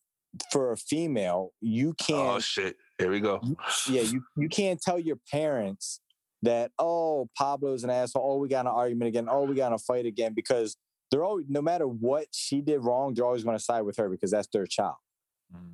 for 0.52 0.72
a 0.72 0.78
female 0.78 1.52
you 1.62 1.90
Oh 1.90 2.04
can't 2.06 2.20
Oh 2.36 2.40
shit! 2.40 2.78
Here 3.00 3.10
we 3.10 3.20
go. 3.20 3.40
you- 3.44 3.58
yeah 3.90 4.02
you 4.02 4.24
you 4.38 4.48
can't 4.50 4.80
tell 4.82 5.00
your 5.00 5.18
parents 5.32 6.02
that 6.44 6.72
oh 6.80 7.28
pablo's 7.38 7.84
an 7.84 7.90
asshole 7.90 8.24
oh 8.24 8.38
we 8.38 8.48
got 8.48 8.66
an 8.66 8.72
argument 8.72 9.08
again 9.10 9.28
oh 9.30 9.44
we 9.44 9.56
got 9.56 9.68
in 9.68 9.74
a 9.74 9.78
fight 9.80 10.06
again 10.06 10.34
because 10.36 10.78
they're 11.12 11.24
always 11.24 11.46
no 11.50 11.62
matter 11.62 11.86
what 11.88 12.28
she 12.32 12.62
did 12.62 12.80
wrong 12.80 13.14
they're 13.14 13.26
always 13.26 13.44
going 13.44 13.58
to 13.58 13.64
side 13.64 13.82
with 13.82 13.98
her 13.98 14.08
because 14.08 14.30
that's 14.32 14.48
their 14.54 14.66
child 14.68 14.96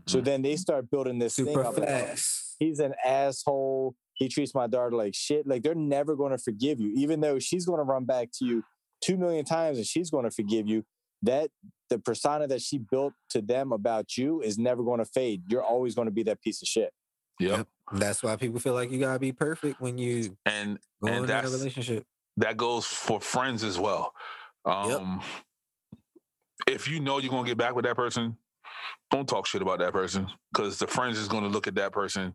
so 0.07 0.19
Mhm. 0.19 0.23
then 0.25 0.41
they 0.41 0.55
start 0.55 0.89
building 0.89 1.19
this 1.19 1.35
thing 1.35 1.47
super 1.47 1.63
up 1.65 1.77
like, 1.77 1.89
oh, 1.89 2.05
fast. 2.07 2.55
he's 2.59 2.79
an 2.79 2.93
asshole 3.05 3.93
he 4.15 4.27
treats 4.29 4.53
my 4.55 4.65
daughter 4.67 4.95
like 4.95 5.13
shit 5.15 5.45
like 5.47 5.61
they're 5.63 5.75
never 5.75 6.15
going 6.15 6.31
to 6.31 6.37
forgive 6.37 6.79
you 6.79 6.91
even 6.95 7.19
though 7.21 7.37
she's 7.39 7.65
going 7.65 7.79
to 7.79 7.83
run 7.83 8.05
back 8.05 8.29
to 8.33 8.45
you 8.45 8.63
two 9.03 9.17
million 9.17 9.45
times 9.45 9.77
and 9.77 9.85
she's 9.85 10.09
going 10.09 10.23
to 10.25 10.31
forgive 10.31 10.67
you 10.67 10.83
that 11.21 11.49
the 11.89 11.99
persona 11.99 12.47
that 12.47 12.61
she 12.61 12.77
built 12.77 13.13
to 13.29 13.41
them 13.41 13.71
about 13.71 14.17
you 14.17 14.41
is 14.41 14.57
never 14.57 14.83
going 14.83 14.99
to 14.99 15.05
fade 15.05 15.43
you're 15.49 15.63
always 15.63 15.93
going 15.95 16.07
to 16.07 16.11
be 16.13 16.23
that 16.23 16.41
piece 16.41 16.61
of 16.61 16.67
shit 16.67 16.91
Yep. 17.39 17.57
Yep. 17.57 17.67
That's 17.99 18.23
why 18.23 18.35
people 18.37 18.59
feel 18.61 18.73
like 18.73 18.89
you 18.91 18.97
gotta 18.99 19.19
be 19.19 19.31
perfect 19.33 19.79
when 19.81 19.97
you 19.97 20.35
And 20.45 20.79
go 21.03 21.07
And 21.07 21.15
into 21.17 21.23
a 21.25 21.27
that's- 21.27 21.51
relationship. 21.51 22.05
that 22.37 22.55
goes 22.57 22.85
for 22.85 23.19
friends 23.19 23.63
as 23.63 23.77
well. 23.77 24.13
Um, 24.63 25.21
If 26.67 26.87
you 26.87 26.99
know 26.99 27.19
you're 27.19 27.29
gonna 27.31 27.47
get 27.47 27.57
back 27.57 27.75
with 27.75 27.85
that 27.85 27.95
person, 27.95 28.37
don't 29.11 29.27
talk 29.27 29.45
shit 29.45 29.61
about 29.61 29.79
that 29.79 29.91
person 29.93 30.27
because 30.53 30.79
the 30.79 30.87
friends 30.87 31.19
is 31.19 31.27
gonna 31.27 31.47
look 31.49 31.67
at 31.67 31.75
that 31.75 31.91
person 31.91 32.33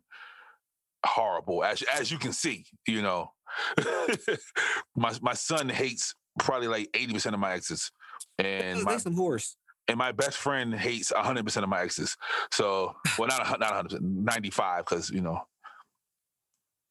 horrible, 1.05 1.63
as 1.63 1.81
as 1.83 2.11
you 2.11 2.17
can 2.17 2.33
see. 2.33 2.65
You 2.87 3.01
know, 3.01 3.31
my 4.95 5.13
my 5.21 5.33
son 5.33 5.69
hates 5.69 6.15
probably 6.39 6.67
like 6.67 6.89
eighty 6.93 7.13
percent 7.13 7.33
of 7.33 7.39
my 7.39 7.53
exes, 7.53 7.91
and 8.37 8.83
my 8.83 8.97
some 8.97 9.15
horse. 9.15 9.57
and 9.87 9.97
my 9.97 10.11
best 10.11 10.37
friend 10.37 10.73
hates 10.73 11.11
hundred 11.15 11.45
percent 11.45 11.63
of 11.63 11.69
my 11.69 11.81
exes. 11.81 12.15
So, 12.51 12.95
well, 13.17 13.27
not 13.27 13.59
not 13.59 13.73
hundred, 13.73 14.01
ninety 14.01 14.49
five, 14.49 14.85
because 14.85 15.09
you 15.09 15.21
know, 15.21 15.41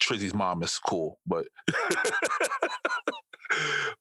Trizzy's 0.02 0.34
mom 0.34 0.62
is 0.62 0.78
cool, 0.78 1.18
but 1.26 1.46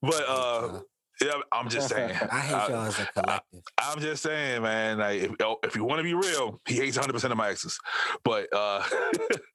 but 0.01 0.23
uh, 0.27 0.79
yeah, 1.21 1.33
I'm 1.51 1.69
just 1.69 1.89
saying. 1.89 2.11
I 2.31 2.39
hate 2.39 2.69
y'all 2.69 2.85
as 2.85 2.99
a 2.99 3.05
collective. 3.07 3.61
I'm 3.77 3.99
just 3.99 4.23
saying, 4.23 4.61
man. 4.61 4.99
Like, 4.99 5.21
if 5.21 5.31
oh, 5.41 5.57
if 5.63 5.75
you 5.75 5.83
want 5.83 5.99
to 5.99 6.03
be 6.03 6.13
real, 6.13 6.61
he 6.67 6.75
hates 6.75 6.97
100 6.97 7.13
percent 7.13 7.31
of 7.31 7.37
my 7.37 7.49
exes. 7.49 7.77
But 8.23 8.47
uh, 8.53 8.83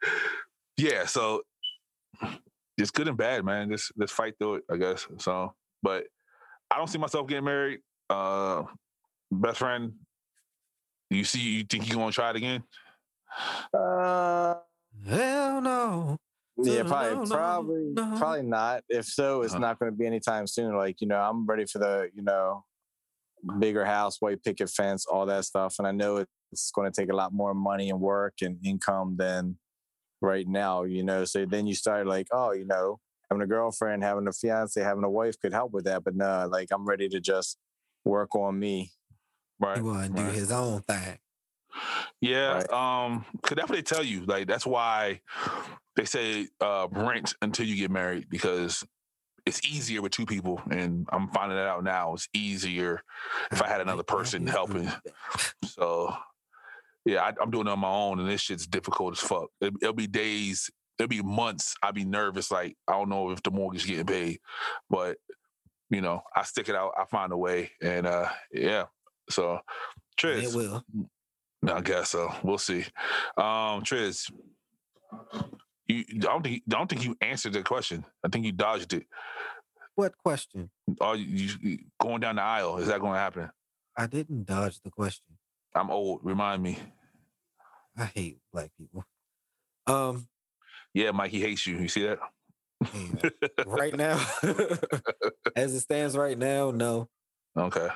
yeah, 0.77 1.07
so 1.07 1.43
it's 2.77 2.91
good 2.91 3.09
and 3.09 3.17
bad, 3.17 3.45
man. 3.45 3.71
Just 3.71 3.93
let's 3.97 4.13
fight 4.13 4.35
through 4.39 4.57
it, 4.57 4.65
I 4.71 4.77
guess. 4.77 5.07
So, 5.19 5.55
but 5.83 6.07
I 6.71 6.79
don't 6.79 6.89
see 6.89 6.99
myself 6.99 7.27
getting 7.27 7.45
married. 7.45 7.81
Uh, 8.11 8.65
best 9.31 9.59
friend, 9.59 9.93
you 11.11 11.25
see, 11.25 11.41
you 11.41 11.65
think 11.65 11.89
you 11.89 11.95
gonna 11.95 12.13
try 12.13 12.31
it 12.31 12.37
again? 12.37 12.63
uh 13.73 14.55
Hell 15.07 15.61
no. 15.61 16.19
Yeah 16.63 16.83
probably 16.85 17.15
no, 17.17 17.25
no, 17.25 17.35
probably 17.37 17.93
no. 17.95 18.15
probably 18.19 18.43
not 18.43 18.83
if 18.89 19.07
so 19.07 19.43
it's 19.43 19.53
Uh-huh. 19.55 19.61
not 19.61 19.79
going 19.79 19.91
to 19.91 19.97
be 19.97 20.07
anytime 20.07 20.47
soon 20.47 20.77
like 20.77 21.01
you 21.01 21.09
know 21.09 21.19
i'm 21.19 21.47
ready 21.47 21.65
for 21.67 21.79
the 21.81 22.09
you 22.15 22.23
know 22.23 22.65
bigger 23.59 23.85
house 23.85 24.21
white 24.21 24.43
picket 24.43 24.71
fence 24.71 25.05
all 25.07 25.27
that 25.27 25.45
stuff 25.45 25.75
and 25.79 25.87
i 25.89 25.91
know 25.91 26.25
it's 26.53 26.71
going 26.71 26.91
to 26.91 27.01
take 27.01 27.11
a 27.11 27.17
lot 27.17 27.33
more 27.33 27.55
money 27.55 27.91
and 27.91 28.01
work 28.01 28.35
and 28.43 28.57
income 28.65 29.17
than 29.19 29.59
right 30.23 30.47
now 30.47 30.85
you 30.85 31.03
know 31.03 31.25
so 31.25 31.45
then 31.45 31.67
you 31.67 31.75
start 31.75 32.07
like 32.07 32.29
oh 32.33 32.53
you 32.53 32.65
know 32.65 32.99
having 33.31 33.43
a 33.43 33.47
girlfriend 33.47 34.03
having 34.05 34.27
a 34.29 34.33
fiance 34.33 34.81
having 34.81 35.05
a 35.05 35.11
wife 35.11 35.35
could 35.41 35.53
help 35.53 35.73
with 35.73 35.85
that 35.85 36.05
but 36.05 36.15
no 36.15 36.49
like 36.51 36.69
i'm 36.73 36.87
ready 36.87 37.09
to 37.09 37.21
just 37.21 37.59
work 38.05 38.35
on 38.35 38.59
me 38.59 38.91
Right. 39.61 39.77
He 39.77 39.83
wanna 39.83 40.09
do 40.09 40.23
right. 40.23 40.35
his 40.35 40.51
own 40.51 40.83
thing. 40.83 41.17
Yeah, 42.21 42.55
Right. 42.55 42.73
um, 42.73 43.25
what 43.43 43.69
they 43.69 43.83
tell 43.83 44.03
you. 44.03 44.25
Like 44.25 44.47
that's 44.47 44.67
why 44.67 45.21
they 45.97 46.05
say 46.05 46.49
uh 46.61 46.89
rent 46.91 47.35
until 47.43 47.67
you 47.67 47.77
get 47.77 47.91
married 47.91 48.29
because 48.29 48.85
it's 49.47 49.65
easier 49.67 50.01
with 50.01 50.13
two 50.13 50.27
people, 50.27 50.61
and 50.71 51.07
I'm 51.13 51.29
finding 51.29 51.57
that 51.59 51.67
out 51.67 51.85
now. 51.85 52.15
It's 52.15 52.29
easier 52.33 53.03
if 53.53 53.61
I 53.63 53.69
had 53.69 53.81
another 53.81 54.03
person 54.03 54.47
helping. 54.47 54.91
So 55.67 56.15
yeah, 57.05 57.23
I, 57.23 57.33
I'm 57.41 57.51
doing 57.51 57.67
it 57.67 57.71
on 57.71 57.79
my 57.81 57.89
own, 57.91 58.21
and 58.21 58.29
this 58.29 58.41
shit's 58.41 58.67
difficult 58.67 59.13
as 59.13 59.21
fuck. 59.21 59.51
It, 59.61 59.75
it'll 59.83 59.93
be 59.93 60.07
days, 60.07 60.71
it'll 60.99 61.09
be 61.09 61.21
months. 61.23 61.75
I'll 61.83 61.93
be 61.93 62.05
nervous, 62.05 62.51
like 62.51 62.77
I 62.89 62.93
don't 62.93 63.11
know 63.11 63.31
if 63.31 63.43
the 63.43 63.51
mortgage 63.51 63.87
getting 63.87 64.07
paid, 64.07 64.39
but 64.89 65.19
you 65.91 66.01
know, 66.01 66.23
I 66.35 66.43
stick 66.45 66.71
it 66.71 66.75
out. 66.75 66.93
I 66.99 67.05
find 67.05 67.31
a 67.33 67.37
way, 67.37 67.71
and 67.83 68.07
uh 68.07 68.31
yeah. 68.53 68.85
So, 69.31 69.61
Triz, 70.19 70.43
It 70.43 70.57
will. 70.57 70.85
I 71.69 71.81
guess 71.81 72.11
so. 72.11 72.33
We'll 72.43 72.59
see. 72.59 72.85
Um, 73.37 73.83
Triz, 73.83 74.31
you 75.89 76.05
I 76.09 76.19
don't 76.19 76.43
think 76.43 76.63
I 76.69 76.77
don't 76.77 76.89
think 76.89 77.05
you 77.05 77.17
answered 77.21 77.53
the 77.53 77.63
question. 77.63 78.05
I 78.25 78.29
think 78.29 78.45
you 78.45 78.53
dodged 78.53 78.93
it. 78.93 79.07
What 79.95 80.17
question? 80.19 80.71
Are 81.01 81.15
you, 81.17 81.55
you 81.61 81.79
going 82.01 82.21
down 82.21 82.37
the 82.37 82.43
aisle? 82.43 82.79
Is 82.79 82.89
that 82.89 83.01
going 83.01 83.13
to 83.15 83.19
happen? 83.19 83.51
I 83.97 84.07
didn't 84.07 84.45
dodge 84.45 84.81
the 84.83 84.91
question. 84.91 85.37
I'm 85.75 85.91
old. 85.91 86.21
Remind 86.25 86.63
me. 86.63 86.79
I 87.97 88.07
hate 88.07 88.39
black 88.53 88.71
people. 88.77 89.05
Um, 89.87 90.27
Yeah, 90.95 91.13
Mike, 91.13 91.31
he 91.31 91.41
hates 91.41 91.65
you. 91.67 91.79
You 91.79 91.89
see 91.89 92.07
that? 92.07 92.19
right 93.67 93.97
now, 93.97 94.21
as 95.57 95.75
it 95.75 95.81
stands 95.81 96.17
right 96.17 96.37
now, 96.37 96.71
no. 96.73 97.09
Okay, 97.57 97.89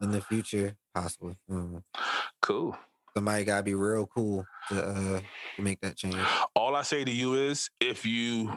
In 0.00 0.10
the 0.10 0.20
future, 0.20 0.74
possibly. 0.92 1.36
Mm. 1.48 1.82
cool. 2.42 2.76
Somebody 3.16 3.44
gotta 3.44 3.62
be 3.62 3.74
real 3.74 4.06
cool 4.06 4.44
to 4.70 4.84
uh 4.84 5.20
to 5.56 5.62
make 5.62 5.80
that 5.82 5.96
change. 5.96 6.16
All 6.54 6.74
I 6.74 6.82
say 6.82 7.04
to 7.04 7.10
you 7.10 7.34
is, 7.34 7.70
if 7.80 8.04
you 8.04 8.52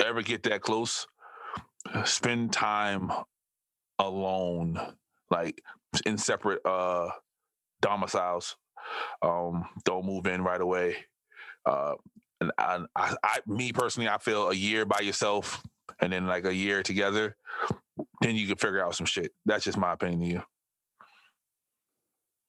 ever 0.00 0.22
get 0.22 0.44
that 0.44 0.60
close, 0.60 1.06
spend 2.04 2.52
time 2.52 3.10
alone, 3.98 4.78
like 5.30 5.60
in 6.04 6.18
separate 6.18 6.64
uh 6.64 7.10
domiciles. 7.80 8.56
Um, 9.20 9.66
don't 9.84 10.06
move 10.06 10.26
in 10.26 10.42
right 10.42 10.60
away. 10.60 10.96
Uh, 11.64 11.94
and 12.40 12.52
I, 12.58 12.78
I, 12.94 13.16
I, 13.24 13.38
me 13.46 13.72
personally, 13.72 14.08
I 14.08 14.18
feel 14.18 14.50
a 14.50 14.54
year 14.54 14.84
by 14.84 15.00
yourself 15.00 15.62
and 16.00 16.12
then 16.12 16.26
like 16.26 16.44
a 16.44 16.54
year 16.54 16.82
together, 16.82 17.36
then 18.20 18.36
you 18.36 18.46
can 18.46 18.56
figure 18.56 18.84
out 18.84 18.94
some 18.94 19.06
shit. 19.06 19.32
That's 19.44 19.64
just 19.64 19.78
my 19.78 19.94
opinion 19.94 20.20
to 20.20 20.26
you. 20.26 20.42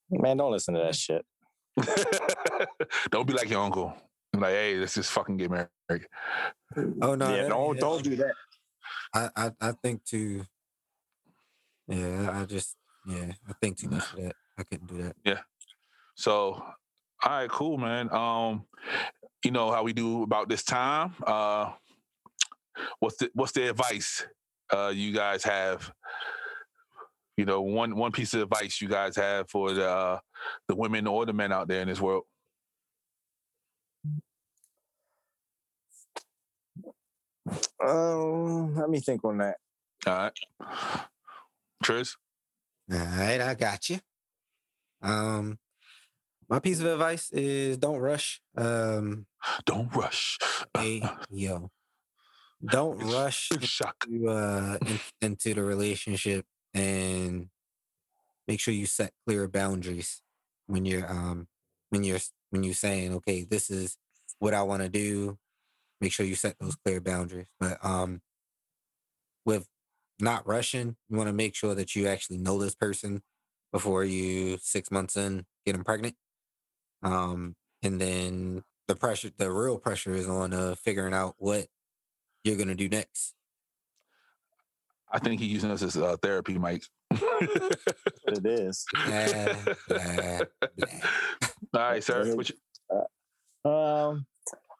Man 0.09 0.37
don't 0.37 0.51
listen 0.51 0.73
to 0.73 0.81
that 0.81 0.95
shit 0.95 1.25
don't 3.11 3.27
be 3.27 3.33
like 3.33 3.49
your 3.49 3.61
uncle. 3.61 3.93
Like, 4.33 4.49
hey, 4.51 4.75
let's 4.77 4.95
just 4.95 5.11
fucking 5.11 5.37
get 5.37 5.51
married. 5.51 5.69
Oh 7.01 7.15
no, 7.15 7.29
yeah 7.29 7.43
that- 7.43 7.49
don't 7.49 7.75
yeah, 7.75 7.79
don't 7.81 8.03
do 8.03 8.15
that 8.15 8.33
I, 9.13 9.29
I 9.35 9.51
I 9.61 9.71
think 9.83 10.03
too. 10.03 10.43
Yeah, 11.87 12.31
I 12.41 12.45
just 12.45 12.75
yeah, 13.07 13.31
I 13.47 13.53
think 13.61 13.77
too 13.77 13.89
much 13.89 14.11
of 14.13 14.23
that. 14.23 14.35
I 14.57 14.63
couldn't 14.63 14.87
do 14.87 15.03
that. 15.03 15.15
Yeah. 15.23 15.39
So, 16.15 16.33
all 16.33 16.65
right, 17.25 17.49
cool, 17.49 17.77
man. 17.77 18.11
Um, 18.11 18.65
you 19.45 19.51
know 19.51 19.71
how 19.71 19.83
we 19.83 19.93
do 19.93 20.23
about 20.23 20.49
this 20.49 20.63
time. 20.63 21.13
Uh, 21.25 21.71
what's 22.99 23.17
the 23.17 23.29
what's 23.33 23.51
the 23.53 23.69
advice 23.69 24.25
uh 24.73 24.91
you 24.93 25.13
guys 25.13 25.43
have? 25.43 25.91
You 27.37 27.45
know, 27.45 27.61
one 27.61 27.95
one 27.95 28.11
piece 28.11 28.33
of 28.33 28.41
advice 28.41 28.81
you 28.81 28.87
guys 28.87 29.15
have 29.15 29.49
for 29.49 29.71
the 29.71 29.87
uh, 29.87 30.19
the 30.67 30.75
women 30.75 31.05
or 31.07 31.25
the 31.25 31.33
men 31.33 31.51
out 31.51 31.67
there 31.67 31.81
in 31.81 31.87
this 31.87 32.01
world. 32.01 32.23
um 37.85 38.75
let 38.75 38.89
me 38.89 38.99
think 38.99 39.23
on 39.23 39.37
that 39.37 39.57
All 40.05 40.13
right, 40.13 40.33
Tris. 41.83 42.15
All 42.91 42.97
right, 42.97 43.41
I 43.41 43.53
got 43.53 43.89
you. 43.89 43.99
Um, 45.01 45.59
my 46.49 46.59
piece 46.59 46.79
of 46.79 46.85
advice 46.87 47.29
is 47.31 47.77
don't 47.77 47.99
rush. 47.99 48.41
Um, 48.57 49.25
Don't 49.65 49.93
rush. 49.95 50.37
hey 50.75 51.03
yo, 51.29 51.69
don't 52.65 52.97
rush 52.99 53.49
Shock. 53.61 53.95
to, 54.05 54.27
uh 54.29 54.77
into 55.21 55.53
the 55.53 55.63
relationship 55.63 56.45
and 56.77 57.49
make 58.47 58.59
sure 58.59 58.73
you 58.73 58.85
set 58.85 59.11
clear 59.25 59.47
boundaries 59.47 60.21
when 60.67 60.85
you're 60.85 61.09
um 61.09 61.47
when 61.89 62.03
you're 62.03 62.19
when 62.49 62.63
you're 62.63 62.73
saying 62.73 63.13
okay 63.13 63.43
this 63.43 63.69
is 63.69 63.97
what 64.39 64.53
I 64.53 64.61
want 64.63 64.83
to 64.83 64.89
do. 64.89 65.37
Make 65.99 66.11
sure 66.11 66.25
you 66.25 66.35
set 66.35 66.57
those 66.59 66.75
clear 66.75 67.01
boundaries. 67.01 67.47
But 67.59 67.83
um, 67.83 68.21
with 69.45 69.67
not 70.19 70.47
rushing. 70.47 70.95
You 71.09 71.17
want 71.17 71.27
to 71.27 71.33
make 71.33 71.55
sure 71.55 71.75
that 71.75 71.95
you 71.95 72.07
actually 72.07 72.37
know 72.37 72.57
this 72.57 72.75
person 72.75 73.21
before 73.71 74.03
you 74.03 74.57
six 74.61 74.91
months 74.91 75.15
in 75.15 75.45
get 75.65 75.73
them 75.73 75.83
pregnant. 75.83 76.15
Um, 77.03 77.55
and 77.83 78.01
then 78.01 78.63
the 78.87 78.95
pressure, 78.95 79.29
the 79.37 79.51
real 79.51 79.77
pressure 79.77 80.13
is 80.13 80.27
on 80.27 80.53
uh, 80.53 80.75
figuring 80.75 81.13
out 81.13 81.35
what 81.37 81.67
you're 82.43 82.57
gonna 82.57 82.75
do 82.75 82.89
next. 82.89 83.33
I 85.11 85.19
think 85.19 85.39
he's 85.39 85.51
using 85.51 85.71
us 85.71 85.81
as 85.83 85.95
uh, 85.97 86.17
therapy, 86.21 86.57
Mike. 86.57 86.83
it 87.11 88.45
is. 88.45 88.85
Blah, 89.05 89.27
blah, 89.27 89.75
blah. 89.87 90.39
All 91.73 91.81
right, 91.91 92.03
sir. 92.03 92.35
What 92.35 92.49
you- 92.49 93.69
Um, 93.69 94.25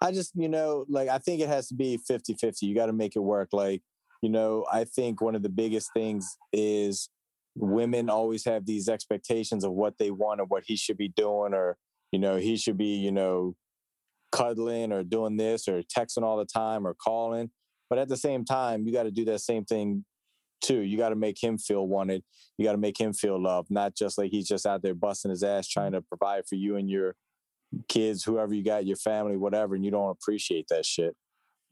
I 0.02 0.12
just, 0.12 0.32
you 0.36 0.48
know, 0.50 0.86
like 0.90 1.10
I 1.10 1.18
think 1.18 1.42
it 1.42 1.48
has 1.48 1.68
to 1.70 1.76
be 1.76 1.98
50 1.98 2.34
50. 2.36 2.66
You 2.66 2.76
got 2.76 2.86
to 2.88 2.94
make 2.94 3.16
it 3.16 3.20
work. 3.20 3.50
Like, 3.52 3.82
you 4.22 4.30
know, 4.30 4.66
I 4.72 4.84
think 4.84 5.22
one 5.22 5.36
of 5.36 5.44
the 5.44 5.50
biggest 5.50 5.92
things 5.94 6.38
is 6.54 7.10
women 7.56 8.10
always 8.10 8.46
have 8.46 8.66
these 8.66 8.88
expectations 8.90 9.64
of 9.64 9.72
what 9.72 9.98
they 9.98 10.12
want 10.12 10.40
or 10.42 10.46
what 10.46 10.64
he 10.68 10.76
should 10.76 10.98
be 10.98 11.08
doing, 11.10 11.54
or, 11.54 11.78
you 12.12 12.20
know, 12.20 12.36
he 12.38 12.58
should 12.58 12.78
be, 12.78 12.96
you 12.96 13.12
know, 13.12 13.56
cuddling 14.32 14.92
or 14.92 15.04
doing 15.04 15.38
this 15.38 15.68
or 15.68 15.82
texting 15.84 16.24
all 16.24 16.38
the 16.38 16.46
time 16.46 16.86
or 16.86 16.94
calling. 16.94 17.50
But 17.90 17.98
at 18.00 18.10
the 18.10 18.18
same 18.18 18.44
time, 18.46 18.86
you 18.86 18.94
got 18.94 19.04
to 19.04 19.12
do 19.12 19.26
that 19.26 19.40
same 19.40 19.66
thing 19.66 20.06
too. 20.62 20.80
You 20.80 20.98
got 20.98 21.10
to 21.10 21.16
make 21.16 21.42
him 21.42 21.58
feel 21.58 21.88
wanted. 21.88 22.24
You 22.58 22.66
got 22.66 22.72
to 22.74 22.78
make 22.78 23.00
him 23.00 23.14
feel 23.14 23.42
loved, 23.42 23.70
not 23.72 23.96
just 23.96 24.18
like 24.18 24.32
he's 24.32 24.48
just 24.48 24.66
out 24.66 24.82
there 24.82 24.96
busting 24.96 25.30
his 25.32 25.44
ass 25.44 25.68
trying 25.68 25.92
to 25.94 26.02
provide 26.02 26.44
for 26.48 26.56
you 26.56 26.76
and 26.76 26.90
your 26.90 27.16
kids, 27.90 28.24
whoever 28.24 28.54
you 28.54 28.64
got, 28.64 28.86
your 28.86 28.98
family, 28.98 29.38
whatever, 29.38 29.76
and 29.76 29.84
you 29.86 29.92
don't 29.92 30.10
appreciate 30.10 30.66
that 30.70 30.86
shit. 30.86 31.16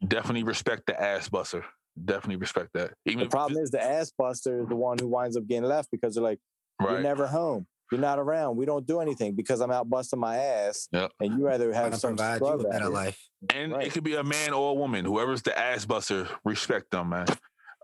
definitely 0.07 0.43
respect 0.43 0.83
the 0.87 1.01
ass 1.01 1.29
buster. 1.29 1.65
Definitely 2.03 2.35
respect 2.35 2.69
that. 2.73 2.91
Even 3.05 3.23
The 3.23 3.29
problem 3.29 3.61
is 3.63 3.71
the 3.71 3.81
ass 3.81 4.11
buster 4.17 4.61
is 4.61 4.67
the 4.67 4.75
one 4.75 4.97
who 4.99 5.07
winds 5.07 5.37
up 5.37 5.47
getting 5.47 5.63
left 5.63 5.89
because 5.91 6.15
they're 6.15 6.23
like, 6.23 6.39
right. 6.81 6.91
you're 6.91 7.01
never 7.01 7.25
home. 7.25 7.65
You're 7.91 8.01
not 8.01 8.19
around. 8.19 8.57
We 8.57 8.65
don't 8.65 8.85
do 8.85 8.99
anything 8.99 9.33
because 9.35 9.61
I'm 9.61 9.71
out 9.71 9.89
busting 9.89 10.19
my 10.19 10.37
ass. 10.37 10.89
Yep. 10.91 11.11
And 11.21 11.37
you 11.39 11.45
rather 11.45 11.71
have 11.71 11.95
some 11.95 12.17
provide 12.17 12.41
you 12.41 12.47
a 12.47 12.51
out 12.51 12.63
better 12.63 12.85
here. 12.85 12.89
life. 12.93 13.29
and 13.53 13.71
Right. 13.71 13.87
it 13.87 13.93
could 13.93 14.03
be 14.03 14.15
a 14.15 14.23
man 14.23 14.51
or 14.53 14.71
a 14.71 14.73
woman. 14.73 15.05
Whoever's 15.05 15.43
the 15.43 15.57
ass 15.57 15.85
buster, 15.85 16.27
respect 16.43 16.91
them, 16.91 17.09
man. 17.09 17.27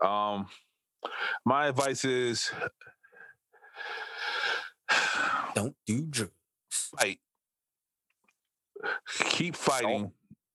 Um, 0.04 0.46
my 1.44 1.66
advice 1.68 2.04
is 2.04 2.50
Don't 5.54 5.74
do 5.86 6.06
drugs. 6.06 6.32
fight. 6.70 7.18
Keep 9.30 9.56
fighting. 9.56 10.12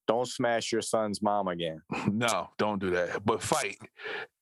Don't 0.07 0.27
smash 0.27 0.71
your 0.71 0.81
son's 0.81 1.21
mom 1.21 1.47
again. 1.47 1.81
No, 2.11 2.49
don't 2.57 2.79
do 2.79 2.91
that. 2.91 3.25
But 3.25 3.41
fight 3.43 3.77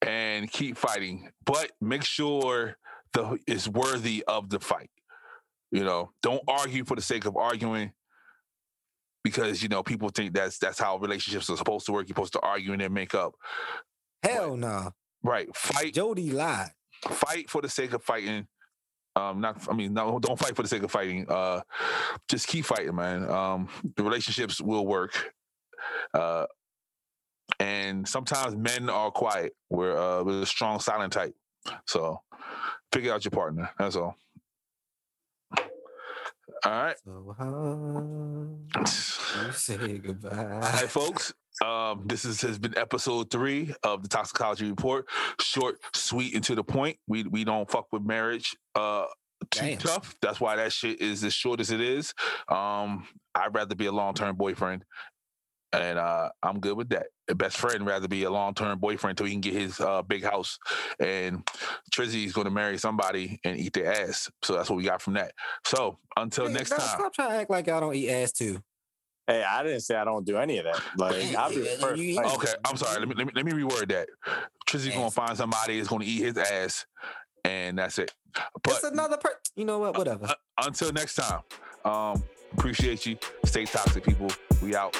and 0.00 0.50
keep 0.50 0.76
fighting. 0.76 1.30
But 1.44 1.72
make 1.80 2.04
sure 2.04 2.76
the 3.12 3.38
is 3.46 3.68
worthy 3.68 4.22
of 4.28 4.48
the 4.48 4.60
fight. 4.60 4.90
You 5.72 5.84
know, 5.84 6.12
don't 6.22 6.42
argue 6.46 6.84
for 6.84 6.94
the 6.94 7.02
sake 7.02 7.24
of 7.26 7.36
arguing. 7.36 7.92
Because 9.24 9.60
you 9.62 9.68
know 9.68 9.82
people 9.82 10.08
think 10.08 10.34
that's 10.34 10.58
that's 10.58 10.78
how 10.78 10.98
relationships 10.98 11.50
are 11.50 11.56
supposed 11.56 11.84
to 11.86 11.92
work. 11.92 12.08
You're 12.08 12.14
supposed 12.14 12.34
to 12.34 12.40
argue 12.40 12.72
and 12.72 12.80
then 12.80 12.92
make 12.92 13.14
up. 13.14 13.34
Hell 14.22 14.56
no. 14.56 14.92
Right. 15.22 15.54
Fight 15.56 15.94
Jody 15.94 16.30
lied. 16.30 16.70
fight 17.10 17.50
for 17.50 17.62
the 17.62 17.68
sake 17.68 17.92
of 17.92 18.02
fighting. 18.02 18.46
Um, 19.14 19.40
not 19.40 19.66
I 19.70 19.74
mean, 19.74 19.94
no, 19.94 20.18
don't 20.18 20.38
fight 20.38 20.54
for 20.54 20.62
the 20.62 20.68
sake 20.68 20.82
of 20.82 20.90
fighting. 20.90 21.26
Uh, 21.28 21.62
just 22.28 22.46
keep 22.48 22.64
fighting, 22.64 22.94
man. 22.94 23.28
Um, 23.30 23.68
the 23.96 24.04
relationships 24.04 24.60
will 24.60 24.86
work. 24.86 25.32
Uh, 26.12 26.46
and 27.60 28.06
sometimes 28.06 28.54
men 28.56 28.90
are 28.90 29.10
quiet. 29.10 29.54
We're 29.70 29.96
uh, 29.96 30.22
we're 30.22 30.42
a 30.42 30.46
strong, 30.46 30.80
silent 30.80 31.12
type. 31.12 31.34
So 31.86 32.20
figure 32.92 33.12
out 33.12 33.24
your 33.24 33.30
partner. 33.30 33.70
That's 33.78 33.96
all. 33.96 34.16
All 36.64 36.72
right. 36.72 36.96
So 37.04 37.34
how 37.38 38.80
you 39.46 39.52
say 39.52 39.98
goodbye? 39.98 40.36
All 40.36 40.60
right, 40.60 40.90
folks. 40.90 41.32
Um, 41.64 42.02
this 42.06 42.24
is, 42.24 42.40
has 42.42 42.58
been 42.58 42.76
episode 42.76 43.30
three 43.30 43.74
of 43.82 44.02
the 44.02 44.08
Toxicology 44.08 44.68
Report. 44.68 45.06
Short, 45.40 45.76
sweet, 45.94 46.34
and 46.34 46.44
to 46.44 46.54
the 46.54 46.64
point. 46.64 46.98
We 47.06 47.24
we 47.24 47.44
don't 47.44 47.70
fuck 47.70 47.86
with 47.92 48.02
marriage 48.02 48.56
uh 48.74 49.06
too 49.50 49.66
Damn. 49.66 49.78
tough. 49.78 50.16
That's 50.20 50.40
why 50.40 50.56
that 50.56 50.72
shit 50.72 51.00
is 51.00 51.24
as 51.24 51.34
short 51.34 51.60
as 51.60 51.70
it 51.70 51.80
is. 51.80 52.14
Um, 52.48 53.06
I'd 53.34 53.54
rather 53.54 53.74
be 53.74 53.86
a 53.86 53.92
long 53.92 54.14
term 54.14 54.36
boyfriend. 54.36 54.84
And 55.72 55.98
uh, 55.98 56.30
I'm 56.42 56.60
good 56.60 56.76
with 56.76 56.88
that. 56.90 57.08
A 57.28 57.34
best 57.34 57.58
friend 57.58 57.84
rather 57.84 58.08
be 58.08 58.22
a 58.22 58.30
long 58.30 58.54
term 58.54 58.78
boyfriend 58.78 59.18
till 59.18 59.26
he 59.26 59.32
can 59.32 59.40
get 59.40 59.54
his 59.54 59.80
uh, 59.80 60.00
big 60.02 60.24
house. 60.24 60.58
And 61.00 61.46
Trizzy's 61.92 62.32
going 62.32 62.46
to 62.46 62.50
marry 62.50 62.78
somebody 62.78 63.38
and 63.44 63.58
eat 63.58 63.72
their 63.74 63.92
ass. 63.92 64.30
So 64.42 64.54
that's 64.54 64.70
what 64.70 64.76
we 64.76 64.84
got 64.84 65.02
from 65.02 65.14
that. 65.14 65.32
So 65.66 65.98
until 66.16 66.46
Hey, 66.46 66.54
next 66.54 66.70
time. 66.70 66.80
Stop 66.80 67.12
trying 67.12 67.30
to 67.30 67.36
act 67.36 67.50
like 67.50 67.66
y'all 67.66 67.80
don't 67.80 67.94
eat 67.94 68.10
ass 68.10 68.32
too. 68.32 68.62
Hey, 69.26 69.42
I 69.42 69.62
didn't 69.64 69.80
say 69.80 69.96
I 69.96 70.04
don't 70.04 70.24
do 70.24 70.36
any 70.36 70.58
of 70.58 70.64
that. 70.64 70.80
Like 70.96 71.34
I'll 71.36 71.50
be 71.50 71.56
Yeah, 71.56 71.76
first. 71.80 72.00
like, 72.02 72.34
Okay, 72.36 72.52
I'm 72.64 72.76
sorry. 72.76 73.00
Let 73.00 73.08
me 73.08 73.14
let 73.16 73.26
me, 73.26 73.32
let 73.34 73.44
me 73.44 73.52
reword 73.52 73.88
that. 73.88 74.08
Trizzy's 74.68 74.94
gonna 74.94 75.10
find 75.10 75.36
somebody 75.36 75.76
that's 75.78 75.88
gonna 75.88 76.04
eat 76.04 76.22
his 76.22 76.36
ass, 76.38 76.86
and 77.44 77.78
that's 77.78 77.98
it. 77.98 78.12
But 78.62 78.74
it's 78.74 78.84
another 78.84 79.16
per. 79.16 79.30
You 79.56 79.64
know 79.64 79.78
what? 79.78 79.96
Whatever. 79.98 80.32
until 80.62 80.92
next 80.92 81.14
time, 81.16 81.40
um, 81.84 82.22
appreciate 82.52 83.04
you. 83.06 83.16
Stay 83.44 83.64
toxic, 83.64 84.04
people. 84.04 84.30
We 84.62 84.76
out. 84.76 84.96